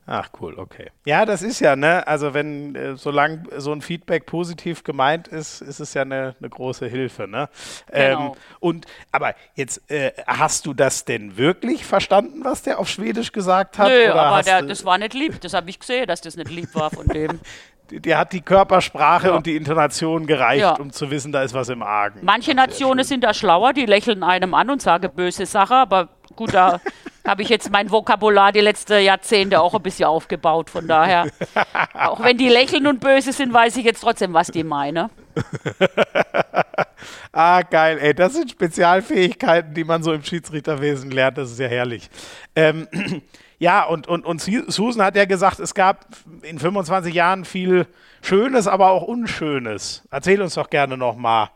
[0.06, 0.90] Ach cool, okay.
[1.04, 2.06] Ja, das ist ja, ne?
[2.06, 6.48] Also wenn, äh, solange so ein Feedback positiv gemeint ist, ist es ja eine, eine
[6.48, 7.48] große Hilfe, ne?
[7.92, 8.26] Genau.
[8.26, 13.32] Ähm, und, aber jetzt, äh, hast du das denn wirklich verstanden, was der auf Schwedisch
[13.32, 13.88] gesagt hat?
[13.88, 15.40] Nö, aber der, das war nicht lieb.
[15.40, 17.40] Das habe ich gesehen, dass das nicht lieb war von dem.
[17.90, 19.34] dir hat die Körpersprache Ja.
[19.36, 20.72] und die Intonation gereicht, Ja.
[20.76, 22.20] um zu wissen, da ist was im Argen.
[22.22, 26.54] Manche Nationen sind da schlauer, die lächeln einem an und sagen böse Sachen, aber gut,
[26.54, 26.80] da
[27.26, 30.68] habe ich jetzt mein Vokabular die letzten Jahrzehnte auch ein bisschen aufgebaut.
[30.70, 31.28] Von daher,
[31.94, 35.08] auch wenn die lächeln und böse sind, weiß ich jetzt trotzdem, was die meinen.
[37.32, 41.66] Ah, geil, ey, das sind Spezialfähigkeiten, die man so im Schiedsrichterwesen lernt, das ist ja
[41.66, 42.08] herrlich.
[42.54, 42.86] Ähm,
[43.58, 46.06] ja, und, und, und Su- Susan hat ja gesagt, es gab
[46.42, 47.86] in 25 Jahren viel
[48.22, 50.04] Schönes, aber auch Unschönes.
[50.10, 51.50] Erzähl uns doch gerne nochmal.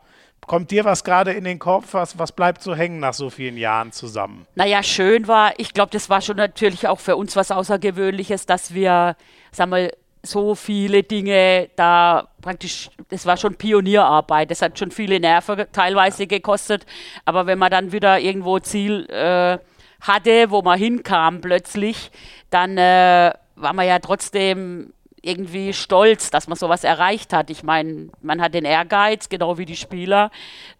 [0.46, 1.92] Kommt dir was gerade in den Kopf?
[1.92, 4.46] Was, was bleibt so hängen nach so vielen Jahren zusammen?
[4.54, 8.72] Naja, schön war, ich glaube, das war schon natürlich auch für uns was Außergewöhnliches, dass
[8.72, 9.16] wir,
[9.52, 9.90] sag mal,
[10.22, 16.26] so viele Dinge da praktisch, das war schon Pionierarbeit, das hat schon viele Nerven teilweise
[16.26, 16.86] gekostet,
[17.24, 19.58] aber wenn man dann wieder irgendwo Ziel äh,
[20.00, 22.10] hatte, wo man hinkam plötzlich,
[22.50, 24.92] dann äh, war man ja trotzdem
[25.28, 27.50] irgendwie stolz, dass man sowas erreicht hat.
[27.50, 30.30] Ich meine, man hat den Ehrgeiz, genau wie die Spieler.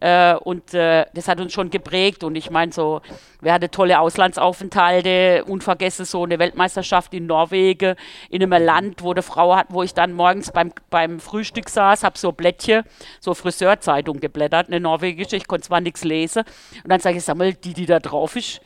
[0.00, 2.24] Äh, und äh, das hat uns schon geprägt.
[2.24, 3.02] Und ich meine, so,
[3.40, 7.94] wir hatten tolle Auslandsaufenthalte, unvergessen so eine Weltmeisterschaft in Norwegen,
[8.30, 12.02] in einem Land, wo eine Frau hat, wo ich dann morgens beim, beim Frühstück saß,
[12.02, 12.84] habe so Blättchen,
[13.20, 16.44] so Friseurzeitung geblättert, eine norwegische, ich konnte zwar nichts lesen.
[16.82, 18.60] Und dann sage ich, sag mal, die, die da drauf ist,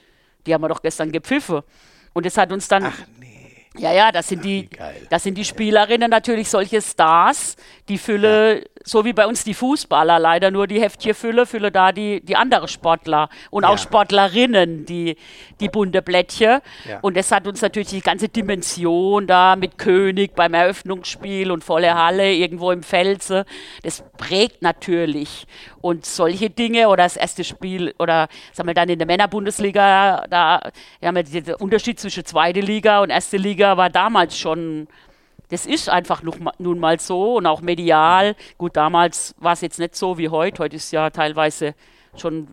[0.47, 1.63] die haben wir doch gestern gepfiffen.
[2.13, 2.99] Und das hat uns dann Ach.
[3.79, 4.69] Ja, ja, das sind die,
[5.09, 7.57] das sind die Spielerinnen natürlich solche Stars,
[7.89, 8.65] die Fülle, ja.
[8.85, 12.69] so wie bei uns die Fußballer, leider nur die Heftierfülle, Fülle da die, die andere
[12.69, 13.71] Sportler und ja.
[13.71, 15.17] auch Sportlerinnen, die,
[15.61, 16.61] die bunte Blättchen.
[16.87, 16.99] Ja.
[17.01, 21.95] Und es hat uns natürlich die ganze Dimension da mit König beim Eröffnungsspiel und volle
[21.95, 23.45] Halle irgendwo im Felsen.
[23.83, 25.47] Das prägt natürlich.
[25.81, 30.61] Und solche Dinge oder das erste Spiel oder sagen wir dann in der Männerbundesliga, da
[31.03, 34.89] haben wir den Unterschied zwischen zweite Liga und erste Liga war damals schon
[35.53, 38.37] das ist einfach nun mal so und auch medial.
[38.57, 40.63] Gut, damals war es jetzt nicht so wie heute.
[40.63, 41.75] Heute ist ja teilweise
[42.17, 42.49] schon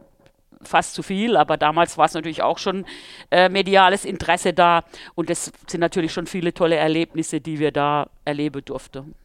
[0.61, 2.86] fast zu viel, aber damals war es natürlich auch schon
[3.31, 4.84] äh, mediales Interesse da
[5.15, 9.15] und es sind natürlich schon viele tolle Erlebnisse, die wir da erleben durften.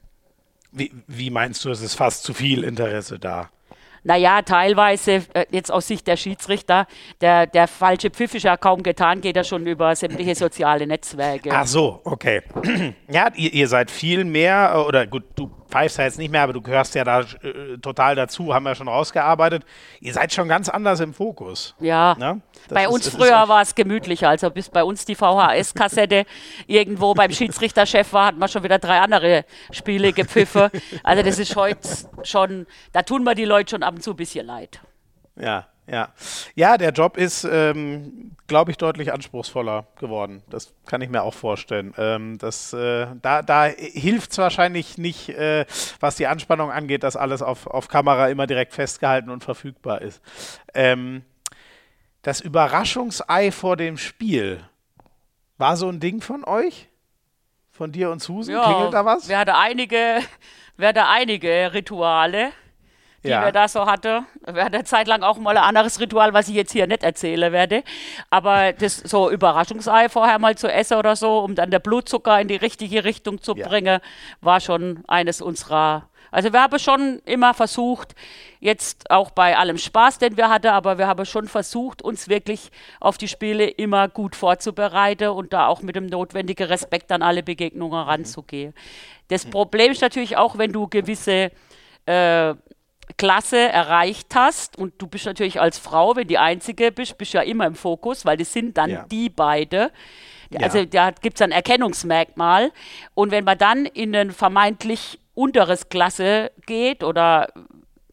[0.70, 3.50] Wie, wie meinst du, es ist fast zu viel Interesse da?
[4.04, 6.86] Naja, teilweise, äh, jetzt aus Sicht der Schiedsrichter,
[7.20, 11.50] der, der falsche Pfiff ist ja kaum getan, geht er schon über sämtliche soziale Netzwerke.
[11.52, 12.42] Ach so, okay.
[13.10, 16.42] ja, ihr, ihr seid viel mehr, äh, oder gut, du pfeifst ja jetzt nicht mehr,
[16.42, 19.64] aber du gehörst ja da äh, total dazu, haben wir schon rausgearbeitet.
[20.00, 21.74] Ihr seid schon ganz anders im Fokus.
[21.80, 22.14] Ja.
[22.16, 22.40] Ne?
[22.68, 24.28] Bei ist, uns früher war es gemütlicher.
[24.28, 26.26] Also bis bei uns die VHS-Kassette
[26.68, 30.70] irgendwo beim Schiedsrichterchef war, hat man schon wieder drei andere Spiele gepfiffen.
[31.02, 31.88] Also das ist heute
[32.22, 34.80] schon, da tun mir die Leute schon ab und zu ein bisschen leid.
[35.34, 35.66] Ja.
[35.86, 36.08] Ja,
[36.54, 40.42] ja, der Job ist, ähm, glaube ich, deutlich anspruchsvoller geworden.
[40.48, 41.92] Das kann ich mir auch vorstellen.
[41.98, 45.66] Ähm, das, äh, da da hilft es wahrscheinlich nicht, äh,
[46.00, 50.22] was die Anspannung angeht, dass alles auf, auf Kamera immer direkt festgehalten und verfügbar ist.
[50.72, 51.22] Ähm,
[52.22, 54.64] das Überraschungsei vor dem Spiel
[55.58, 56.88] war so ein Ding von euch?
[57.70, 58.54] Von dir und Susan?
[58.54, 59.28] Ja, Klingelt da was?
[59.28, 60.20] Wir hatten einige,
[60.78, 62.52] wir hatten einige Rituale
[63.24, 63.44] die ja.
[63.44, 64.24] wir da so hatte.
[64.46, 67.02] Wir hatten eine Zeit lang auch mal ein anderes Ritual, was ich jetzt hier nicht
[67.02, 67.82] erzählen werde.
[68.30, 72.48] Aber das so Überraschungsei vorher mal zu essen oder so, um dann der Blutzucker in
[72.48, 73.66] die richtige Richtung zu ja.
[73.66, 74.00] bringen,
[74.40, 78.16] war schon eines unserer also wir haben schon immer versucht,
[78.58, 82.72] jetzt auch bei allem Spaß, den wir hatten, aber wir haben schon versucht, uns wirklich
[82.98, 87.44] auf die Spiele immer gut vorzubereiten und da auch mit dem notwendigen Respekt an alle
[87.44, 88.08] Begegnungen mhm.
[88.08, 88.74] ranzugehen.
[89.28, 89.50] Das mhm.
[89.50, 91.52] Problem ist natürlich auch, wenn du gewisse
[92.06, 92.54] äh,
[93.16, 97.42] Klasse erreicht hast und du bist natürlich als Frau, wenn die Einzige bist, bist ja
[97.42, 99.06] immer im Fokus, weil das sind dann ja.
[99.10, 99.90] die beide.
[100.60, 100.84] Also ja.
[100.84, 102.70] da gibt es ein Erkennungsmerkmal.
[103.14, 107.48] Und wenn man dann in ein vermeintlich unteres Klasse geht oder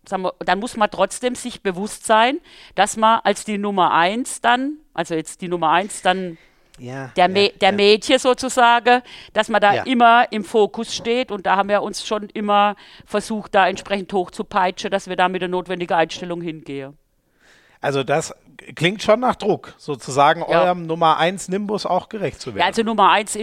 [0.09, 2.39] wir, dann muss man trotzdem sich bewusst sein,
[2.75, 6.37] dass man als die Nummer eins dann, also jetzt die Nummer eins dann
[6.81, 7.71] ja, der, ja, der ja.
[7.71, 9.01] Mädchen sozusagen,
[9.33, 12.75] dass man da immer im Fokus steht und da haben wir uns schon immer
[13.05, 16.97] versucht, da entsprechend hoch zu peitschen, dass wir da mit der notwendigen Einstellung hingehen.
[17.81, 18.35] Also das
[18.75, 20.61] klingt schon nach Druck, sozusagen ja.
[20.61, 22.59] eurem Nummer 1 Nimbus auch gerecht zu werden.
[22.59, 23.37] Ja, also Nummer 1,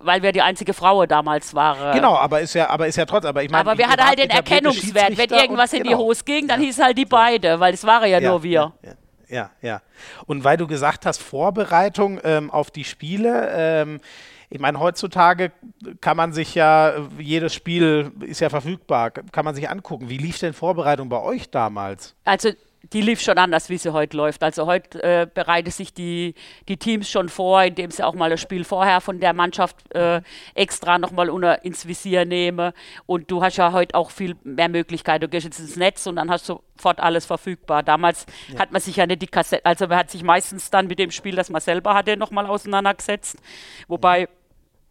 [0.00, 1.94] weil wir die einzige Frau damals waren.
[1.94, 3.30] Genau, aber ist ja, aber ist ja trotzdem.
[3.30, 5.16] Aber, ich mein, aber wir hatten halt den Erkennungswert.
[5.18, 5.98] Wenn irgendwas und, in genau.
[5.98, 6.66] die Hose ging, dann ja.
[6.66, 8.72] hieß halt die beide, weil es waren ja, nur wir.
[8.82, 8.92] Ja,
[9.28, 9.50] ja,
[10.26, 14.00] Und weil du gesagt hast, Vorbereitung ähm, auf die Spiele, ähm,
[14.48, 15.50] ich meine, heutzutage
[16.00, 20.08] kann man sich ja, jedes Spiel ist ja verfügbar, kann man sich angucken.
[20.08, 22.14] Wie lief denn Vorbereitung bei euch damals?
[22.24, 22.50] Also
[22.92, 24.42] die lief schon anders, wie sie heute läuft.
[24.42, 26.34] Also heute äh, bereiten sich die,
[26.68, 30.22] die Teams schon vor, indem sie auch mal das Spiel vorher von der Mannschaft äh,
[30.54, 31.28] extra nochmal
[31.62, 32.72] ins Visier nehmen.
[33.06, 35.22] Und du hast ja heute auch viel mehr Möglichkeiten.
[35.22, 37.82] Du gehst jetzt ins Netz und dann hast du sofort alles verfügbar.
[37.82, 38.60] Damals ja.
[38.60, 41.10] hat man sich ja nicht die Kassette, also man hat sich meistens dann mit dem
[41.10, 43.38] Spiel, das man selber hatte, nochmal auseinandergesetzt.
[43.88, 44.28] Wobei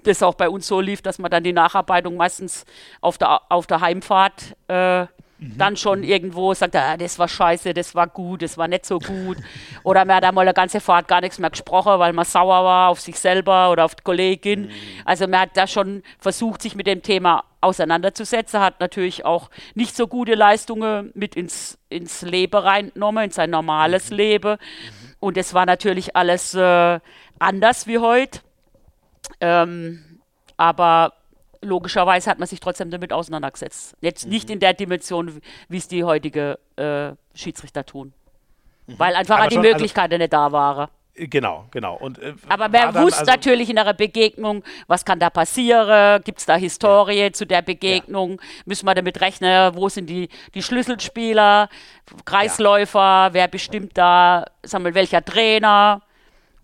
[0.04, 2.66] das auch bei uns so lief, dass man dann die Nacharbeitung meistens
[3.02, 5.08] auf der, auf der Heimfahrt äh,
[5.46, 5.58] Mhm.
[5.58, 9.00] dann schon irgendwo sagt, ah, das war scheiße, das war gut, das war nicht so
[9.00, 9.38] gut.
[9.84, 12.90] Oder man hat einmal eine ganze Fahrt gar nichts mehr gesprochen, weil man sauer war
[12.90, 14.64] auf sich selber oder auf die Kollegin.
[14.64, 14.72] Mhm.
[15.06, 19.96] Also man hat da schon versucht, sich mit dem Thema auseinanderzusetzen, hat natürlich auch nicht
[19.96, 24.18] so gute Leistungen mit ins, ins Leben reingenommen, in sein normales mhm.
[24.18, 24.52] Leben.
[24.52, 25.16] Mhm.
[25.20, 27.00] Und es war natürlich alles äh,
[27.40, 28.40] anders wie heute.
[29.42, 30.22] Ähm,
[30.58, 31.14] aber
[31.66, 33.96] logischerweise hat man sich trotzdem damit auseinandergesetzt.
[34.02, 34.32] Jetzt mhm.
[34.32, 38.14] nicht in der Dimension, wie es die heutige äh, Schiedsrichter tun.
[38.88, 39.00] Mhm.
[39.00, 40.90] Weil einfach die schon, also Möglichkeiten also, nicht da waren.
[41.18, 41.96] Genau, genau.
[41.96, 46.22] Und, äh, Aber wer wusste also natürlich in einer Begegnung, was kann da passieren?
[46.24, 47.32] Gibt es da Historie ja.
[47.32, 48.32] zu der Begegnung?
[48.32, 48.38] Ja.
[48.66, 49.76] Müssen wir damit rechnen?
[49.76, 51.70] Wo sind die, die Schlüsselspieler,
[52.26, 53.00] Kreisläufer?
[53.00, 53.30] Ja.
[53.34, 56.02] Wer bestimmt da, sagen wir, welcher Trainer?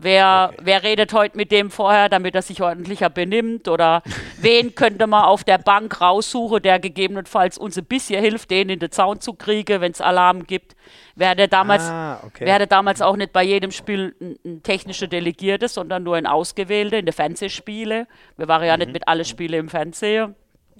[0.03, 0.61] Wer, Okay.
[0.63, 3.67] wer redet heute mit dem vorher, damit er sich ordentlicher benimmt?
[3.67, 4.01] Oder
[4.39, 8.79] wen könnte man auf der Bank raussuchen, der gegebenenfalls uns ein bisschen hilft, den in
[8.79, 10.75] den Zaun zu kriegen, wenn es Alarm gibt?
[11.15, 12.45] Wer hatte damals, Ah, okay.
[12.45, 16.25] wer hatte damals auch nicht bei jedem Spiel ein, ein technische Delegierte, sondern nur ein
[16.25, 18.07] ausgewählte in den Fernsehspiele.
[18.37, 18.79] Wir waren ja Mhm.
[18.79, 20.33] nicht mit alle Spiele im Fernsehen.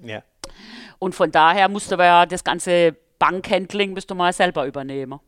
[0.03, 0.23] Ja.
[0.98, 5.19] Und von daher musste man ja das ganze Bankhandling müsste man ja selber übernehmen.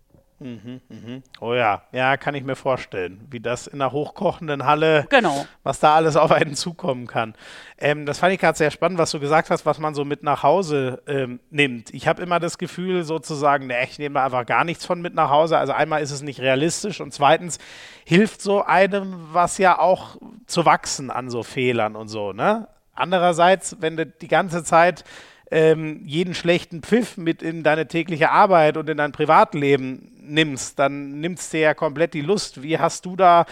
[1.40, 5.46] Oh ja, ja, kann ich mir vorstellen, wie das in einer hochkochenden Halle, Genau.
[5.64, 7.34] was da alles auf einen zukommen kann.
[7.78, 10.24] Ähm, das fand ich gerade sehr spannend, was du gesagt hast, was man so mit
[10.24, 11.94] nach Hause ähm, nimmt.
[11.94, 15.14] Ich habe immer das Gefühl, sozusagen, ne, ich nehme da einfach gar nichts von mit
[15.14, 15.58] nach Hause.
[15.58, 17.58] Also einmal ist es nicht realistisch und zweitens
[18.06, 22.34] hilft so einem was ja auch zu wachsen an so Fehlern und so.
[22.34, 22.68] Ne?
[22.94, 25.04] Andererseits, wenn du die ganze Zeit
[25.52, 31.20] ähm, jeden schlechten Pfiff mit in deine tägliche Arbeit und in dein Privatleben nimmst, dann
[31.20, 32.64] nimmst dir ja komplett die Lust.
[32.64, 33.46] Wie hast du da,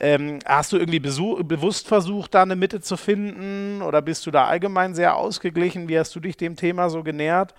[0.00, 4.46] ähm, hast du irgendwie bewusst versucht, da eine Mitte zu finden oder bist du da
[4.46, 5.88] allgemein sehr ausgeglichen?
[5.88, 7.54] Wie hast du dich dem Thema so genähert?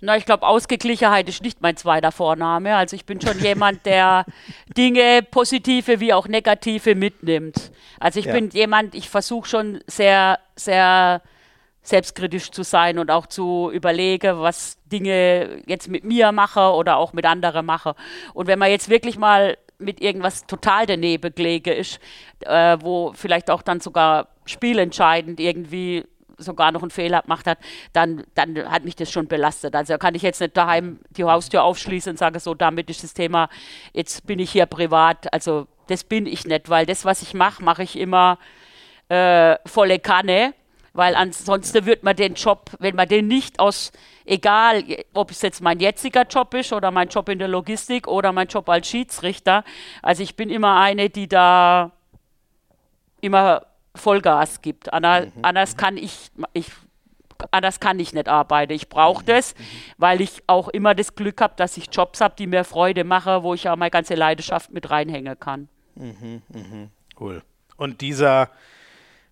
[0.00, 2.76] Na, ich glaube, Ausgeglichenheit ist nicht mein zweiter Vorname.
[2.76, 4.26] Also ich bin schon jemand, der
[4.76, 7.72] Dinge, positive wie auch negative, mitnimmt.
[7.98, 8.34] Also ich Ja.
[8.34, 11.22] bin jemand, ich versuche schon sehr, sehr
[11.88, 17.12] selbstkritisch zu sein und auch zu überlegen, was Dinge jetzt mit mir mache oder auch
[17.12, 17.94] mit anderen mache.
[18.34, 22.00] Und wenn man jetzt wirklich mal mit irgendwas total daneben gelegen ist,
[22.40, 26.04] äh, wo vielleicht auch dann sogar spielentscheidend irgendwie
[26.38, 27.58] sogar noch einen Fehler gemacht hat,
[27.92, 29.74] dann, dann hat mich das schon belastet.
[29.74, 33.14] Also kann ich jetzt nicht daheim die Haustür aufschließen und sage, so, damit ist das
[33.14, 33.48] Thema,
[33.92, 35.32] jetzt bin ich hier privat.
[35.32, 38.38] Also das bin ich nicht, weil das, was ich mache, mache ich immer
[39.08, 40.54] äh, volle Kanne,
[40.96, 43.92] weil ansonsten wird man den Job, wenn man den nicht aus,
[44.24, 48.32] egal ob es jetzt mein jetziger Job ist oder mein Job in der Logistik oder
[48.32, 49.64] mein Job als Schiedsrichter,
[50.02, 51.92] also ich bin immer eine, die da
[53.20, 54.92] immer Vollgas gibt.
[54.92, 56.70] Anna, Anders kann ich, ich
[57.50, 58.72] anders kann ich nicht arbeiten.
[58.72, 59.54] Ich brauche das,
[59.98, 63.42] weil ich auch immer das Glück habe, dass ich Jobs habe, die mir Freude machen,
[63.42, 65.68] wo ich auch meine ganze Leidenschaft mit reinhängen kann.
[67.18, 67.42] Cool.
[67.76, 68.50] Und dieser,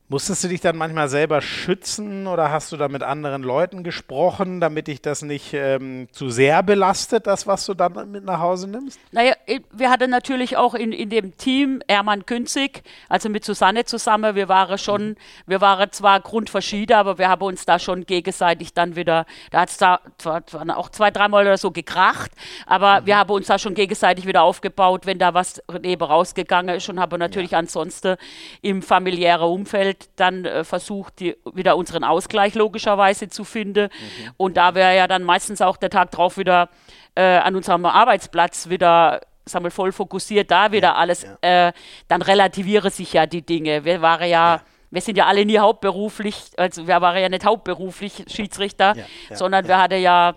[0.09, 4.61] musstest du dich dann manchmal selber schützen oder hast du da mit anderen Leuten gesprochen,
[4.61, 8.69] damit dich das nicht ähm, zu sehr belastet, das, was du dann mit nach Hause
[8.69, 9.01] nimmst?
[9.13, 9.33] Naja,
[9.73, 14.49] wir hatten natürlich auch in, in dem Team Ermann Künzig, also mit Susanne zusammen, wir
[14.49, 15.17] waren schon,
[15.47, 19.71] wir waren zwar grundverschieden, aber wir haben uns da schon gegenseitig dann wieder, da hat
[19.71, 22.31] es da zwar, zwar auch zwei, dreimal oder so gekracht,
[22.67, 26.91] aber wir haben uns da schon gegenseitig wieder aufgebaut, wenn da was neben rausgegangen ist
[26.91, 28.17] und haben natürlich ansonsten
[28.61, 33.89] im familiären Umfeld dann äh, versucht, die, wieder unseren Ausgleich logischerweise zu finden.
[34.37, 36.69] Und da wäre ja dann meistens auch der Tag drauf wieder
[37.15, 41.73] äh, an unserem Arbeitsplatz wieder sagen wir, voll fokussiert, da wieder alles, Äh,
[42.09, 43.85] dann relativieren sich ja die Dinge.
[43.85, 48.25] Wir waren ja, wir sind ja alle nie hauptberuflich, also wir waren ja nicht hauptberuflich
[48.29, 50.35] Schiedsrichter, Ja, ja, sondern wir hatten ja,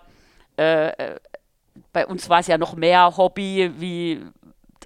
[0.58, 1.16] äh, äh,
[1.92, 4.20] bei uns war es ja noch mehr Hobby, wie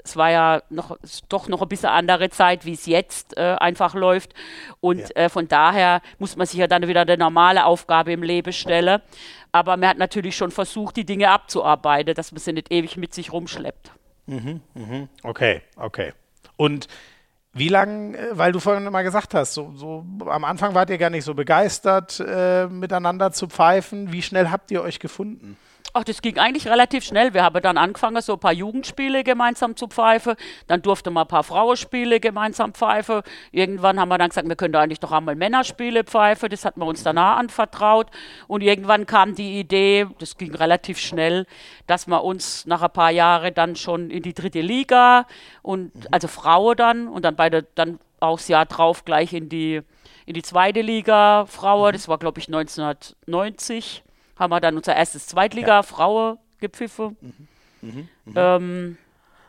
[0.05, 0.97] es war ja noch
[1.29, 4.35] doch noch ein bisschen andere Zeit, wie es jetzt äh, einfach läuft.
[4.81, 5.09] Und Ja.
[5.15, 9.01] äh, von daher muss man sich ja dann wieder eine normale Aufgabe im Leben stellen.
[9.53, 13.13] Aber man hat natürlich schon versucht, die Dinge abzuarbeiten, dass man sie nicht ewig mit
[13.15, 13.93] sich rumschleppt.
[15.23, 16.13] Okay, okay.
[16.57, 16.89] Und
[17.53, 21.11] wie lange, weil du vorhin mal gesagt hast, so, so am Anfang wart ihr gar
[21.11, 24.11] nicht so begeistert, äh, miteinander zu pfeifen.
[24.13, 25.59] Wie schnell habt ihr euch gefunden?
[25.95, 27.35] Ach, das ging eigentlich relativ schnell.
[27.35, 30.37] Wir haben dann angefangen, so ein paar Jugendspiele gemeinsam zu pfeifen.
[30.67, 33.21] Dann durfte man ein paar Frauenspiele gemeinsam pfeifen.
[33.51, 36.49] Irgendwann haben wir dann gesagt, wir könnten eigentlich doch einmal Männerspiele pfeifen.
[36.49, 38.09] Das hat man uns danach anvertraut.
[38.49, 41.47] Und irgendwann kam die Idee, das ging relativ schnell,
[41.87, 45.27] dass wir uns nach ein paar Jahren dann schon in die dritte Liga
[45.61, 49.83] und also Frauen dann und dann beide dann auch das Jahr drauf gleich in die
[50.25, 51.93] in die zweite Liga Frauen.
[51.93, 54.05] Das war glaube ich 1990
[54.39, 57.17] haben wir dann unser erstes Zweitliga-Fraue gepfiffen.
[58.35, 58.97] Ähm,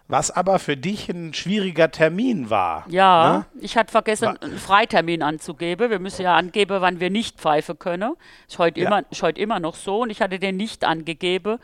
[0.07, 2.85] Was aber für dich ein schwieriger Termin war.
[2.89, 3.61] ja, Ne?
[3.61, 5.89] ich hatte vergessen, einen Freitermin anzugeben.
[5.89, 8.13] Wir müssen ja angeben, wann wir nicht pfeifen können.
[8.47, 8.87] Ist heute, Ja.
[8.87, 11.59] immer, ist heute immer noch so und ich hatte den nicht angegeben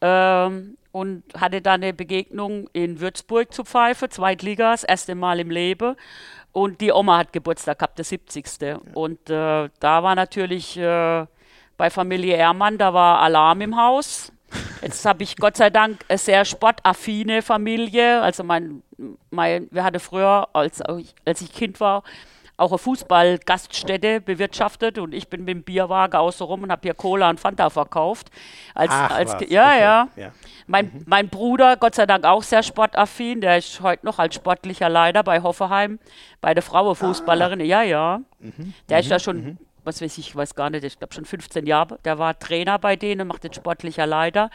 [0.00, 5.50] ähm, und hatte dann eine Begegnung in Würzburg zu pfeifen, Zweitliga, das erste Mal im
[5.50, 5.94] Leben.
[6.52, 8.78] Und die Oma hat Geburtstag gehabt, der 70.
[8.94, 11.26] Und äh, da war natürlich äh,
[11.78, 14.30] bei Familie Ehrmann, da war Alarm im Haus.
[14.82, 18.20] Jetzt habe ich Gott sei Dank eine sehr sportaffine Familie.
[18.20, 18.82] Also mein,
[19.30, 22.02] mein, wir hatten früher, als, ich- als ich Kind war,
[22.56, 26.94] auch eine Fußballgaststätte bewirtschaftet und ich bin mit dem Bierwagen außen rum und habe hier
[26.94, 28.30] Cola und Fanta verkauft.
[28.74, 30.32] Als, Ach, als, was, ja, okay, ja, ja.
[30.66, 34.88] Mein, mein Bruder, Gott sei Dank auch sehr sportaffin, der ist heute noch als sportlicher
[34.88, 36.00] Leiter bei Hoffenheim,
[36.40, 37.60] bei der Frauenfußballerin.
[37.60, 38.20] Ja, ja.
[38.88, 41.98] Der ist da schon, was weiß ich, weiß gar nicht, ich glaube schon 15 Jahre.
[42.04, 44.50] Der war Trainer bei denen, macht jetzt sportlicher Leiter.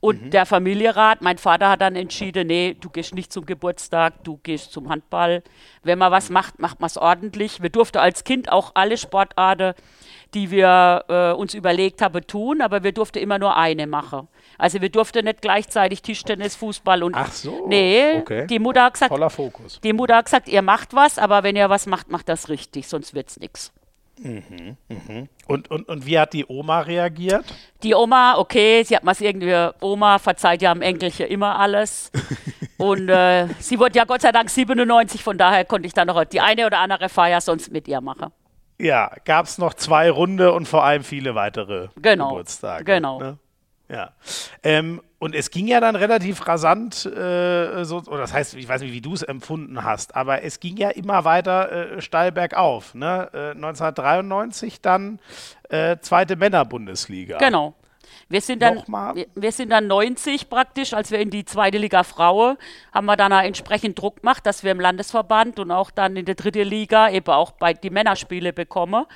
[0.00, 4.38] Und der Familienrat, mein Vater hat dann entschieden, nee, du gehst nicht zum Geburtstag, du
[4.42, 5.42] gehst zum Handball.
[5.82, 7.62] Wenn man was macht, macht man es ordentlich.
[7.62, 9.74] Wir durften als Kind auch alle Sportarten,
[10.34, 14.28] die wir äh, uns überlegt haben, tun, aber wir durften immer nur eine machen.
[14.58, 18.46] Also wir durften nicht gleichzeitig Tischtennis, Fußball und Ach so, nee, okay.
[18.46, 19.80] die Mutter hat gesagt, Voller Fokus.
[19.80, 22.88] die Mutter hat gesagt, ihr macht was, aber wenn ihr was macht, macht das richtig,
[22.88, 23.72] sonst wird's nichts.
[25.46, 27.44] Und, und, und wie hat die Oma reagiert?
[27.82, 32.10] Die Oma, okay, sie hat mal irgendwie, Oma verzeiht ja am Enkelchen immer alles.
[32.78, 36.22] Und äh, sie wurde ja Gott sei Dank 97, von daher konnte ich dann noch
[36.24, 38.30] die eine oder andere Feier sonst mit ihr machen.
[38.78, 42.84] Ja, gab es noch zwei Runde und vor allem viele weitere Genau, Geburtstage.
[42.84, 43.18] genau.
[43.18, 43.38] Ne?
[43.88, 44.12] Ja.
[44.62, 48.82] Ähm, und es ging ja dann relativ rasant, äh, so, oder das heißt, ich weiß
[48.82, 52.94] nicht, wie du es empfunden hast, aber es ging ja immer weiter äh, steil bergauf.
[52.94, 53.30] Ne?
[53.32, 55.18] Äh, 1993 dann
[55.70, 57.38] äh, zweite Männerbundesliga.
[57.38, 57.74] Genau.
[58.28, 58.82] Wir sind, dann,
[59.14, 62.56] wir, wir sind dann 90 praktisch, als wir in die zweite Liga Frauen,
[62.92, 66.34] haben wir dann entsprechend Druck gemacht, dass wir im Landesverband und auch dann in der
[66.34, 69.06] dritte Liga eben auch bei die Männerspiele bekommen.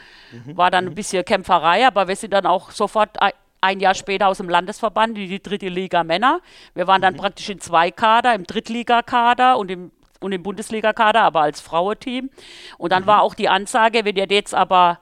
[0.55, 3.17] War dann ein bisschen Kämpferei, aber wir sind dann auch sofort
[3.61, 6.41] ein, Jahr später aus dem Landesverband in die dritte Liga Männer.
[6.75, 9.93] Wir waren dann praktisch in zwei Kader, im Drittligakader und im
[10.23, 12.29] und im Bundesligakader, aber als Frauenteam.
[12.77, 15.01] Und dann war auch die Ansage, wenn ihr jetzt aber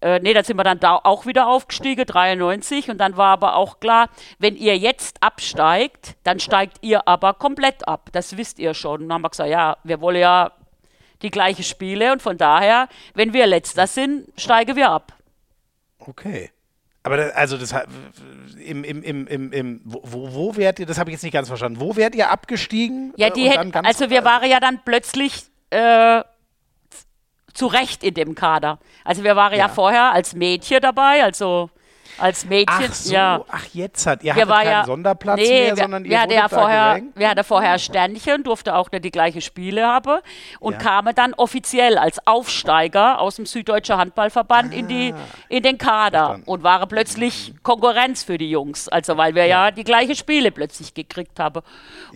[0.00, 2.90] äh, nee, dann sind wir dann da auch wieder aufgestiegen, 93.
[2.90, 4.08] Und dann war aber auch klar,
[4.38, 8.08] wenn ihr jetzt absteigt, dann steigt ihr aber komplett ab.
[8.12, 9.02] Das wisst ihr schon.
[9.02, 10.52] Und dann haben wir gesagt, ja, wir wollen ja
[11.22, 15.12] die gleichen Spiele und von daher, wenn wir letzter sind, steigen wir ab.
[15.98, 16.50] Okay.
[17.02, 17.74] Aber das, also das
[18.62, 20.02] im, im, im, im, im wo,
[20.34, 21.80] wo wärt ihr, das habe ich jetzt nicht ganz verstanden.
[21.80, 23.14] Wo wärt ihr abgestiegen?
[23.16, 26.22] Ja, Äh, die hätten, also wir waren ja dann plötzlich äh,
[27.54, 28.78] zu Recht in dem Kader.
[29.04, 29.68] Also wir waren ja, Ja.
[29.68, 31.70] vorher als Mädchen dabei, also
[32.20, 33.44] als Mädchen, Ach so, ja.
[33.48, 36.32] ach jetzt hat, ihr Wir hattet keinen ja, Sonderplatz nee, mehr, wir, sondern ihr wir
[36.32, 37.18] ja vorher, gerankt?
[37.18, 40.20] wir hatten vorher Sternchen, durfte auch nicht die gleichen Spiele haben
[40.60, 40.78] und Ja.
[40.78, 45.14] kamen dann offiziell als Aufsteiger aus dem Süddeutschen Handballverband in, die,
[45.48, 46.26] in den Kader Ah.
[46.26, 46.50] Verstanden.
[46.50, 50.92] und waren plötzlich Konkurrenz für die Jungs, also weil wir ja, die gleichen Spiele plötzlich
[50.94, 51.62] gekriegt haben.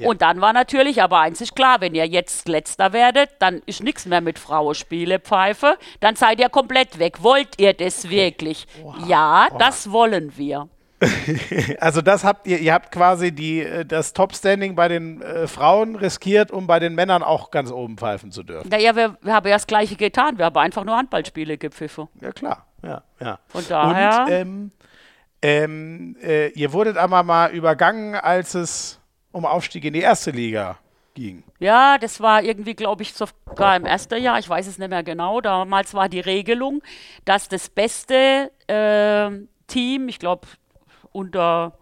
[0.04, 3.82] Und dann war natürlich, aber eins ist klar, wenn ihr jetzt Letzter werdet, dann ist
[3.82, 7.22] nichts mehr mit Frauenspiele, Pfeife, dann seid ihr komplett weg.
[7.22, 8.66] Wollt ihr das wirklich?
[9.06, 10.68] Ja, das wollen wir.
[11.80, 15.96] Also das habt ihr, ihr habt quasi die, äh, das Top-Standing bei den äh, Frauen
[15.96, 18.68] riskiert, um bei den Männern auch ganz oben pfeifen zu dürfen.
[18.68, 20.38] Naja, wir, wir haben ja das Gleiche getan.
[20.38, 22.08] Wir haben einfach nur Handballspiele gepfiffen.
[22.20, 23.38] Ja klar, ja, ja.
[23.48, 24.70] Von daher- Und ähm,
[25.42, 29.00] ähm, äh, ihr wurdet aber mal übergangen, als es
[29.32, 30.78] um Aufstieg in die erste Liga
[31.14, 31.42] ging.
[31.58, 34.38] Ja, das war irgendwie, glaube ich, sogar im ersten Jahr.
[34.38, 35.40] Ich weiß es nicht mehr genau.
[35.40, 36.82] Damals war die Regelung,
[37.24, 40.46] dass das beste ähm, Team, ich glaube,
[41.12, 41.76] unter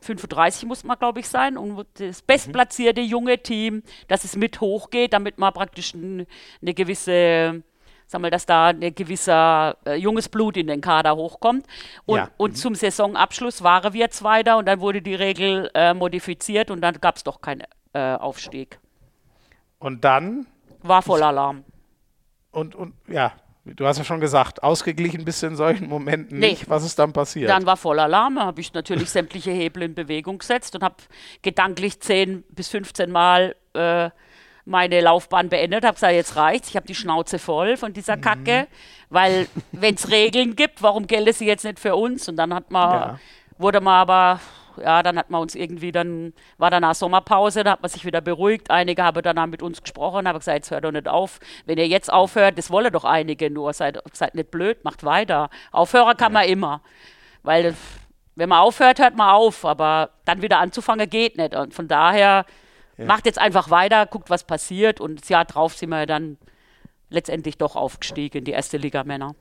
[0.00, 5.12] 35 muss man, glaube ich, sein, und das bestplatzierte junge Team, dass es mit hochgeht,
[5.12, 6.26] damit man praktisch eine
[6.74, 7.62] gewisse,
[8.06, 11.66] sag mal, dass da ein gewisser äh, junges Blut in den Kader hochkommt.
[12.06, 12.30] Und, Ja.
[12.36, 17.00] und zum Saisonabschluss waren wir Zweiter und dann wurde die Regel äh, modifiziert und dann
[17.00, 17.62] gab es doch keinen
[17.94, 18.78] äh, Aufstieg.
[19.78, 20.46] Und dann,
[20.82, 21.64] War voll Alarm.
[22.50, 23.32] und, und ja,
[23.64, 26.50] du hast ja schon gesagt, ausgeglichen bist du in solchen Momenten Nee.
[26.50, 26.68] nicht.
[26.68, 27.48] Was ist dann passiert?
[27.50, 30.96] Dann war voll Alarm, habe ich natürlich sämtliche Hebel in Bewegung gesetzt und habe
[31.42, 34.10] gedanklich 10 bis 15 Mal äh,
[34.66, 38.66] meine Laufbahn beendet, habe gesagt, jetzt reicht's, ich habe die Schnauze voll von dieser Kacke,
[39.10, 42.28] weil wenn es Regeln gibt, warum gelten sie jetzt nicht für uns?
[42.28, 43.20] Und dann hat man, Ja.
[43.58, 44.40] wurde man aber,
[44.78, 48.20] ja, dann hat man uns irgendwie, dann war danach Sommerpause, da hat man sich wieder
[48.20, 51.78] beruhigt, einige haben danach mit uns gesprochen, haben gesagt, jetzt hört doch nicht auf, wenn
[51.78, 55.50] ihr jetzt aufhört, das wollen doch einige nur, seid, seid nicht blöd, macht weiter.
[55.72, 56.80] Aufhören kann man immer.
[57.42, 57.74] Weil
[58.36, 61.54] wenn man aufhört, hört man auf, aber dann wieder anzufangen geht nicht.
[61.54, 62.44] Und von daher
[62.96, 65.00] macht jetzt einfach weiter, guckt, was passiert.
[65.00, 66.38] Und das Jahr drauf sind wir dann
[67.10, 69.34] letztendlich doch aufgestiegen in die erste Liga Männer.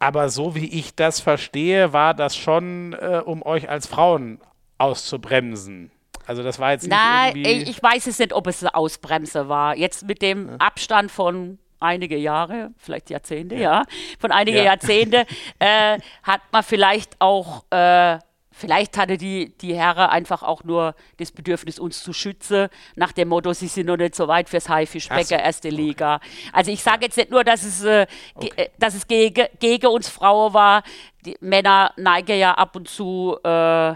[0.00, 4.40] Aber so wie ich das verstehe, war das schon, äh, um euch als Frauen
[4.78, 5.90] auszubremsen.
[6.26, 7.70] Also das war jetzt nicht Nein, irgendwie...
[7.70, 9.76] ich, weiß es nicht, ob es eine Ausbremse war.
[9.76, 13.84] Jetzt mit dem Abstand von einige Jahre, vielleicht Jahrzehnte, ja,
[14.18, 14.64] von einige Ja.
[14.64, 15.26] Jahrzehnte,
[15.58, 18.18] äh, hat man vielleicht auch äh,
[18.58, 23.28] Vielleicht hatte die, die Herren einfach auch nur das Bedürfnis, uns zu schützen, nach dem
[23.28, 25.34] Motto, sie sind noch nicht so weit fürs Haifischbecken, so.
[25.36, 26.18] erste Liga.
[26.52, 28.50] Also ich sage jetzt nicht nur, dass es, äh, okay.
[28.56, 30.82] Äh, dass es gegen, gegen uns Frauen war.
[31.24, 33.94] Die Männer neigen ja ab und zu äh,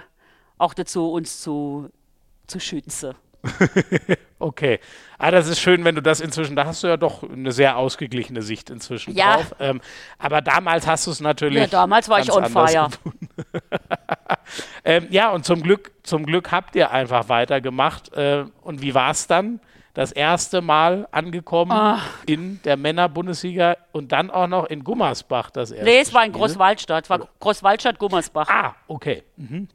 [0.62, 1.90] auch dazu, uns zu,
[2.46, 3.14] zu schützen.
[4.38, 4.78] okay.
[5.18, 7.76] Ah, das ist schön, wenn du das inzwischen, da hast du ja doch eine sehr
[7.76, 9.36] ausgeglichene Sicht inzwischen ja.
[9.36, 9.54] drauf.
[9.58, 9.80] Ähm,
[10.18, 11.60] aber damals hast du es natürlich.
[11.60, 12.88] Ja, damals war ich on fire.
[14.84, 18.12] ähm, ja, und zum Glück, zum Glück habt ihr einfach weitergemacht.
[18.14, 19.60] Äh, und wie war es dann?
[19.94, 22.08] Das erste Mal angekommen Ach.
[22.24, 26.32] in der Männer-Bundesliga und dann auch noch in Gummersbach das erste Nee, es war in
[26.32, 27.10] Großwaldstadt.
[27.10, 28.48] War Großwaldstadt-Gummersbach.
[28.48, 29.22] Ah, okay.
[29.36, 29.68] Mhm.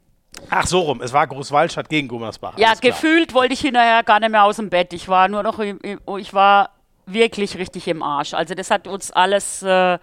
[0.50, 1.02] Ach, so rum.
[1.02, 2.58] Es war Großwaldstadt gegen Gummersbach.
[2.58, 4.92] Ja, gefühlt wollte ich hinterher gar nicht mehr aus dem Bett.
[4.92, 5.78] Ich war nur noch, im,
[6.18, 6.70] ich war
[7.06, 8.34] wirklich richtig im Arsch.
[8.34, 9.98] Also das hat uns alles, äh,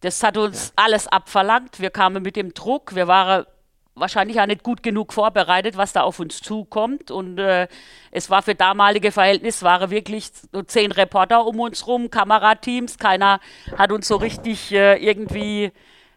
[0.00, 0.84] das hat uns ja.
[0.84, 1.80] alles abverlangt.
[1.80, 2.94] Wir kamen mit dem Druck.
[2.94, 3.46] Wir waren
[3.94, 7.10] wahrscheinlich auch nicht gut genug vorbereitet, was da auf uns zukommt.
[7.10, 7.66] Und äh,
[8.10, 12.98] es war für damalige Verhältnisse, waren wirklich so zehn Reporter um uns rum, Kamerateams.
[12.98, 13.40] Keiner
[13.76, 15.72] hat uns so richtig äh, irgendwie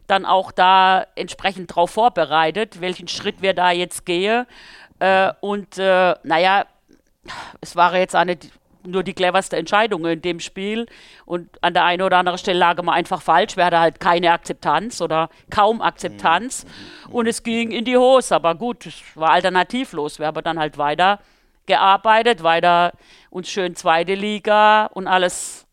[0.10, 4.46] dann auch da entsprechend darauf vorbereitet, welchen Schritt wir da jetzt gehen.
[5.00, 6.66] Äh, und äh, naja,
[7.62, 8.52] es war jetzt auch nicht
[8.84, 10.88] nur die cleverste Entscheidung in dem Spiel.
[11.26, 13.58] Und an der einen oder anderen Stelle lag man einfach falsch.
[13.58, 16.66] Wir hatten halt keine Akzeptanz oder kaum Akzeptanz.
[17.10, 18.36] Und es ging in die Hose.
[18.36, 20.20] Aber gut, es war alternativlos.
[20.20, 21.20] Wir haben dann halt weiter
[21.66, 22.94] gearbeitet, weiter
[23.30, 25.68] uns schön zweite Liga und alles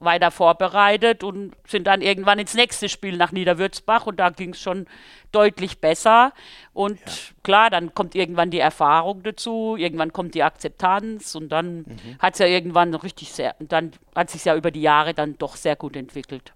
[0.00, 4.60] weiter vorbereitet und sind dann irgendwann ins nächste Spiel nach Niederwürzbach und da ging es
[4.60, 4.86] schon
[5.32, 6.32] deutlich besser.
[6.72, 7.12] Und ja.
[7.42, 12.18] klar, dann kommt irgendwann die Erfahrung dazu, irgendwann kommt die Akzeptanz und dann mhm.
[12.18, 15.56] hat es ja irgendwann richtig sehr, dann hat sich ja über die Jahre dann doch
[15.56, 16.52] sehr gut entwickelt.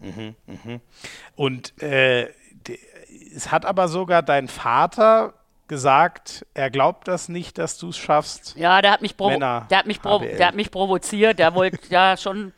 [0.00, 0.80] Mhm, mh.
[1.36, 2.28] Und äh,
[3.34, 5.34] es hat aber sogar dein Vater
[5.68, 8.56] gesagt, er glaubt das nicht, dass du es schaffst.
[8.56, 11.38] Ja, der hat mich, der hat mich, der hat mich provoziert.
[11.38, 12.52] Der wollte ja schon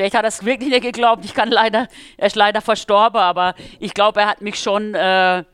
[0.00, 1.26] Vielleicht hat er es wirklich nicht geglaubt.
[1.26, 1.86] Ich kann leider,
[2.16, 5.44] er ist leider verstorben, aber ich glaube, er hat mich schon äh,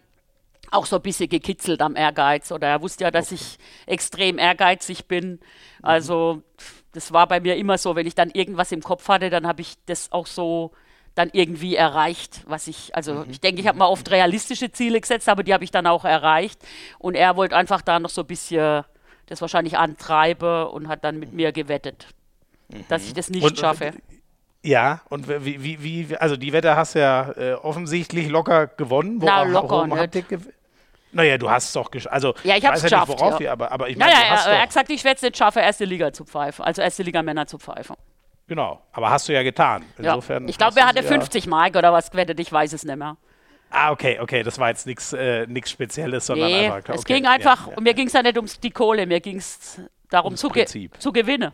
[0.71, 2.53] auch so ein bisschen gekitzelt am Ehrgeiz.
[2.53, 5.41] Oder er wusste ja, dass ich extrem ehrgeizig bin.
[5.83, 6.45] Also,
[6.93, 9.63] das war bei mir immer so, wenn ich dann irgendwas im Kopf hatte, dann habe
[9.63, 10.71] ich das auch so
[11.17, 13.31] dann irgendwie erreicht, was ich, also mhm.
[13.31, 16.05] ich denke, ich habe mal oft realistische Ziele gesetzt, aber die habe ich dann auch
[16.05, 16.61] erreicht.
[17.01, 18.85] Und er wollte einfach da noch so ein bisschen
[19.27, 22.07] das wahrscheinlich antreiben und hat dann mit mir gewettet,
[22.69, 22.85] mhm.
[22.89, 23.93] dass ich das nicht und, schaffe.
[24.67, 29.23] Ja, und wie, wie, wie, also die Wette hast du ja äh, offensichtlich locker gewonnen.
[29.23, 30.27] Worauf, Na, locker nicht.
[31.13, 32.13] Naja, du hast es doch geschafft.
[32.13, 33.09] Also, ja, ich habe es geschafft.
[33.09, 33.41] Nicht, worauf ja.
[33.41, 35.61] wir, aber, aber ich meine, naja, er, er hat gesagt, ich werde es nicht schaffen,
[35.61, 37.95] erste Liga zu pfeifen, also erste Liga Männer zu pfeifen.
[38.49, 39.85] Genau, aber hast du ja getan.
[39.99, 40.49] Insofern ja.
[40.49, 43.17] Ich glaube, er hatte ja 50 Mark oder was gewettet, ich weiß es nicht mehr.
[43.71, 46.79] Ah, okay, okay, das war jetzt nichts äh, Spezielles, sondern nee, einfach.
[46.79, 46.93] Okay.
[46.95, 49.81] Es ging einfach, ja, mir ging es ja nicht um die Kohle, mir ging es
[50.11, 51.53] darum zu, ge zu gewinnen.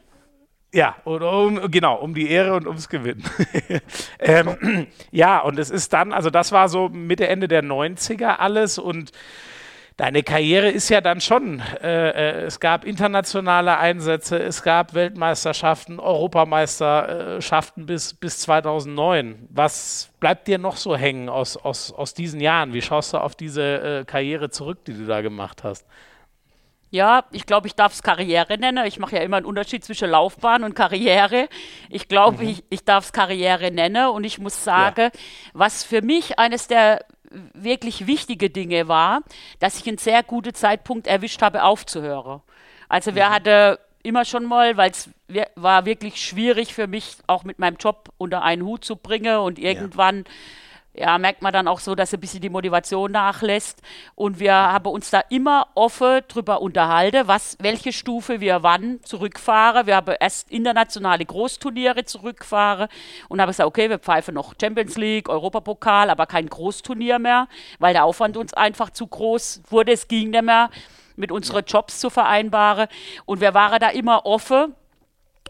[0.74, 3.22] Ja, um, genau, um die Ehre und ums Gewinnen.
[4.18, 8.78] ähm, ja, und es ist dann, also das war so Mitte, Ende der 90er alles
[8.78, 9.12] und
[9.98, 16.00] deine Karriere ist ja dann schon, äh, äh, es gab internationale Einsätze, es gab Weltmeisterschaften,
[16.00, 19.48] Europameisterschaften bis, bis 2009.
[19.50, 22.72] Was bleibt dir noch so hängen aus, aus, aus diesen Jahren?
[22.72, 25.86] Wie schaust du auf diese äh, Karriere zurück, die du da gemacht hast?
[26.92, 28.84] Ja, ich glaube, ich darf es Karriere nennen.
[28.84, 31.48] Ich mache ja immer einen Unterschied zwischen Laufbahn und Karriere.
[31.88, 32.50] Ich glaube, mhm.
[32.50, 35.20] ich, ich darf es Karriere nennen und ich muss sagen, ja.
[35.54, 37.06] was für mich eines der
[37.54, 39.22] wirklich wichtige Dinge war,
[39.58, 42.42] dass ich einen sehr guten Zeitpunkt erwischt habe, aufzuhören.
[42.90, 43.30] Also wir mhm.
[43.30, 45.08] hatten immer schon mal, weil es
[45.54, 49.58] war wirklich schwierig für mich, auch mit meinem Job unter einen Hut zu bringen und
[49.58, 50.32] irgendwann ja
[50.94, 53.80] ja, merkt man dann auch so, dass ein bisschen die Motivation nachlässt.
[54.14, 59.86] Und wir haben uns da immer offen drüber unterhalten, was, welche Stufe wir wann zurückfahren.
[59.86, 62.88] Wir haben erst internationale Großturniere zurückfahren
[63.28, 67.48] und haben gesagt, okay, wir pfeifen noch Champions League, Europapokal, aber kein Großturnier mehr,
[67.78, 69.92] weil der Aufwand uns einfach zu groß wurde.
[69.92, 70.68] Es ging nicht mehr
[71.16, 72.88] mit unseren Jobs zu vereinbaren.
[73.24, 74.74] Und wir waren da immer offen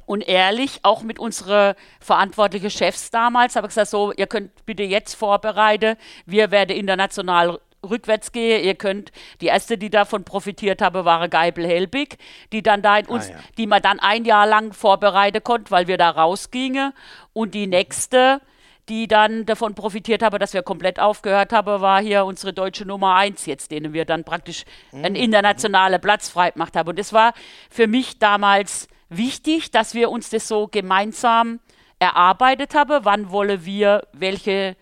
[0.06, 4.82] und ehrlich, auch mit unseren verantwortlichen Chefs damals, habe ich gesagt, so, ihr könnt bitte
[4.82, 5.96] jetzt vorbereiten,
[6.26, 8.64] wir werden international rückwärts gehen.
[8.64, 12.16] Ihr könnt, die erste, die davon profitiert habe, war Geibel Helbig,
[12.52, 13.38] die dann da in uns, ah, ja.
[13.58, 16.92] die man dann ein Jahr lang vorbereiten konnte, weil wir da rausgingen.
[17.32, 18.40] Und die nächste,
[18.88, 23.16] die dann davon profitiert habe, dass wir komplett aufgehört haben, war hier unsere deutsche Nummer
[23.16, 25.22] eins jetzt, denen wir dann praktisch einen mhm.
[25.22, 26.88] internationalen Platz frei gemacht haben.
[26.88, 27.32] Und das war
[27.70, 31.60] für mich damals wichtig, dass wir uns das so gemeinsam
[31.98, 33.04] erarbeitet haben.
[33.04, 34.76] Wann wollen wir welche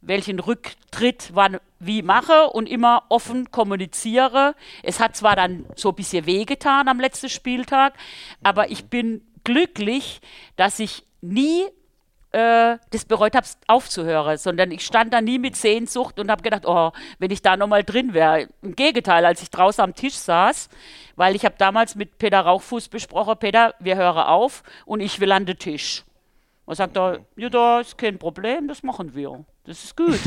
[0.00, 4.54] welchen Rücktritt wann wie mache und immer offen kommuniziere.
[4.82, 7.94] Es hat zwar dann so ein bisschen wehgetan am letzten Spieltag,
[8.42, 10.20] aber ich bin glücklich,
[10.56, 11.64] dass ich nie
[12.38, 16.64] äh, das bereut habe, aufzuhören, sondern ich stand da nie mit Sehnsucht und habe gedacht,
[16.66, 18.48] oh, wenn ich da nochmal drin wäre.
[18.62, 20.68] Im Gegenteil, als ich draußen am Tisch saß,
[21.16, 25.32] weil ich habe damals mit Peter Rauchfuß besprochen, Peter, wir hören auf und ich will
[25.32, 26.04] an den Tisch.
[26.64, 29.44] Und sagt er, ja, da ist kein Problem, das machen wir.
[29.64, 30.20] Das ist gut.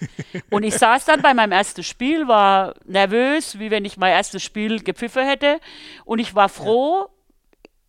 [0.50, 4.42] und ich saß dann bei meinem ersten Spiel, war nervös, wie wenn ich mein erstes
[4.42, 5.60] Spiel gepfiffen hätte.
[6.04, 7.08] Und ich war froh,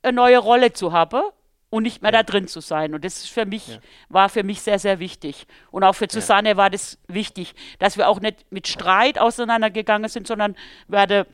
[0.02, 1.22] eine neue Rolle zu haben
[1.70, 2.24] und nicht mehr ja.
[2.24, 2.94] da drin zu sein.
[2.94, 3.78] Und das ist für mich, ja.
[4.10, 5.46] war für mich sehr, sehr wichtig.
[5.72, 6.58] Und auch für Susanne ja.
[6.58, 10.56] war das wichtig, dass wir auch nicht mit Streit auseinandergegangen sind, sondern
[10.88, 11.26] wir hatten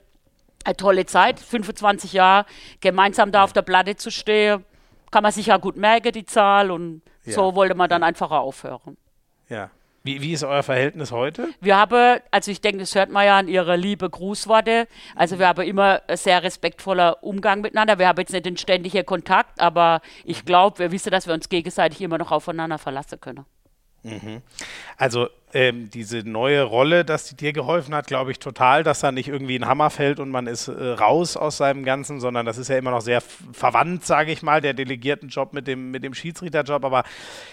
[0.64, 2.46] eine tolle Zeit, 25 Jahre
[2.82, 4.66] gemeinsam da auf der Platte zu stehen
[5.16, 6.72] kann man sich ja gut merken, die Zahl.
[6.72, 8.98] Und so wollte man dann einfach aufhören.
[9.48, 9.70] Ja.
[10.06, 11.50] Wie, wie ist euer Verhältnis heute?
[11.62, 14.88] Wir haben, also ich denke, das hört man ja an ihre liebe Grußworte.
[15.16, 17.98] Also wir haben immer sehr respektvoller Umgang miteinander.
[17.98, 21.50] Wir haben jetzt nicht den ständigen Kontakt, aber ich glaube, wir wissen, dass wir uns
[21.50, 23.46] gegenseitig immer noch aufeinander verlassen können.
[24.06, 24.42] Mhm.
[24.98, 29.12] Also ähm, diese neue Rolle, dass die dir geholfen hat, glaube ich total, dass da
[29.12, 32.58] nicht irgendwie ein Hammer fällt und man ist äh, raus aus seinem Ganzen, sondern das
[32.58, 36.14] ist ja immer noch sehr verwandt, sage ich mal, der Delegiertenjob mit dem, mit dem
[36.14, 36.86] Schiedsrichterjob.
[36.86, 37.04] Aber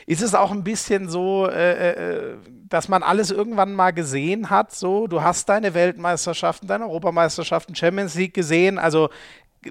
[0.07, 2.37] ist es auch ein bisschen so, äh, äh,
[2.69, 4.75] dass man alles irgendwann mal gesehen hat?
[4.75, 8.79] So, du hast deine Weltmeisterschaften, deine Europameisterschaften, Champions League gesehen.
[8.79, 9.09] Also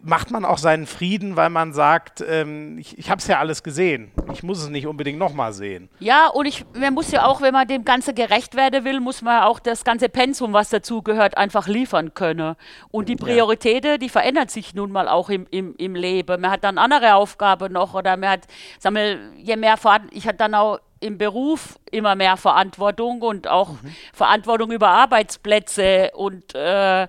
[0.04, 3.62] macht man auch seinen Frieden, weil man sagt, ähm, ich, ich habe es ja alles
[3.64, 4.12] gesehen.
[4.32, 5.90] Ich muss es nicht unbedingt nochmal sehen.
[6.00, 9.22] Ja, und ich, man muss ja auch, wenn man dem Ganze gerecht werden will, muss
[9.22, 12.56] man auch das ganze Pensum, was dazugehört, einfach liefern können.
[12.90, 16.42] Und die Prioritäten, die verändern sich nun mal auch im, im, im Leben.
[16.42, 18.48] Man hat dann andere Aufgaben noch oder man hat,
[18.80, 23.48] sag mal, je mehr Verantwortung, ich hatte dann auch im Beruf immer mehr Verantwortung und
[23.48, 23.96] auch mhm.
[24.14, 27.08] Verantwortung über Arbeitsplätze und äh,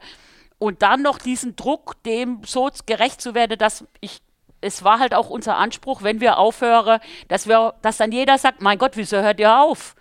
[0.62, 4.22] und dann noch diesen Druck, dem so gerecht zu werden, dass ich
[4.64, 8.62] es war halt auch unser Anspruch, wenn wir aufhören, dass wir, dass dann jeder sagt,
[8.62, 9.96] mein Gott, wieso hört ihr auf?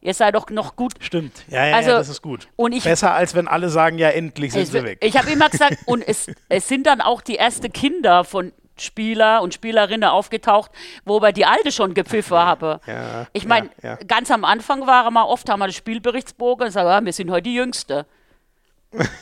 [0.00, 0.92] Ihr seid doch noch gut.
[1.00, 2.46] Stimmt, ja, ja, also, ja das ist gut.
[2.54, 4.98] Und ich, Besser als wenn alle sagen, ja, endlich sind sie weg.
[5.02, 9.42] Ich habe immer gesagt, und es, es sind dann auch die ersten Kinder von Spieler
[9.42, 10.70] und Spielerinnen aufgetaucht,
[11.04, 12.78] wo wir die alte schon gepfiffen haben.
[12.86, 13.98] Ja, ich meine, ja, ja.
[14.06, 17.32] ganz am Anfang waren wir oft, haben wir den Spielberichtsbogen und sagen, ja, wir sind
[17.32, 18.06] heute die Jüngste.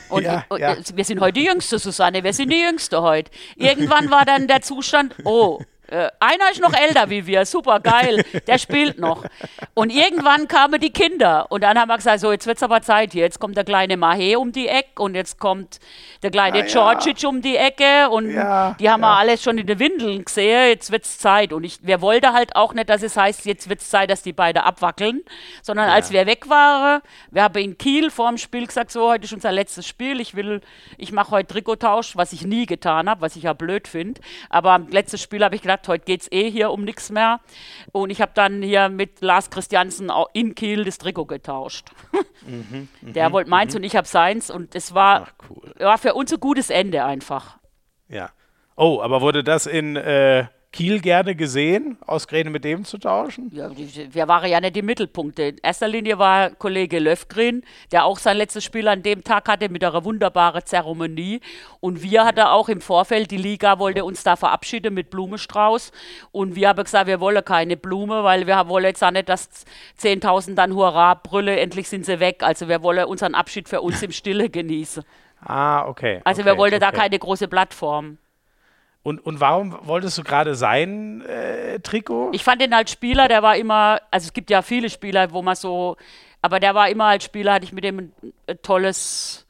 [0.09, 0.75] Und, ja, und ja.
[0.93, 3.31] wir sind heute die Jüngste, Susanne, wir sind die Jüngste heute.
[3.55, 8.23] Irgendwann war dann der Zustand, oh, äh, einer ist noch älter wie wir, super geil,
[8.47, 9.25] der spielt noch.
[9.73, 11.47] Und irgendwann kamen die Kinder.
[11.49, 13.11] Und dann haben wir gesagt, so jetzt wird es aber Zeit.
[13.11, 15.79] Hier, jetzt kommt der kleine Mahe um die Ecke und jetzt kommt
[16.21, 17.29] der kleine ah, Georgic ja.
[17.29, 18.09] um die Ecke.
[18.09, 19.07] Und ja, die haben ja.
[19.07, 21.51] wir alles schon in den Windeln gesehen, jetzt wird es Zeit.
[21.51, 24.23] Und ich, wir wollten halt auch nicht, dass es heißt, jetzt wird es Zeit, dass
[24.23, 25.21] die beiden abwackeln,
[25.61, 27.01] sondern als wir weg waren,
[27.31, 30.35] wir haben in Kiel vor dem Spiel gesagt, so heute ist unser letztes Spiel, ich
[30.35, 30.61] will,
[30.97, 34.71] ich mache heute Trikottausch, was ich nie getan habe, was ich ja blöd finde, aber
[34.71, 37.39] am letzten Spiel habe ich gedacht, gesagt, heute geht es eh hier um nichts mehr.
[37.91, 41.89] Und ich habe dann hier mit Lars Christiansen in Kiel das Trikot getauscht.
[42.45, 43.77] Mhm, Der wollte meins mhm.
[43.77, 44.51] und ich habe seins.
[44.51, 45.73] Und es war, Ach, cool.
[45.79, 47.57] war für uns ein gutes Ende einfach.
[48.09, 48.31] Ja.
[48.75, 53.51] Oh, aber wurde das in äh, Kiel gerne gesehen, ausgerechnet mit dem zu tauschen?
[53.53, 55.43] Ja, wir waren ja nicht die Mittelpunkte.
[55.43, 59.69] In erster Linie war Kollege Löfgren, der auch sein letztes Spiel an dem Tag hatte
[59.69, 61.41] mit einer wunderbaren Zeremonie.
[61.79, 65.91] Und wir hatten auch im Vorfeld, die Liga wollte uns da verabschieden mit Blumenstrauß.
[66.31, 69.49] Und wir haben gesagt, wir wollen keine Blume, weil wir wollen jetzt auch nicht, dass
[70.01, 72.41] 10.000 dann Hurra brülle, endlich sind sie weg.
[72.41, 75.03] Also wir wollen unseren Abschied für uns im Stille genießen.
[75.39, 76.21] Ah, okay.
[76.23, 76.91] Also okay, wir wollten okay.
[76.91, 78.17] da keine große Plattform.
[79.03, 82.31] Und, und warum wolltest du gerade sein äh, Trikot?
[82.31, 85.41] Ich fand ihn als Spieler, der war immer, also es gibt ja viele Spieler, wo
[85.41, 85.97] man so,
[86.41, 88.13] aber der war immer als Spieler, hatte ich mit dem ein,
[88.47, 89.45] ein tolles,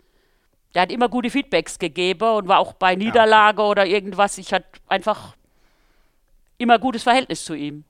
[0.74, 3.68] der hat immer gute Feedbacks gegeben und war auch bei Niederlage ja.
[3.68, 4.40] oder irgendwas.
[4.40, 5.36] Ich hatte einfach
[6.58, 7.84] immer gutes Verhältnis zu ihm.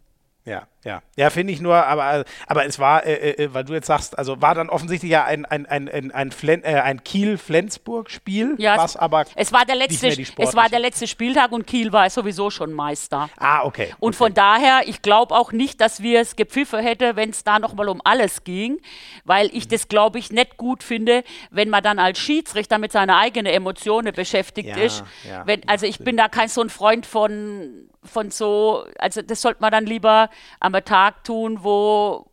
[0.43, 1.01] Ja, ja.
[1.15, 4.41] Ja, finde ich nur, aber, aber es war, äh, äh, weil du jetzt sagst, also
[4.41, 8.97] war dann offensichtlich ja ein, ein, ein, ein, ein, Flen, äh, ein Kiel-Flensburg-Spiel, ja, was
[8.97, 9.25] aber.
[9.35, 13.29] Es war, der letzte, es war der letzte Spieltag und Kiel war sowieso schon Meister.
[13.37, 13.93] Ah, okay.
[13.99, 14.17] Und okay.
[14.17, 17.89] von daher, ich glaube auch nicht, dass wir es gepfiffen hätten, wenn es da nochmal
[17.89, 18.79] um alles ging,
[19.23, 19.69] weil ich mhm.
[19.69, 24.13] das, glaube ich, nicht gut finde, wenn man dann als Schiedsrichter mit seinen eigenen Emotionen
[24.13, 25.03] beschäftigt ja, ist.
[25.27, 29.41] Ja, wenn, also ich bin da kein so ein Freund von, von so, also das
[29.41, 30.29] sollte man dann lieber
[30.59, 32.25] am Tag tun, wo,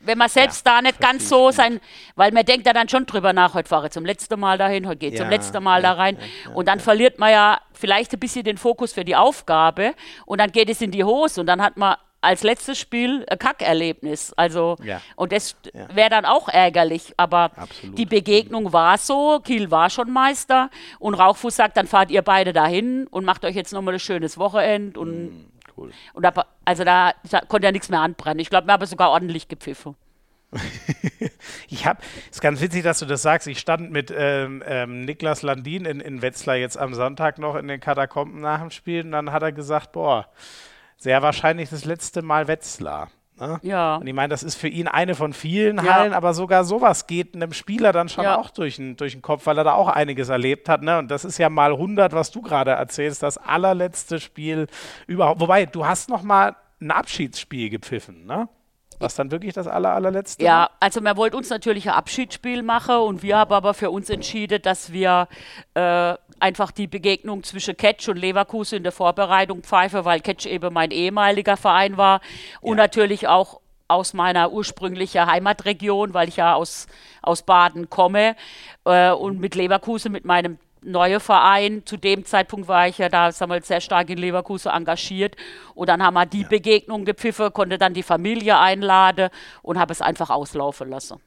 [0.00, 1.80] wenn man selbst ja, da nicht ganz so sein,
[2.16, 4.86] weil man denkt ja dann schon drüber nach, heute fahre ich zum letzten Mal dahin,
[4.86, 6.18] heute gehe ich ja, zum letzten Mal ja, da rein.
[6.54, 9.94] und dann verliert man ja vielleicht ein bisschen den Fokus für die Aufgabe
[10.26, 13.38] und dann geht es in die Hose und dann hat man als letztes Spiel ein
[13.38, 14.32] Kackerlebnis.
[14.32, 14.76] Also,
[15.16, 15.56] und das
[15.92, 17.12] wäre dann auch ärgerlich.
[17.16, 17.98] Aber Absolut.
[17.98, 19.40] die Begegnung war so.
[19.40, 20.70] Kiel war schon Meister.
[20.98, 24.38] Und Rauchfuß sagt, dann fahrt ihr beide dahin und macht euch jetzt nochmal ein schönes
[24.38, 24.96] Wochenend.
[24.96, 25.90] Und, Cool.
[26.12, 26.32] und da,
[26.64, 28.38] also da, da konnte ja nichts mehr anbrennen.
[28.38, 29.96] Ich glaube, wir haben sogar ordentlich gepfiffen.
[31.68, 33.46] Ich habe, ist ganz witzig, dass du das sagst.
[33.46, 37.68] Ich stand mit ähm, ähm, Niklas Landin in, in Wetzlar jetzt am Sonntag noch in
[37.68, 40.28] den Katakomben nach dem Spiel und dann hat er gesagt, boah,
[40.96, 43.10] sehr wahrscheinlich das letzte Mal Wetzlar.
[43.38, 43.58] Ne?
[43.62, 43.96] Ja.
[43.96, 45.94] Und ich meine, das ist für ihn eine von vielen Ja.
[45.94, 48.38] Hallen, aber sogar sowas geht einem Spieler dann schon Ja.
[48.38, 50.82] auch durch den, durch den Kopf, weil er da auch einiges erlebt hat.
[50.82, 50.98] Ne?
[50.98, 54.68] Und das ist ja mal 100, was du gerade erzählst, das allerletzte Spiel
[55.06, 55.40] überhaupt.
[55.40, 58.48] Wobei, du hast noch mal ein Abschiedsspiel gepfiffen, ne?
[59.00, 62.94] Was dann wirklich das aller, allerletzte Ja, also wir wollten uns natürlich ein Abschiedsspiel machen
[62.98, 65.26] und wir haben aber für uns entschieden, dass wir
[65.74, 70.72] äh, einfach die Begegnung zwischen Ketsch und Leverkusen in der Vorbereitung pfeifen, weil Ketsch eben
[70.72, 72.20] mein ehemaliger Verein war
[72.60, 76.86] und natürlich auch aus meiner ursprünglichen Heimatregion, weil ich ja aus,
[77.22, 78.36] aus Baden komme
[78.84, 81.82] äh, und mit Leverkusen, mit meinem neuen Verein.
[81.84, 85.36] Zu dem Zeitpunkt war ich ja da sagen wir, sehr stark in Leverkusen engagiert.
[85.74, 89.30] Und dann haben wir die Begegnung gepfiffen, konnte dann die Familie einladen
[89.62, 91.20] und habe es einfach auslaufen lassen.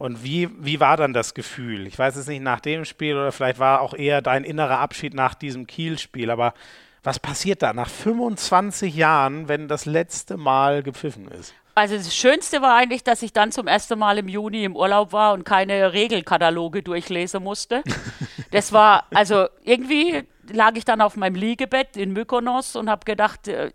[0.00, 1.86] Und wie, wie war dann das Gefühl?
[1.86, 5.12] Ich weiß es nicht nach dem Spiel oder vielleicht war auch eher dein innerer Abschied
[5.12, 6.54] nach diesem Kiel-Spiel, aber
[7.02, 11.52] was passiert da nach 25 Jahren, wenn das letzte Mal gepfiffen ist?
[11.74, 15.12] Also das Schönste war eigentlich, dass ich dann zum ersten Mal im Juni im Urlaub
[15.12, 17.82] war und keine Regelkataloge durchlesen musste.
[18.52, 23.48] Das war, also irgendwie lag ich dann auf meinem Liegebett in Mykonos und habe gedacht,
[23.48, 23.72] äh,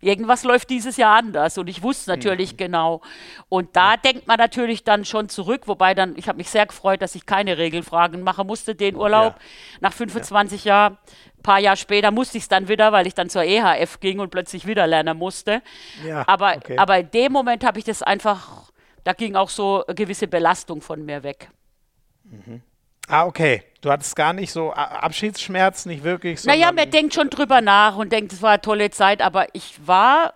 [0.00, 1.58] irgendwas läuft dieses Jahr anders.
[1.58, 3.00] Und ich wusste natürlich genau.
[3.48, 7.02] Und da denkt man natürlich dann schon zurück, wobei dann, ich habe mich sehr gefreut,
[7.02, 9.34] dass ich keine Regelfragen machen musste, den Urlaub.
[9.34, 9.40] Ja.
[9.80, 10.98] Nach 25 Jahren,
[11.38, 14.20] ein paar Jahre später musste ich es dann wieder, weil ich dann zur EHF ging
[14.20, 15.62] und plötzlich wieder lernen musste.
[16.06, 16.78] Ja, aber, okay.
[16.78, 18.70] aber in dem Moment habe ich das einfach,
[19.04, 21.50] da ging auch so eine gewisse Belastung von mir weg.
[23.08, 23.62] Ah, okay.
[23.80, 26.42] Du hattest gar nicht so Abschiedsschmerz, nicht wirklich.
[26.44, 29.46] Naja, sondern- man denkt schon drüber nach und denkt, es war eine tolle Zeit, aber
[29.54, 30.32] ich war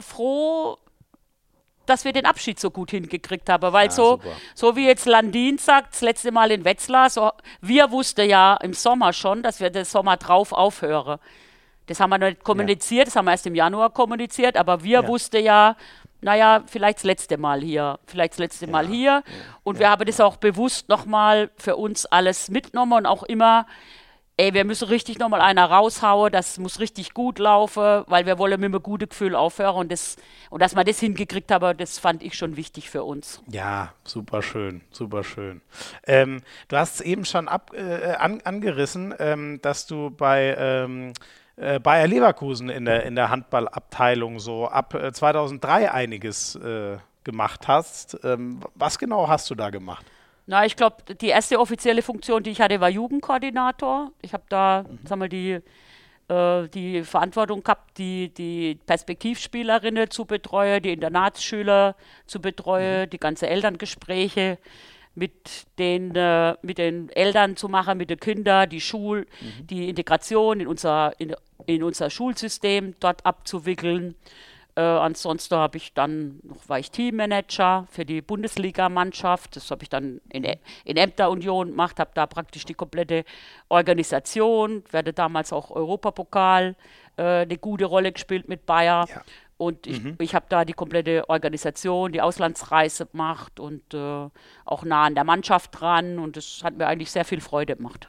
[0.00, 0.78] froh,
[1.86, 4.30] dass wir den Abschied so gut hingekriegt haben, weil so, super.
[4.54, 7.30] so wie jetzt Landin sagt, das letzte Mal in Wetzlar, so,
[7.60, 11.18] wir wussten ja im Sommer schon, dass wir den Sommer drauf aufhören.
[11.86, 15.00] Das haben wir noch nicht kommuniziert, das haben wir erst im Januar kommuniziert, aber wir
[15.02, 15.08] Ja.
[15.08, 15.76] wussten ja,
[16.20, 19.22] naja, vielleicht das letzte Mal hier, vielleicht das letzte Mal hier.
[19.62, 23.66] Und wir haben das auch bewusst nochmal für uns alles mitgenommen und auch immer,
[24.38, 28.60] ey, wir müssen richtig nochmal einer raushauen, das muss richtig gut laufen, weil wir wollen
[28.60, 30.16] mit einem guten Gefühl aufhören und, das,
[30.48, 33.42] und dass wir das hingekriegt haben, das fand ich schon wichtig für uns.
[33.48, 35.60] Ja, super schön, super schön.
[36.06, 41.12] Ähm, du hast es eben schon ab, äh, an, angerissen, ähm, dass du bei ähm,
[41.60, 47.68] äh, Bayer Leverkusen in der, in der Handballabteilung so ab äh, 2003 einiges äh, gemacht
[47.68, 48.18] hast.
[48.24, 50.04] Ähm, was genau hast du da gemacht?
[50.46, 54.12] Na, ich glaube, die erste offizielle Funktion, die ich hatte, war Jugendkoordinator.
[54.22, 55.60] Ich habe da, sagen wir, die,
[56.28, 63.46] äh, die Verantwortung gehabt, die, die Perspektivspielerinnen zu betreuen, die Internatsschüler zu betreuen, die ganze
[63.46, 64.58] Elterngespräche
[65.18, 69.26] mit den, äh, mit den Eltern zu machen, mit den Kindern, die Schul,
[69.68, 71.34] die Integration in unser, in,
[71.66, 74.14] in unser Schulsystem dort abzuwickeln.
[74.78, 79.56] Äh, ansonsten habe ich dann noch war ich Teammanager für die Bundesligamannschaft.
[79.56, 80.44] Das habe ich dann in,
[80.84, 83.24] in Ämter Union gemacht, habe da praktisch die komplette
[83.68, 86.76] Organisation, werde damals auch Europapokal
[87.16, 89.06] äh, eine gute Rolle gespielt mit Bayer.
[89.08, 89.22] Ja.
[89.58, 94.28] Und ich, ich habe da die komplette Organisation, die Auslandsreise gemacht und äh,
[94.64, 96.20] auch nah an der Mannschaft dran.
[96.20, 98.06] Und das hat mir eigentlich sehr viel Freude gemacht.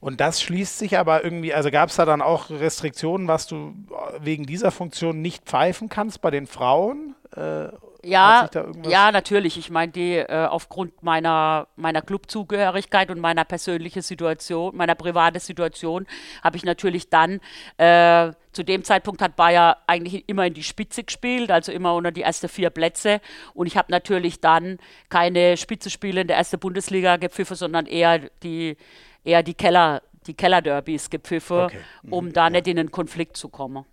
[0.00, 3.74] Und das schließt sich aber irgendwie, also gab es da dann auch Restriktionen, was du
[3.90, 7.14] äh, wegen dieser Funktion nicht pfeifen kannst bei den Frauen?
[7.36, 7.68] Äh,
[8.02, 8.48] Ja,
[8.88, 9.58] ja, natürlich.
[9.58, 16.06] Ich meine, die äh, aufgrund meiner, meiner Clubzugehörigkeit und meiner persönlichen Situation, meiner privaten Situation,
[16.42, 17.40] habe ich natürlich dann,
[17.76, 22.10] äh, zu dem Zeitpunkt hat Bayer eigentlich immer in die Spitze gespielt, also immer unter
[22.10, 23.20] die ersten vier Plätze.
[23.54, 24.78] Und ich habe natürlich dann
[25.08, 28.76] keine Spitzenspiele in der ersten Bundesliga gepfiffen, sondern eher die,
[29.24, 31.78] eher die Keller, die Kellerderbys gepfiffen, Okay.
[32.02, 33.84] Mhm, um da nicht in einen Konflikt zu kommen.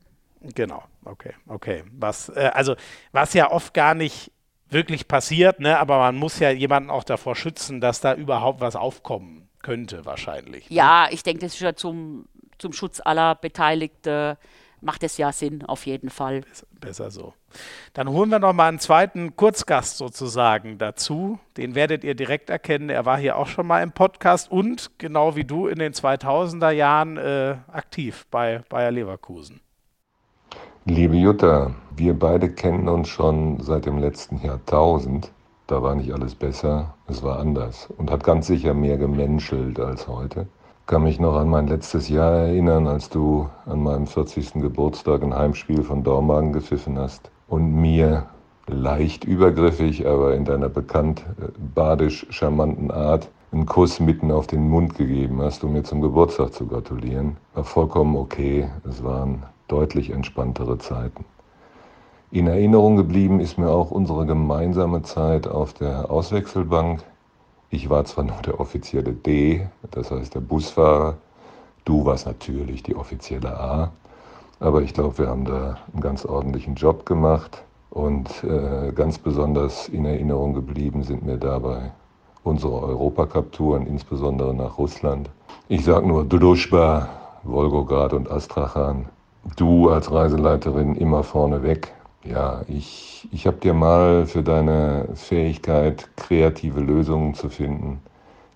[0.55, 1.83] Genau, okay, okay.
[1.91, 2.75] Was, äh, also,
[3.11, 4.31] was ja oft gar nicht
[4.69, 5.79] wirklich passiert, ne?
[5.79, 10.69] aber man muss ja jemanden auch davor schützen, dass da überhaupt was aufkommen könnte, wahrscheinlich.
[10.69, 14.37] Ja, ich denke, das ist ja zum, zum Schutz aller Beteiligten,
[14.81, 16.41] macht es ja Sinn, auf jeden Fall.
[16.79, 17.33] Besser so.
[17.93, 21.39] Dann holen wir noch mal einen zweiten Kurzgast sozusagen dazu.
[21.55, 22.89] Den werdet ihr direkt erkennen.
[22.89, 26.71] Er war hier auch schon mal im Podcast und genau wie du in den 2000er
[26.71, 29.61] Jahren äh, aktiv bei Bayer Leverkusen.
[30.89, 35.33] Liebe Jutta, wir beide kennen uns schon seit dem letzten Jahrtausend.
[35.67, 40.07] Da war nicht alles besser, es war anders und hat ganz sicher mehr gemenschelt als
[40.07, 40.47] heute.
[40.85, 44.61] Kann mich noch an mein letztes Jahr erinnern, als du an meinem 40.
[44.61, 48.25] Geburtstag ein Heimspiel von Dormagen gepfiffen hast und mir
[48.67, 54.69] leicht übergriffig, aber in deiner bekannt äh, badisch charmanten Art einen Kuss mitten auf den
[54.69, 57.35] Mund gegeben hast, um mir zum Geburtstag zu gratulieren.
[57.55, 58.69] War vollkommen okay.
[58.87, 61.25] Es waren deutlich entspanntere Zeiten.
[62.31, 67.03] In Erinnerung geblieben ist mir auch unsere gemeinsame Zeit auf der Auswechselbank.
[67.69, 71.17] Ich war zwar nur der offizielle D, das heißt der Busfahrer,
[71.85, 73.91] du warst natürlich die offizielle A,
[74.59, 79.87] aber ich glaube, wir haben da einen ganz ordentlichen Job gemacht und äh, ganz besonders
[79.87, 81.91] in Erinnerung geblieben sind mir dabei
[82.47, 85.29] unsere Europacup-Touren, insbesondere nach Russland.
[85.67, 87.09] Ich sage nur Druschba,
[87.43, 89.05] Wolgograd und Astrachan.
[89.55, 91.93] Du als Reiseleiterin immer vorne weg.
[92.23, 98.01] Ja, ich, ich habe dir mal für deine Fähigkeit, kreative Lösungen zu finden,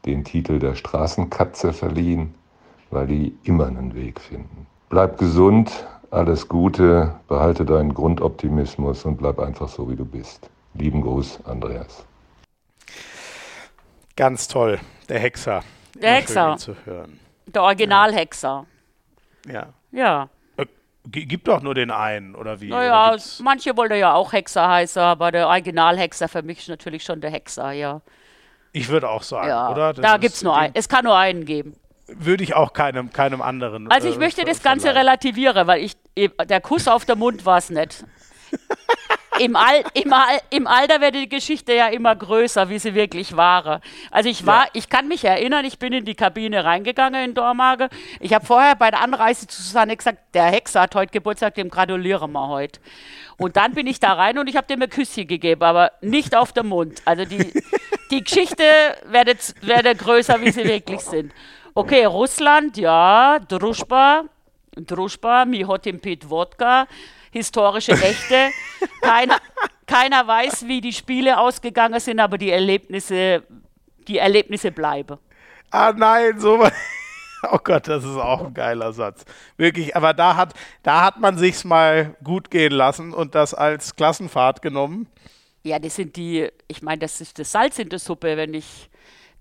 [0.06, 2.34] den Titel der Straßenkatze verliehen,
[2.90, 4.68] weil die immer einen Weg finden.
[4.90, 10.50] Bleib gesund, alles Gute, behalte deinen Grundoptimismus und bleib einfach so, wie du bist.
[10.74, 12.06] Lieben Gruß, Andreas.
[14.18, 15.64] Ganz toll, der Hexer.
[16.02, 16.58] Der Hexer.
[16.58, 17.20] Zu hören.
[17.46, 18.66] Der Originalhexer.
[19.48, 19.68] Ja.
[19.92, 20.24] Ja.
[20.24, 20.28] Äh,
[21.04, 22.70] gibt doch nur den einen, oder wie?
[22.70, 27.04] Naja, oder manche wollen ja auch Hexer heißen, aber der Originalhexer für mich ist natürlich
[27.04, 28.02] schon der Hexer, ja.
[28.74, 29.94] Ich würde auch sagen, ja, oder?
[29.94, 30.74] Das da gibt es nur einen.
[30.76, 31.76] Es kann nur einen geben.
[32.08, 33.90] Würde ich auch keinem, keinem anderen.
[33.92, 37.58] Also ich äh, möchte das Ganze relativieren, weil ich der Kuss auf der Mund war
[37.58, 38.06] es nicht.
[39.42, 43.36] Im, Al im, Al im, Alter wird die Geschichte ja immer größer, wie sie wirklich
[43.36, 43.82] war.
[44.12, 44.70] Also ich war, ja.
[44.74, 47.90] ich kann mich erinnern, ich bin in die Kabine reingegangen in Dormage.
[48.20, 51.70] Ich habe vorher bei der Anreise zu Susanne gesagt, der Hexer hat heute Geburtstag, dem
[51.70, 52.80] gratulieren wir heute.
[53.38, 56.36] Und dann bin ich da rein und ich habe dem ein Küsschen gegeben, aber nicht
[56.36, 57.02] auf den Mund.
[57.06, 57.52] Also die,
[58.12, 58.64] die Geschichte
[59.06, 61.34] wird, wird größer, wie sie wirklich sind.
[61.74, 64.26] Okay, Russland, ja, Druschba,
[64.76, 66.86] Druschba, mi hotim pit Wodka
[67.32, 68.50] historische Rechte.
[69.02, 69.38] keiner,
[69.88, 73.44] keiner weiß, wie die Spiele ausgegangen sind, aber die Erlebnisse,
[74.08, 75.18] die Erlebnisse bleiben.
[75.72, 76.60] Ah nein, so
[77.52, 79.26] Oh Gott, das ist auch ein geiler Satz.
[79.58, 80.54] Wirklich, aber da hat,
[80.84, 85.08] da hat man sich's mal gut gehen lassen und das als Klassenfahrt genommen.
[85.64, 88.90] Ja, das sind die, ich meine, das ist das Salz in der Suppe, wenn ich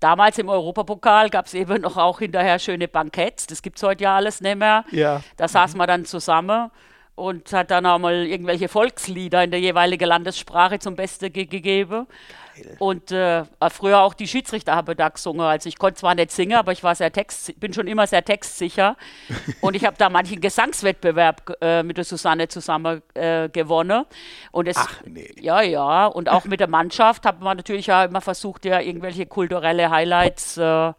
[0.01, 3.45] Damals im Europapokal gab es eben noch auch hinterher schöne Banketts.
[3.45, 4.83] Das gibt es heute ja alles nicht mehr.
[4.89, 5.21] Ja.
[5.37, 6.71] Da saßen wir dann zusammen
[7.15, 12.07] und hat dann auch mal irgendwelche Volkslieder in der jeweiligen Landessprache zum Besten ge gegeben.
[12.55, 12.75] Geil.
[12.79, 15.41] Und äh, früher auch die Schiedsrichter haben da gesungen.
[15.41, 18.23] Also ich konnte zwar nicht singen, aber ich war sehr text, bin schon immer sehr
[18.23, 18.97] textsicher.
[19.61, 24.05] und ich habe da manchen Gesangswettbewerb äh, mit der Susanne zusammen äh, gewonnen.
[24.51, 25.33] Und es, Ach, nee.
[25.39, 26.07] Ja, ja.
[26.07, 30.57] Und auch mit der Mannschaft hat man natürlich ja immer versucht, ja irgendwelche kulturelle Highlights
[30.57, 30.93] äh,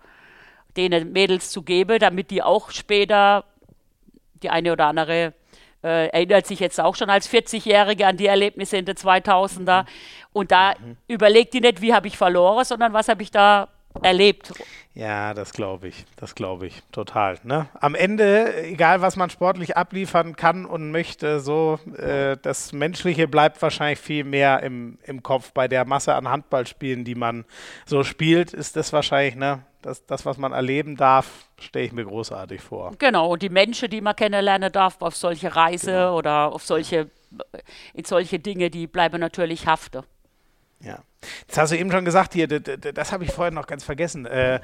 [0.76, 3.44] denen Mädels zu geben, damit die auch später
[4.42, 5.34] die eine oder andere
[5.82, 9.82] äh, erinnert sich jetzt auch schon als 40-Jährige an die Erlebnisse in den 2000er.
[9.82, 9.88] Mhm.
[10.32, 10.96] Und da mhm.
[11.08, 13.68] überlegt die nicht, wie habe ich verloren, sondern was habe ich da
[14.00, 14.52] erlebt.
[14.94, 16.04] Ja, das glaube ich.
[16.16, 17.38] Das glaube ich total.
[17.44, 17.68] Ne?
[17.80, 23.60] Am Ende, egal was man sportlich abliefern kann und möchte, so äh, das Menschliche bleibt
[23.62, 25.52] wahrscheinlich viel mehr im, im Kopf.
[25.52, 27.44] Bei der Masse an Handballspielen, die man
[27.86, 32.04] so spielt, ist das wahrscheinlich ne, das, das, was man erleben darf, stelle ich mir
[32.04, 32.92] großartig vor.
[32.98, 36.16] Genau, und die Menschen, die man kennenlernen darf auf solche Reise genau.
[36.16, 37.10] oder auf solche,
[37.94, 40.02] in solche Dinge, die bleiben natürlich haften.
[40.80, 40.98] Ja.
[41.46, 44.26] Das hast du eben schon gesagt hier, das, das habe ich vorhin noch ganz vergessen.
[44.26, 44.60] Äh,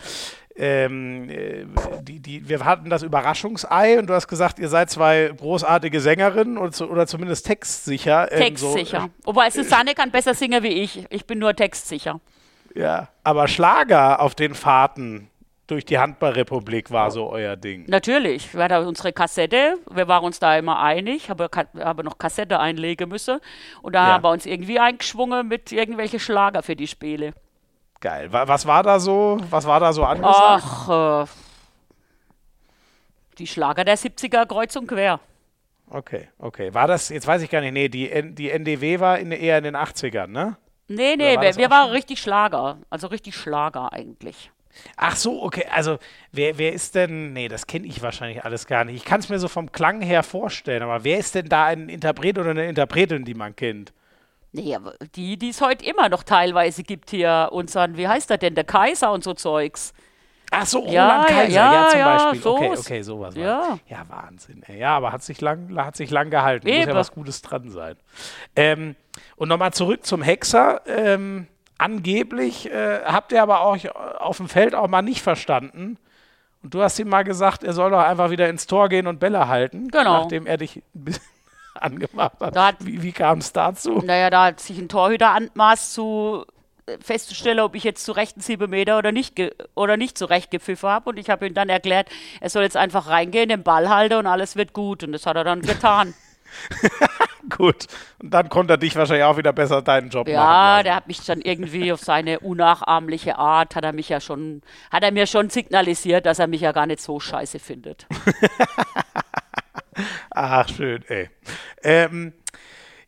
[0.57, 1.67] ähm, äh,
[2.03, 6.59] die, die, wir hatten das Überraschungsei und du hast gesagt, ihr seid zwei großartige Sängerinnen
[6.59, 8.33] oder, zu, oder zumindest textsicher.
[8.33, 9.11] Ähm, textsicher.
[9.21, 9.33] So.
[9.33, 11.07] Wobei Susanne kann besser singen wie ich.
[11.11, 12.21] Ich bin nur textsicher.
[12.79, 15.29] Ja, aber Schlager auf den Fahrten
[15.67, 17.85] durch die Handballrepublik war so euer Ding.
[17.89, 18.55] Natürlich.
[18.55, 21.45] Wir hatten unsere Kassette, wir waren uns da immer einig, haben
[21.81, 23.41] habe noch Kassette einlegen müssen.
[23.83, 24.15] Und da ja.
[24.15, 27.35] haben wir uns irgendwie eingeschwungen mit irgendwelchen Schlager für die Spiele.
[28.01, 28.29] Geil.
[28.31, 29.39] Was war da so?
[29.51, 30.65] Was war da so angesagt?
[30.65, 31.27] Ach, äh,
[33.39, 35.19] die Schlager der 70er kreuz und quer.
[35.91, 36.73] Okay, okay.
[36.73, 39.65] War das, jetzt weiß ich gar nicht, nee, die, die NDW war in, eher in
[39.65, 40.57] den 80ern, ne?
[40.89, 42.79] Nee, nee, war wir, wir waren richtig Schlager.
[42.91, 44.51] Also richtig Schlager eigentlich.
[44.97, 45.67] Ach so, okay.
[45.71, 45.99] Also,
[46.33, 47.33] wer, wer ist denn.
[47.33, 48.97] Nee, das kenne ich wahrscheinlich alles gar nicht.
[48.97, 51.89] Ich kann es mir so vom Klang her vorstellen, aber wer ist denn da ein
[51.89, 53.93] Interpret oder eine Interpretin, die man kennt?
[54.53, 58.39] Nee, aber die, die es heute immer noch teilweise gibt hier, unseren, wie heißt der
[58.39, 59.93] denn, der Kaiser und so Zeugs.
[60.51, 62.41] Ach so, Roland Ja, Kaiser, ja, ja, zum ja, Beispiel.
[62.43, 63.35] so okay, okay, sowas.
[63.37, 63.79] ja.
[63.87, 64.63] Ja, Wahnsinn.
[64.67, 64.79] ey.
[64.79, 66.67] Ja, aber hat sich lang, hat sich lang gehalten.
[66.67, 66.95] Muss ja Eben.
[66.95, 67.97] was Gutes dran sein.
[68.57, 68.97] Ähm,
[69.37, 70.81] und nochmal zurück zum Hexer.
[70.87, 71.47] Ähm,
[71.77, 73.77] angeblich äh, habt ihr aber auch
[74.19, 75.99] auf dem Feld auch mal nicht verstanden.
[76.63, 79.21] Und du hast ihm mal gesagt, er soll doch einfach wieder ins Tor gehen und
[79.21, 79.89] Bälle halten.
[79.89, 80.23] Genau.
[80.23, 81.23] Nachdem er dich ein bisschen
[81.75, 82.57] angemacht hat.
[82.57, 84.03] Da hat- wie wie kam es dazu?
[84.05, 86.45] Naja, da hat sich ein Torhüter anmaßt zu
[87.01, 89.41] festzustellen, ob ich jetzt zu rechten sieben Meter oder nicht,
[89.75, 91.11] oder nicht zurecht gepfiffen habe.
[91.11, 92.09] Und ich habe ihm dann erklärt,
[92.41, 95.05] er soll jetzt einfach reingehen, den Ball halten und alles wird gut.
[95.05, 96.15] Und das hat er dann getan.
[97.51, 97.87] Gut.
[98.23, 100.35] Und dann konnte er dich wahrscheinlich auch wieder besser deinen Job machen.
[100.35, 104.63] Ja, der hat mich dann irgendwie auf seine unnachahmliche Art, hat er mich ja schon,
[104.91, 108.07] hat er mir schon signalisiert, dass er mich ja gar nicht so scheiße findet.
[110.31, 111.31] Ach, schön, ey.
[111.83, 112.33] Ähm,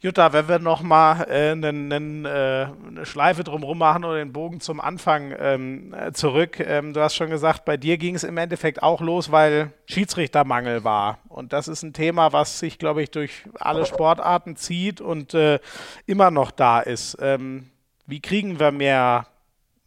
[0.03, 5.35] Jutta, wenn wir nochmal äh, äh, eine Schleife drumherum machen oder den Bogen zum Anfang
[5.39, 6.59] ähm, äh, zurück.
[6.59, 10.85] Ähm, du hast schon gesagt, bei dir ging es im Endeffekt auch los, weil Schiedsrichtermangel
[10.85, 11.19] war.
[11.29, 15.59] Und das ist ein Thema, was sich, glaube ich, durch alle Sportarten zieht und äh,
[16.07, 17.19] immer noch da ist.
[17.21, 17.69] Ähm,
[18.07, 19.27] wie kriegen wir mehr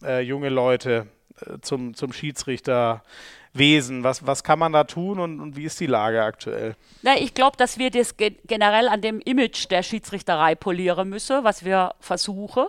[0.04, 1.08] äh, junge Leute
[1.42, 2.14] äh, zum, zum
[3.54, 4.04] Schiedsrichterwesen?
[4.04, 6.76] Was, was kann man da tun und, und wie ist die Lage aktuell?
[7.02, 11.44] Na, ich glaube, dass wir das ge generell an dem Image der Schiedsrichterei polieren müssen,
[11.44, 12.66] was wir versuchen.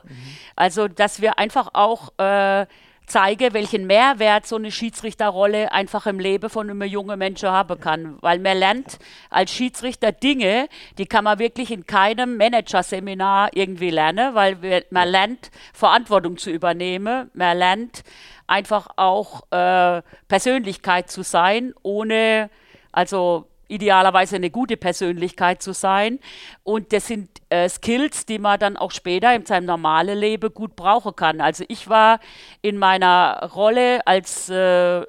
[0.57, 2.67] Also, dass wir einfach auch äh,
[3.07, 8.17] zeigen, welchen Mehrwert so eine Schiedsrichterrolle einfach im Leben von einem jungen Menschen haben kann.
[8.21, 8.99] Weil man lernt
[9.31, 10.69] als Schiedsrichter Dinge,
[10.99, 17.31] die kann man wirklich in keinem Managerseminar irgendwie lernen, weil man lernt, Verantwortung zu übernehmen.
[17.35, 18.05] Man lernt
[18.47, 22.51] einfach auch äh, Persönlichkeit zu sein, ohne,
[22.93, 26.19] also idealerweise eine gute Persönlichkeit zu sein.
[26.63, 30.77] Und das sind äh, Skills, die man dann auch später in seinem normalen Leben gut
[30.77, 31.41] brauchen kann.
[31.41, 32.21] Also ich war
[32.63, 35.03] in meiner Rolle als, äh,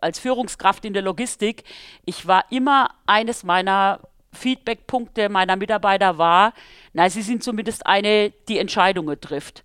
[0.00, 1.64] als Führungskraft in der Logistik,
[2.04, 4.00] ich war immer eines meiner
[4.32, 6.52] Feedbackpunkte meiner Mitarbeiter war,
[6.92, 9.64] na, sie sind zumindest eine, die Entscheidungen trifft.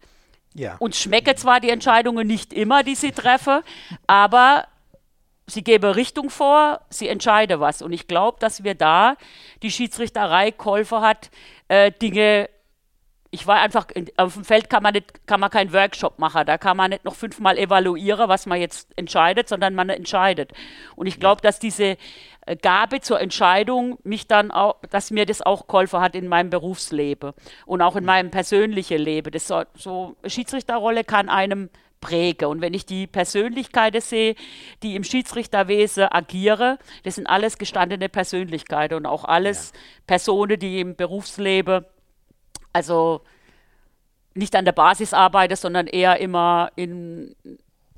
[0.53, 0.76] Ja.
[0.80, 3.61] Uns schmecken zwar die Entscheidungen nicht immer, die sie treffen,
[4.07, 4.65] aber
[5.47, 7.81] sie geben Richtung vor, sie entscheiden was.
[7.81, 9.15] Und ich glaube, dass wir da
[9.61, 11.30] die Schiedsrichterei geholfen hat,
[11.67, 12.49] äh, Dinge.
[13.31, 16.45] Ich war einfach, in, auf dem Feld kann man, nicht, kann man keinen Workshop machen.
[16.45, 20.53] Da kann man nicht noch fünfmal evaluieren, was man jetzt entscheidet, sondern man entscheidet.
[20.95, 21.97] Und ich glaube, dass diese
[22.45, 26.49] äh, Gabe zur Entscheidung mich dann auch, dass mir das auch geholfen hat in meinem
[26.49, 27.34] Berufsleben
[27.65, 29.31] und auch in meinem persönlichen Leben.
[29.31, 31.69] Das so, so Schiedsrichterrolle kann einem
[32.06, 32.48] präge.
[32.48, 34.36] Und wenn ich die Persönlichkeiten sehe,
[34.84, 39.73] die im Schiedsrichterwesen agieren, das sind alles gestandene Persönlichkeiten und auch alles
[40.06, 41.86] Personen, die im Berufsleben,
[42.73, 43.22] also
[44.36, 47.36] nicht an der Basis arbeiten, sondern eher immer in,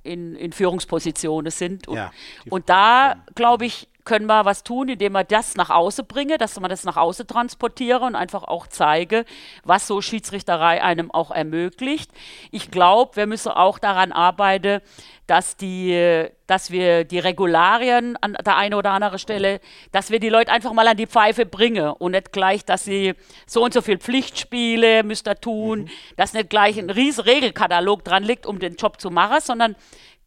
[0.04, 1.88] in, in Führungspositionen sind.
[1.88, 2.12] Und, Ja,
[2.50, 6.58] und da, glaube ich, können wir was tun, indem wir das nach außen bringen, dass
[6.58, 9.26] wir das nach außen transportieren und einfach auch zeige,
[9.66, 12.10] was so Schiedsrichterei einem auch ermöglicht.
[12.50, 14.80] Ich glaube, wir müssen auch daran arbeiten,
[15.28, 19.60] dass die, dass wir die Regularien an der einen oder anderen Stelle,
[19.92, 23.14] dass wir die Leute einfach mal an die Pfeife bringen und nicht gleich, dass sie
[23.46, 28.24] so und so viel Pflichtspiele müsst ihr tun, dass nicht gleich ein riesen Regelkatalog dran
[28.24, 29.76] liegt, um den Job zu machen, sondern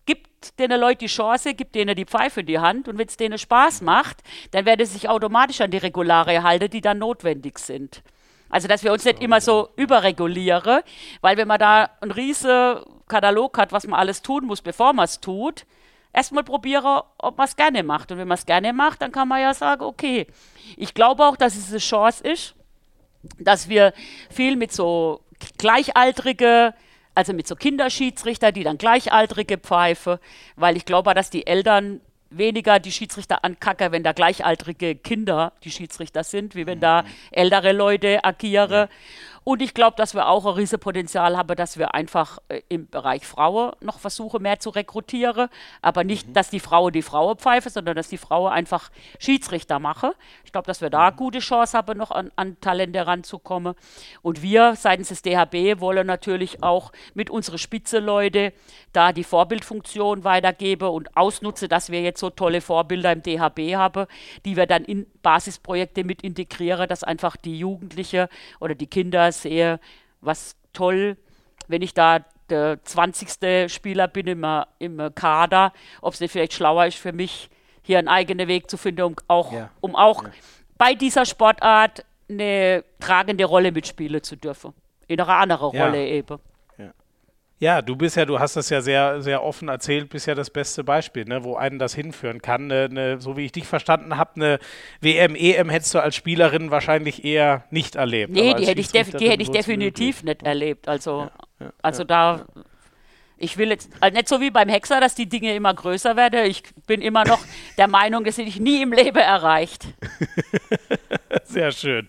[0.06, 3.16] gibt den Leuten die Chance, gibt denen die Pfeife in die Hand und wenn es
[3.16, 4.22] denen Spaß macht,
[4.52, 8.02] dann werden sie sich automatisch an die Regularien halten, die dann notwendig sind.
[8.48, 10.82] Also, dass wir uns nicht immer so überregulieren,
[11.20, 15.04] weil wenn man da einen riesen Katalog hat, was man alles tun muss, bevor man
[15.04, 15.64] es tut,
[16.12, 18.10] erstmal probieren, ob man es gerne macht.
[18.10, 20.26] Und wenn man es gerne macht, dann kann man ja sagen, okay.
[20.76, 22.54] Ich glaube auch, dass es eine Chance ist,
[23.38, 23.92] dass wir
[24.30, 25.20] viel mit so
[25.58, 26.74] gleichaltrige,
[27.14, 30.18] also mit so Kinderschiedsrichter, die dann gleichaltrige pfeifen,
[30.56, 32.00] weil ich glaube, dass die Eltern
[32.30, 37.72] weniger die Schiedsrichter ankacken, wenn da gleichaltrige Kinder die Schiedsrichter sind, wie wenn da ältere
[37.72, 38.88] Leute agieren.
[39.42, 43.26] Und ich glaube, dass wir auch ein Riesenpotenzial haben, dass wir einfach äh, im Bereich
[43.26, 45.48] Frauen noch versuchen, mehr zu rekrutieren.
[45.80, 50.14] Aber nicht, dass die Frau die Frau pfeife, sondern dass die Frau einfach Schiedsrichter mache.
[50.44, 53.74] Ich glaube, dass wir da gute Chance haben, noch an, an Talente ranzukommen.
[54.20, 58.52] Und wir seitens des DHB wollen natürlich auch mit unseren Spitzenleute
[58.92, 64.06] da die Vorbildfunktion weitergeben und ausnutzen, dass wir jetzt so tolle Vorbilder im DHB haben,
[64.44, 68.28] die wir dann in Basisprojekte mit integrieren, dass einfach die Jugendliche
[68.60, 69.80] oder die Kinder sehe,
[70.20, 71.16] was toll,
[71.68, 73.70] wenn ich da der 20.
[73.72, 74.44] Spieler bin im,
[74.78, 77.48] im Kader, ob es nicht vielleicht schlauer ist für mich,
[77.82, 79.70] hier einen eigenen Weg zu finden, um auch, Ja.
[79.80, 80.24] um auch
[80.76, 84.72] bei dieser Sportart eine tragende Rolle mitspielen zu dürfen.
[85.06, 85.86] In einer anderen Ja.
[85.86, 86.38] Rolle eben.
[87.60, 90.48] Ja, du bist ja, du hast das ja sehr, sehr offen erzählt, bist ja das
[90.48, 92.68] beste Beispiel, ne, wo einen das hinführen kann.
[92.68, 94.58] Ne, ne, so wie ich dich verstanden habe, eine
[95.02, 98.32] WM, EM hättest du als Spielerin wahrscheinlich eher nicht erlebt.
[98.32, 100.88] Nee, die hätte ich, die hätte ich definitiv nicht erlebt.
[100.88, 101.28] Also,
[101.60, 102.46] ja, ja, also ja, da,
[103.36, 106.46] ich will jetzt, also nicht so wie beim Hexer, dass die Dinge immer größer werden.
[106.46, 107.40] Ich bin immer noch
[107.76, 109.84] der Meinung, das hätte ich nie im Leben erreicht.
[111.44, 112.08] Sehr schön.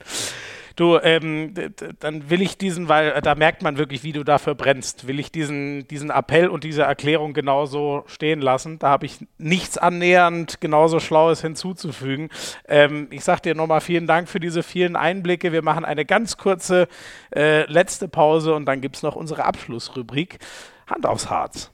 [0.76, 1.54] Du, ähm,
[2.00, 5.20] dann will ich diesen, weil äh, da merkt man wirklich, wie du dafür brennst, will
[5.20, 8.80] ich diesen, diesen Appell und diese Erklärung genauso stehen lassen.
[8.80, 12.30] Da habe ich nichts annähernd genauso Schlaues hinzuzufügen.
[12.68, 15.52] Ähm, ich sage dir nochmal vielen Dank für diese vielen Einblicke.
[15.52, 16.88] Wir machen eine ganz kurze
[17.36, 20.40] äh, letzte Pause und dann gibt es noch unsere Abschlussrubrik.
[20.88, 21.72] Hand aufs Harz.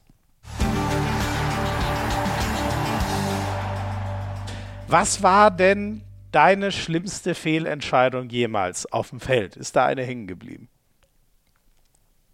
[4.86, 6.02] Was war denn
[6.32, 9.56] deine schlimmste Fehlentscheidung jemals auf dem Feld?
[9.56, 10.68] Ist da eine hängen geblieben?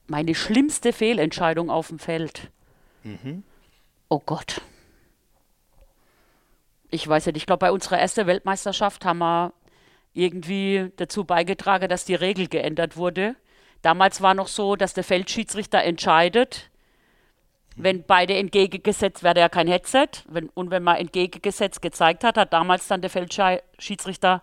[0.07, 2.51] Meine schlimmste Fehlentscheidung auf dem Feld.
[3.03, 3.43] Mhm.
[4.09, 4.61] Oh Gott.
[6.91, 9.53] Ich weiß nicht, ich glaube, bei unserer ersten Weltmeisterschaft haben wir
[10.13, 13.35] irgendwie dazu beigetragen, dass die Regel geändert wurde.
[13.83, 16.71] Damals war noch so, dass der Feldschiedsrichter entscheidet,
[17.77, 20.09] wenn beide entgegengesetzt wäre ja kein Headset.
[20.29, 24.43] Wenn, und wenn man entgegengesetzt gezeigt hat, hat damals dann der Feldschiedsrichter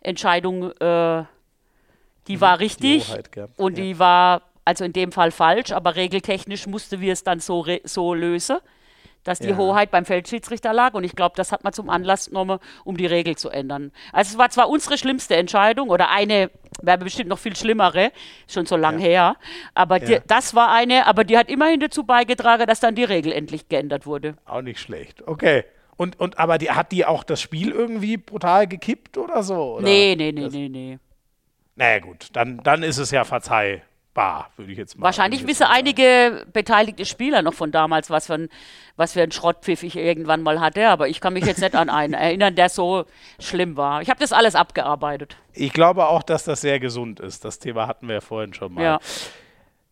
[0.00, 1.24] Entscheidung, äh,
[2.28, 3.84] die mhm, war richtig die und ja.
[3.84, 8.14] die war also in dem Fall falsch, aber regeltechnisch mussten wir es dann so, so
[8.14, 8.58] lösen
[9.28, 9.56] dass die ja.
[9.56, 10.94] Hoheit beim Feldschiedsrichter lag.
[10.94, 13.92] Und ich glaube, das hat man zum Anlass genommen, um die Regel zu ändern.
[14.12, 16.50] Also es war zwar unsere schlimmste Entscheidung oder eine,
[16.82, 18.10] wäre bestimmt noch viel schlimmere,
[18.48, 19.06] schon so lang ja.
[19.06, 19.36] her,
[19.74, 23.32] aber die, das war eine, aber die hat immerhin dazu beigetragen, dass dann die Regel
[23.32, 24.34] endlich geändert wurde.
[24.46, 25.26] Auch nicht schlecht.
[25.26, 25.64] Okay.
[25.96, 29.74] Und, und aber die, hat die auch das Spiel irgendwie brutal gekippt oder so?
[29.76, 29.84] Oder?
[29.84, 30.98] Nee, nee, nee, das, nee, nee.
[31.74, 33.82] Naja, gut, dann, dann ist es ja verzeih,
[34.18, 38.34] bar, würde ich jetzt mal Wahrscheinlich wissen einige beteiligte Spieler noch von damals, was für,
[38.34, 38.48] ein,
[38.96, 41.88] was für ein Schrottpfiff ich irgendwann mal hatte, aber ich kann mich jetzt nicht an
[41.88, 43.04] einen erinnern, der so
[43.38, 44.02] schlimm war.
[44.02, 45.36] Ich habe das alles abgearbeitet.
[45.52, 47.44] Ich glaube auch, dass das sehr gesund ist.
[47.44, 48.82] Das Thema hatten wir ja vorhin schon mal.
[48.82, 48.98] Ja.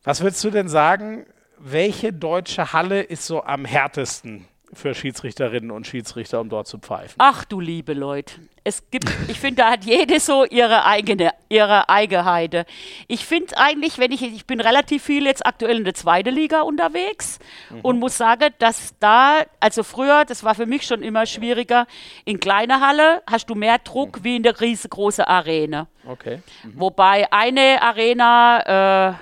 [0.03, 1.25] Was würdest du denn sagen,
[1.59, 7.15] welche deutsche Halle ist so am härtesten für Schiedsrichterinnen und Schiedsrichter, um dort zu pfeifen.
[7.19, 8.35] Ach du liebe Leute.
[8.65, 12.67] Es gibt, ich finde, da hat jede so ihre eigene, ihre Eigenheide.
[13.07, 16.63] Ich finde eigentlich, wenn ich, ich bin relativ viel jetzt aktuell in der zweiten Liga
[16.63, 17.39] unterwegs
[17.71, 17.81] mhm.
[17.83, 21.87] und muss sagen, dass da, also früher, das war für mich schon immer schwieriger,
[22.25, 24.25] in kleiner Halle hast du mehr Druck mhm.
[24.25, 25.87] wie in der riesengroßen Arena.
[26.05, 26.41] Okay.
[26.65, 26.73] Mhm.
[26.75, 29.15] Wobei eine Arena, äh,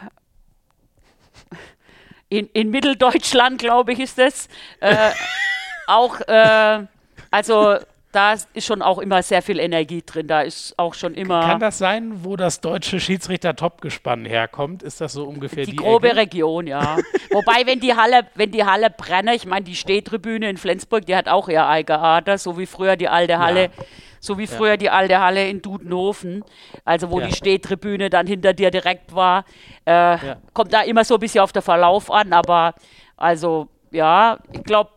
[2.38, 4.48] in, in Mitteldeutschland, glaube ich, ist es.
[4.80, 5.10] Äh,
[5.86, 6.86] auch, äh,
[7.30, 7.76] also
[8.12, 10.28] da ist schon auch immer sehr viel Energie drin.
[10.28, 11.40] Da ist auch schon immer.
[11.40, 14.82] Kann das sein, wo das deutsche Schiedsrichter-Topgespann herkommt?
[14.84, 16.18] Ist das so ungefähr die, die grobe Ecke?
[16.18, 16.96] Region, ja.
[17.30, 21.16] Wobei, wenn die Halle, wenn die Halle brenne, ich meine, die Stehtribüne in Flensburg, die
[21.16, 23.64] hat auch ihr eigene Ader, so wie früher die alte Halle.
[23.64, 23.84] Ja
[24.24, 24.76] so wie früher ja.
[24.78, 26.44] die alte Halle in Dudenhofen,
[26.84, 27.26] also wo ja.
[27.26, 29.44] die Stehtribüne dann hinter dir direkt war.
[29.86, 30.36] Äh, ja.
[30.54, 32.74] Kommt da immer so ein bisschen auf der Verlauf an, aber
[33.18, 34.90] also ja, ich glaube,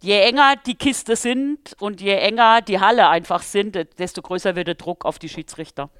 [0.00, 4.68] je enger die Kiste sind und je enger die Halle einfach sind, desto größer wird
[4.68, 5.90] der Druck auf die Schiedsrichter.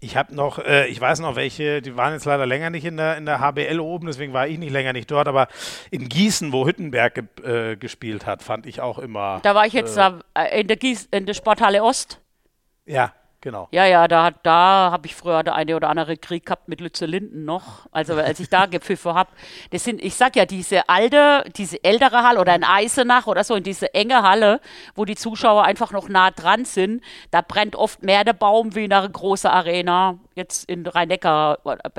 [0.00, 2.96] Ich habe noch, äh, ich weiß noch welche, die waren jetzt leider länger nicht in
[2.96, 5.48] der, in der HBL oben, deswegen war ich nicht länger nicht dort, aber
[5.90, 9.40] in Gießen, wo Hüttenberg ge, äh, gespielt hat, fand ich auch immer.
[9.42, 12.20] Da war ich jetzt äh, in, der Gieß, in der Sporthalle Ost.
[12.86, 13.12] Ja,
[13.42, 13.66] Genau.
[13.72, 17.06] Ja, ja, da, da habe ich früher der eine oder andere Krieg gehabt mit Lütze
[17.06, 17.86] Linden noch.
[17.90, 19.30] Also als ich da gepfiffen habe.
[19.70, 23.56] Das sind, ich sag ja, diese alte, diese ältere Halle oder in Eisenach oder so,
[23.56, 24.60] in diese enge Halle,
[24.94, 27.02] wo die Zuschauer einfach noch nah dran sind,
[27.32, 31.58] da brennt oft mehr der Baum wie in einer großen Arena, jetzt in Rhein-Neckar,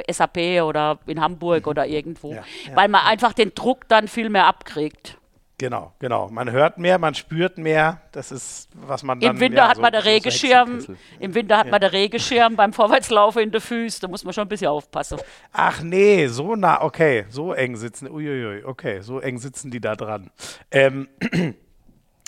[0.09, 1.69] SAP oder in Hamburg mhm.
[1.69, 2.31] oder irgendwo.
[2.31, 3.09] Ja, ja, weil man ja.
[3.09, 5.17] einfach den Druck dann viel mehr abkriegt.
[5.59, 6.29] Genau, genau.
[6.29, 8.01] Man hört mehr, man spürt mehr.
[8.11, 9.35] Das ist, was man dann.
[9.35, 10.81] Im Winter ja, hat so, man der Regenschirm.
[10.81, 11.71] So Im Winter hat ja.
[11.71, 14.01] man der Regenschirm beim Vorwärtslaufen in der Füße.
[14.01, 15.19] Da muss man schon ein bisschen aufpassen.
[15.51, 18.09] Ach nee, so nah, okay, so eng sitzen.
[18.09, 20.31] Uiuiui, okay, so eng sitzen die da dran.
[20.71, 21.07] Ähm,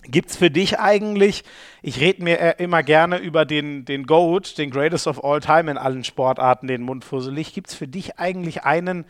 [0.08, 1.44] Gibt es für dich eigentlich,
[1.82, 5.72] ich rede mir äh, immer gerne über den, den GOAT, den Greatest of All Time
[5.72, 7.54] in allen Sportarten, den Mund fusselig.
[7.54, 9.06] Gibt es für dich eigentlich einen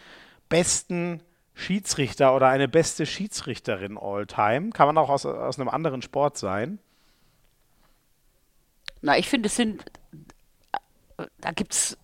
[0.48, 1.22] besten
[1.56, 4.70] Schiedsrichter oder eine beste Schiedsrichterin all time?
[4.72, 6.80] Kann man auch aus, aus einem anderen Sport sein?
[9.02, 9.84] Na, ich finde, es sind,
[11.40, 11.98] da gibt es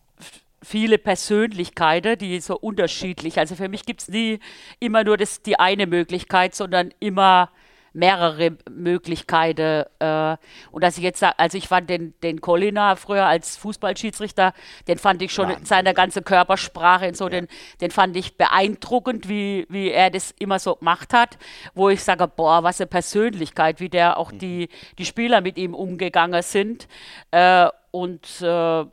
[0.64, 4.40] viele Persönlichkeiten, die so unterschiedlich, also für mich gibt es nie
[4.80, 7.52] immer nur das, die eine Möglichkeit, sondern immer
[7.94, 9.86] mehrere Möglichkeiten.
[10.00, 10.38] Äh,
[10.72, 14.54] und dass ich jetzt sage, also ich fand den, den Collina früher als Fußballschiedsrichter,
[14.88, 17.32] den fand ich schon in seiner ganzen Körpersprache und so, ja.
[17.32, 17.48] den,
[17.82, 21.38] den fand ich beeindruckend, wie, wie er das immer so gemacht hat,
[21.74, 24.40] wo ich sage, boah, was eine Persönlichkeit, wie der auch mhm.
[24.40, 26.88] die, die Spieler mit ihm umgegangen sind.
[27.32, 28.86] Äh, und äh,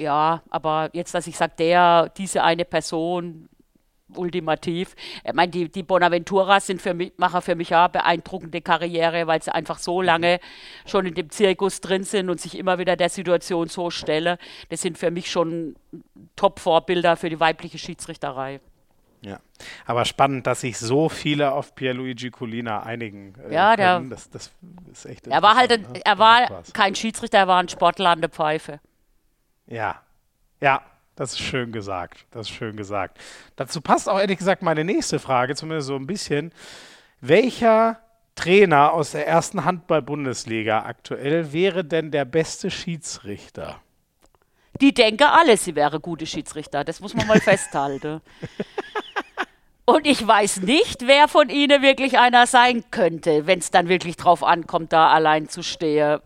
[0.00, 3.48] ja, aber jetzt, dass ich sage, der, diese eine Person,
[4.16, 4.94] ultimativ.
[5.24, 9.42] Ich meine, die, die Bonaventuras sind für mich, machen für mich auch beeindruckende Karriere, weil
[9.42, 10.40] sie einfach so lange
[10.86, 14.36] schon in dem Zirkus drin sind und sich immer wieder der Situation so stellen.
[14.68, 15.76] Das sind für mich schon
[16.36, 18.60] Top-Vorbilder für die weibliche Schiedsrichterei.
[19.22, 19.38] Ja,
[19.84, 23.34] aber spannend, dass sich so viele auf Pierluigi Colina einigen.
[23.48, 24.50] Äh, ja, der, das, das,
[24.90, 26.00] ist echt Er war halt, ein, ne?
[26.02, 28.80] er war kein Schiedsrichter, er war ein Sportler an der Pfeife.
[29.66, 30.00] Ja,
[30.60, 30.82] ja,
[31.20, 32.24] das ist schön gesagt.
[32.30, 33.18] Das ist schön gesagt.
[33.56, 36.50] Dazu passt auch ehrlich gesagt meine nächste Frage, zumindest so ein bisschen.
[37.20, 38.00] Welcher
[38.36, 43.82] Trainer aus der ersten Handball-Bundesliga aktuell wäre denn der beste Schiedsrichter?
[44.80, 46.84] Die denken alle, sie wäre gute Schiedsrichter.
[46.84, 48.22] Das muss man mal festhalten.
[49.84, 54.16] Und ich weiß nicht, wer von ihnen wirklich einer sein könnte, wenn es dann wirklich
[54.16, 56.20] drauf ankommt, da allein zu stehen.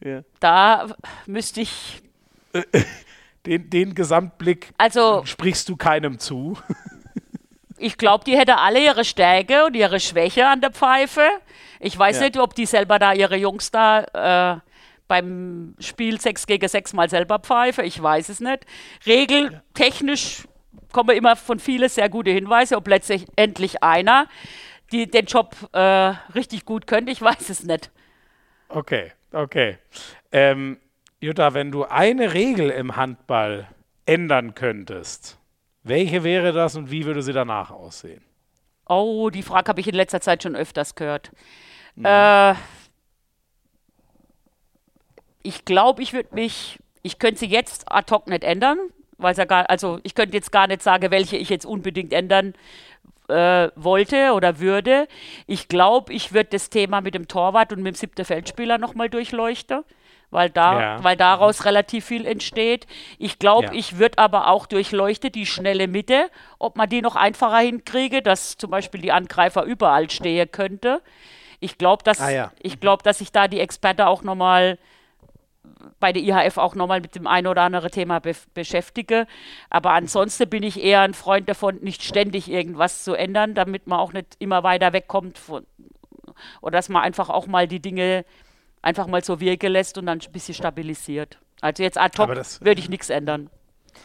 [0.00, 0.20] Ja.
[0.38, 0.88] Da
[1.24, 2.02] müsste ich
[3.46, 6.58] den, den Gesamtblick also, sprichst du keinem zu.
[7.78, 11.28] ich glaube, die hätte alle ihre Stärke und ihre Schwäche an der Pfeife.
[11.80, 12.24] Ich weiß ja.
[12.24, 14.60] nicht, ob die selber da ihre Jungs da äh,
[15.08, 17.82] beim Spiel 6 gegen 6 mal selber pfeife.
[17.82, 18.64] Ich weiß es nicht.
[19.06, 20.44] Regeltechnisch
[20.92, 24.28] kommen immer von vielen sehr gute Hinweise, ob letztendlich einer
[24.92, 25.78] die den Job äh,
[26.34, 27.10] richtig gut könnte.
[27.10, 27.90] Ich weiß es nicht.
[28.68, 29.78] Okay, okay.
[30.32, 30.78] Ähm,
[31.24, 33.66] Jutta, wenn du eine Regel im Handball
[34.06, 35.38] ändern könntest,
[35.82, 38.22] welche wäre das und wie würde sie danach aussehen?
[38.86, 41.32] Oh, die Frage habe ich in letzter Zeit schon öfters gehört.
[41.94, 42.04] Mhm.
[42.04, 42.54] Äh,
[45.42, 48.78] ich glaube, ich würde mich, ich könnte sie jetzt ad hoc nicht ändern,
[49.16, 52.52] weil ja gar, also ich könnte jetzt gar nicht sagen, welche ich jetzt unbedingt ändern
[53.28, 55.08] äh, wollte oder würde.
[55.46, 59.08] Ich glaube, ich würde das Thema mit dem Torwart und mit dem siebten Feldspieler nochmal
[59.08, 59.84] durchleuchten
[60.34, 61.04] weil, da, ja.
[61.04, 62.86] weil daraus relativ viel entsteht.
[63.18, 63.72] Ich glaube, ja.
[63.72, 66.28] ich würde aber auch durchleuchten die schnelle Mitte,
[66.58, 71.00] ob man die noch einfacher hinkriege, dass zum Beispiel die Angreifer überall stehen könnte.
[71.60, 72.52] Ich glaube, dass, ah, ja.
[72.80, 74.78] glaub, dass ich da die Experte auch nochmal
[76.00, 79.26] bei der IHF auch nochmal mit dem einen oder anderen Thema be beschäftige.
[79.70, 84.00] Aber ansonsten bin ich eher ein Freund davon, nicht ständig irgendwas zu ändern, damit man
[84.00, 85.64] auch nicht immer weiter wegkommt von,
[86.60, 88.24] oder dass man einfach auch mal die Dinge
[88.84, 91.38] einfach mal so wirken lässt und dann ein bisschen stabilisiert.
[91.60, 93.50] Also jetzt ad hoc würde ich nichts ändern.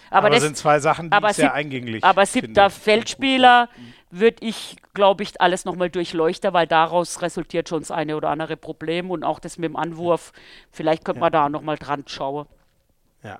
[0.10, 3.70] Aber, aber das sind zwei Sachen, die aber sehr eingänglich Aber siebter Feldspieler
[4.12, 8.56] würde ich, glaube ich, alles nochmal durchleuchten, weil daraus resultiert schon das eine oder andere
[8.56, 10.32] Problem und auch das mit dem Anwurf.
[10.72, 11.26] Vielleicht könnte ja.
[11.26, 12.48] man da nochmal dran schauen.
[13.24, 13.40] Ja.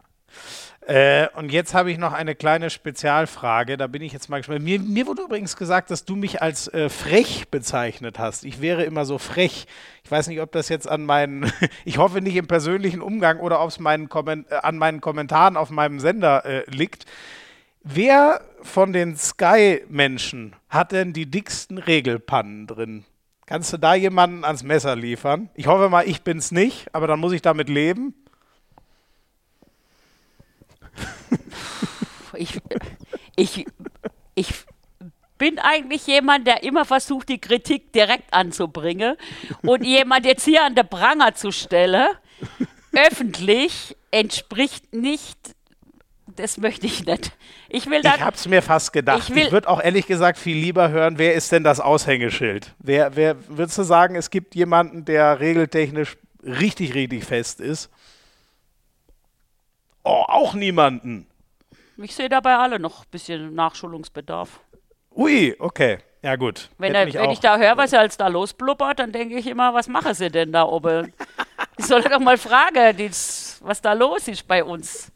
[0.90, 3.78] Äh, und jetzt habe ich noch eine kleine Spezialfrage.
[3.78, 4.64] Da bin ich jetzt mal gespannt.
[4.64, 8.44] Mir, mir wurde übrigens gesagt, dass du mich als äh, frech bezeichnet hast.
[8.44, 9.68] Ich wäre immer so frech.
[10.04, 11.52] Ich weiß nicht, ob das jetzt an meinen,
[11.86, 15.70] ich hoffe nicht im persönlichen Umgang oder ob es meinen äh, an meinen Kommentaren auf
[15.70, 17.06] meinem Sender äh, liegt.
[17.84, 23.06] Wer von den Sky-Menschen hat denn die dicksten Regelpannen drin?
[23.46, 25.50] Kannst du da jemanden ans Messer liefern?
[25.54, 28.16] Ich hoffe mal, ich bin es nicht, aber dann muss ich damit leben.
[32.34, 32.60] Ich,
[33.36, 33.66] ich,
[34.36, 34.54] ich
[35.38, 39.16] bin eigentlich jemand, der immer versucht, die Kritik direkt anzubringen
[39.64, 42.10] und jemand jetzt hier an der Pranger zu stellen,
[42.94, 45.56] öffentlich, entspricht nicht
[46.40, 47.32] das möchte ich nicht.
[47.68, 49.30] Ich will Ich habe es mir fast gedacht.
[49.30, 52.74] Ich, ich würde auch ehrlich gesagt viel lieber hören, wer ist denn das Aushängeschild?
[52.80, 57.90] Wer, wer würdest du sagen, es gibt jemanden, der regeltechnisch richtig, richtig fest ist?
[60.30, 61.28] Auch niemanden.
[61.98, 64.60] Ich sehe dabei alle noch ein bisschen Nachschulungsbedarf.
[65.12, 66.00] Ui, okay.
[66.22, 66.70] Ja, gut.
[66.78, 69.74] Wenn, er, wenn ich da höre, was er als da losblubbert, dann denke ich immer,
[69.74, 71.14] was machen sie denn da oben?
[71.78, 72.96] ich soll doch mal fragen,
[73.62, 75.12] was da los ist bei uns.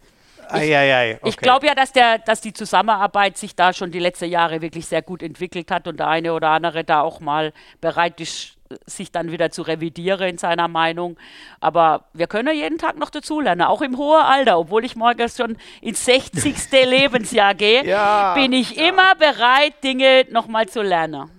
[0.56, 1.18] Ich, okay.
[1.23, 4.85] ich glaube ja, dass, der, dass die Zusammenarbeit sich da schon die letzten Jahre wirklich
[4.85, 9.12] sehr gut entwickelt hat und der eine oder andere da auch mal bereit ist, sich
[9.12, 11.18] dann wieder zu revidieren in seiner Meinung.
[11.60, 14.60] Aber wir können jeden Tag noch dazulernen, auch im hohen Alter.
[14.60, 16.72] Obwohl ich morgen schon ins 60.
[16.86, 18.90] Lebensjahr gehe, ja, bin ich ja.
[18.90, 21.30] immer bereit, Dinge nochmal zu lernen.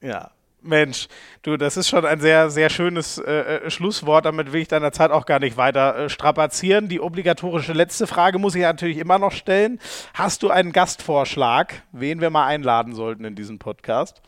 [0.00, 0.30] Ja,
[0.60, 1.08] Mensch,
[1.42, 4.24] du, das ist schon ein sehr, sehr schönes äh, äh, Schlusswort.
[4.24, 6.88] Damit will ich deiner Zeit auch gar nicht weiter äh, strapazieren.
[6.88, 9.80] Die obligatorische letzte Frage muss ich natürlich immer noch stellen.
[10.14, 14.20] Hast du einen Gastvorschlag, wen wir mal einladen sollten in diesen Podcast?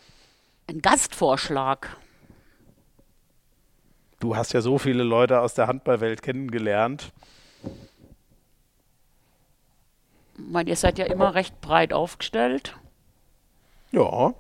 [0.69, 1.97] Ein Gastvorschlag?
[4.21, 7.11] Du hast ja so viele Leute aus der Handballwelt kennengelernt.
[10.35, 12.77] Ich meine, ihr seid ja immer recht breit aufgestellt.
[13.93, 14.35] Ja,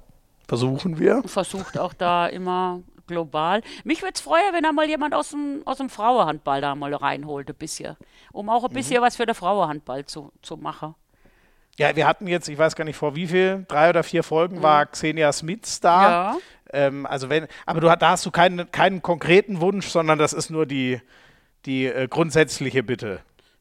[0.46, 1.22] versuchen wir.
[1.24, 3.62] Versucht auch da immer global.
[3.84, 6.94] Mich würde es freuen, wenn da mal jemand aus dem, aus dem Frauenhandball da mal
[6.94, 7.96] reinholt, ein bisschen.
[8.32, 9.06] Um auch ein bisschen mhm.
[9.06, 10.94] was für den Frauenhandball zu, zu machen.
[11.76, 14.58] Ja, wir hatten jetzt, ich weiß gar nicht vor wie viel, drei oder vier Folgen
[14.58, 14.62] mhm.
[14.62, 16.10] war Xenia Smits da.
[16.10, 16.36] Ja.
[16.72, 20.50] Ähm, also wenn, aber du, da hast du keinen, keinen konkreten Wunsch, sondern das ist
[20.50, 21.00] nur die,
[21.66, 23.20] die äh, grundsätzliche Bitte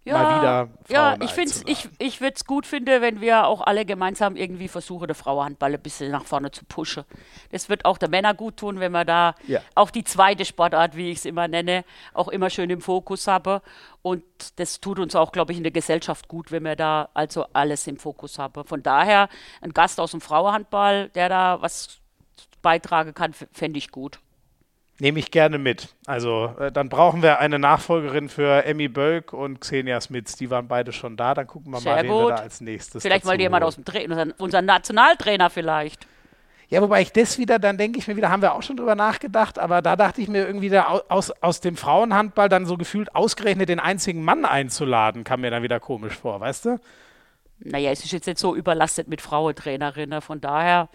[0.09, 3.47] ja, mal wieder Frauen Ja, ich, find's, ich, ich würde es gut finden, wenn wir
[3.47, 7.03] auch alle gemeinsam irgendwie versuchen, der Frauenhandball ein bisschen nach vorne zu pushen.
[7.51, 9.61] Das wird auch der Männer gut tun, wenn wir da ja.
[9.75, 11.83] auch die zweite Sportart, wie ich es immer nenne,
[12.13, 13.61] auch immer schön im Fokus haben.
[14.01, 14.23] Und
[14.55, 17.85] das tut uns auch, glaube ich, in der Gesellschaft gut, wenn wir da also alles
[17.87, 18.63] im Fokus haben.
[18.63, 19.29] Von daher
[19.61, 21.98] ein Gast aus dem Frauenhandball, der da was
[22.61, 24.19] beitragen kann, fände ich gut.
[25.01, 25.95] Nehme ich gerne mit.
[26.05, 30.35] Also äh, dann brauchen wir eine Nachfolgerin für Emmy Bölk und Xenia Smits.
[30.35, 31.33] Die waren beide schon da.
[31.33, 32.23] Dann gucken wir Sehr mal, wen gut.
[32.23, 36.05] wir da als nächstes Vielleicht mal jemand aus dem Trainer, unser Nationaltrainer vielleicht.
[36.67, 38.93] Ja, wobei ich das wieder, dann denke ich mir wieder, haben wir auch schon drüber
[38.93, 43.15] nachgedacht, aber da dachte ich mir irgendwie, da aus, aus dem Frauenhandball dann so gefühlt
[43.15, 46.79] ausgerechnet den einzigen Mann einzuladen, kam mir dann wieder komisch vor, weißt du?
[47.57, 50.89] Naja, es ist jetzt nicht so überlastet mit Frauentrainerinnen, von daher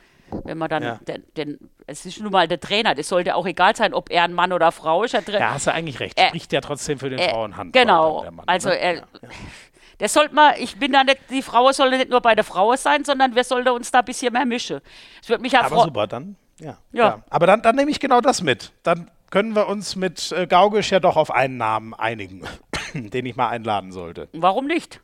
[0.45, 0.99] wenn man dann, ja.
[1.07, 4.25] den, den, es ist nun mal der Trainer, das sollte auch egal sein, ob er
[4.25, 5.13] ein Mann oder Frau ist.
[5.13, 7.83] Ja, hast du eigentlich recht, er, spricht ja trotzdem für den äh, Frauenhandball.
[7.83, 8.79] Genau, Mann, also ne?
[8.79, 9.03] er, ja,
[9.99, 12.75] das sollte man, ich bin da nicht, die Frau sollte nicht nur bei der Frau
[12.77, 14.81] sein, sondern wir sollten uns da ein bisschen mehr mischen.
[15.21, 16.79] Das würde mich Aber super, dann, ja.
[16.93, 17.23] ja.
[17.31, 18.73] Aber dann, dann nehme ich genau das mit.
[18.83, 22.43] Dann können wir uns mit äh, Gaugisch ja doch auf einen Namen einigen,
[22.95, 24.29] den ich mal einladen sollte.
[24.33, 25.01] Warum nicht?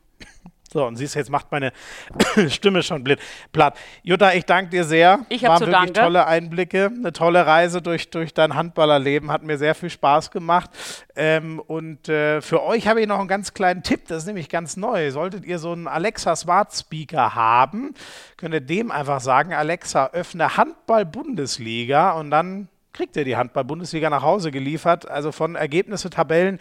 [0.73, 1.73] So, und siehst, jetzt macht meine
[2.47, 3.19] Stimme schon blind,
[3.51, 3.77] platt.
[4.03, 5.19] Jutta, ich danke dir sehr.
[5.27, 5.99] Ich habe zu wirklich danke.
[5.99, 10.69] tolle Einblicke, eine tolle Reise durch, durch dein Handballerleben, hat mir sehr viel Spaß gemacht.
[11.17, 14.47] Ähm, und äh, für euch habe ich noch einen ganz kleinen Tipp, das ist nämlich
[14.47, 15.11] ganz neu.
[15.11, 17.93] Solltet ihr so einen Alexa Smart Speaker haben,
[18.37, 24.23] könnt ihr dem einfach sagen, Alexa, öffne Handball-Bundesliga und dann kriegt ihr die Handball-Bundesliga nach
[24.23, 25.09] Hause geliefert.
[25.09, 26.59] Also von Ergebnisse, Tabellen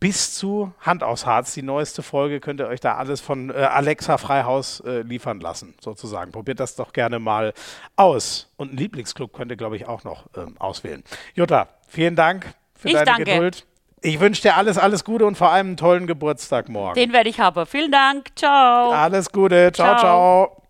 [0.00, 1.54] bis zu Hand aus Harz.
[1.54, 5.74] Die neueste Folge könnt ihr euch da alles von äh, Alexa Freihaus äh, liefern lassen,
[5.80, 6.32] sozusagen.
[6.32, 7.52] Probiert das doch gerne mal
[7.96, 8.52] aus.
[8.56, 11.02] Und einen Lieblingsclub könnt ihr, glaube ich, auch noch ähm, auswählen.
[11.34, 13.24] Jutta, vielen Dank für ich deine danke.
[13.24, 13.66] Geduld.
[14.00, 16.94] Ich wünsche dir alles, alles Gute und vor allem einen tollen Geburtstag morgen.
[16.94, 17.66] Den werde ich haben.
[17.66, 18.28] Vielen Dank.
[18.36, 18.90] Ciao.
[18.90, 19.72] Alles Gute.
[19.72, 19.96] ciao.
[19.96, 19.98] ciao.
[19.98, 20.67] ciao.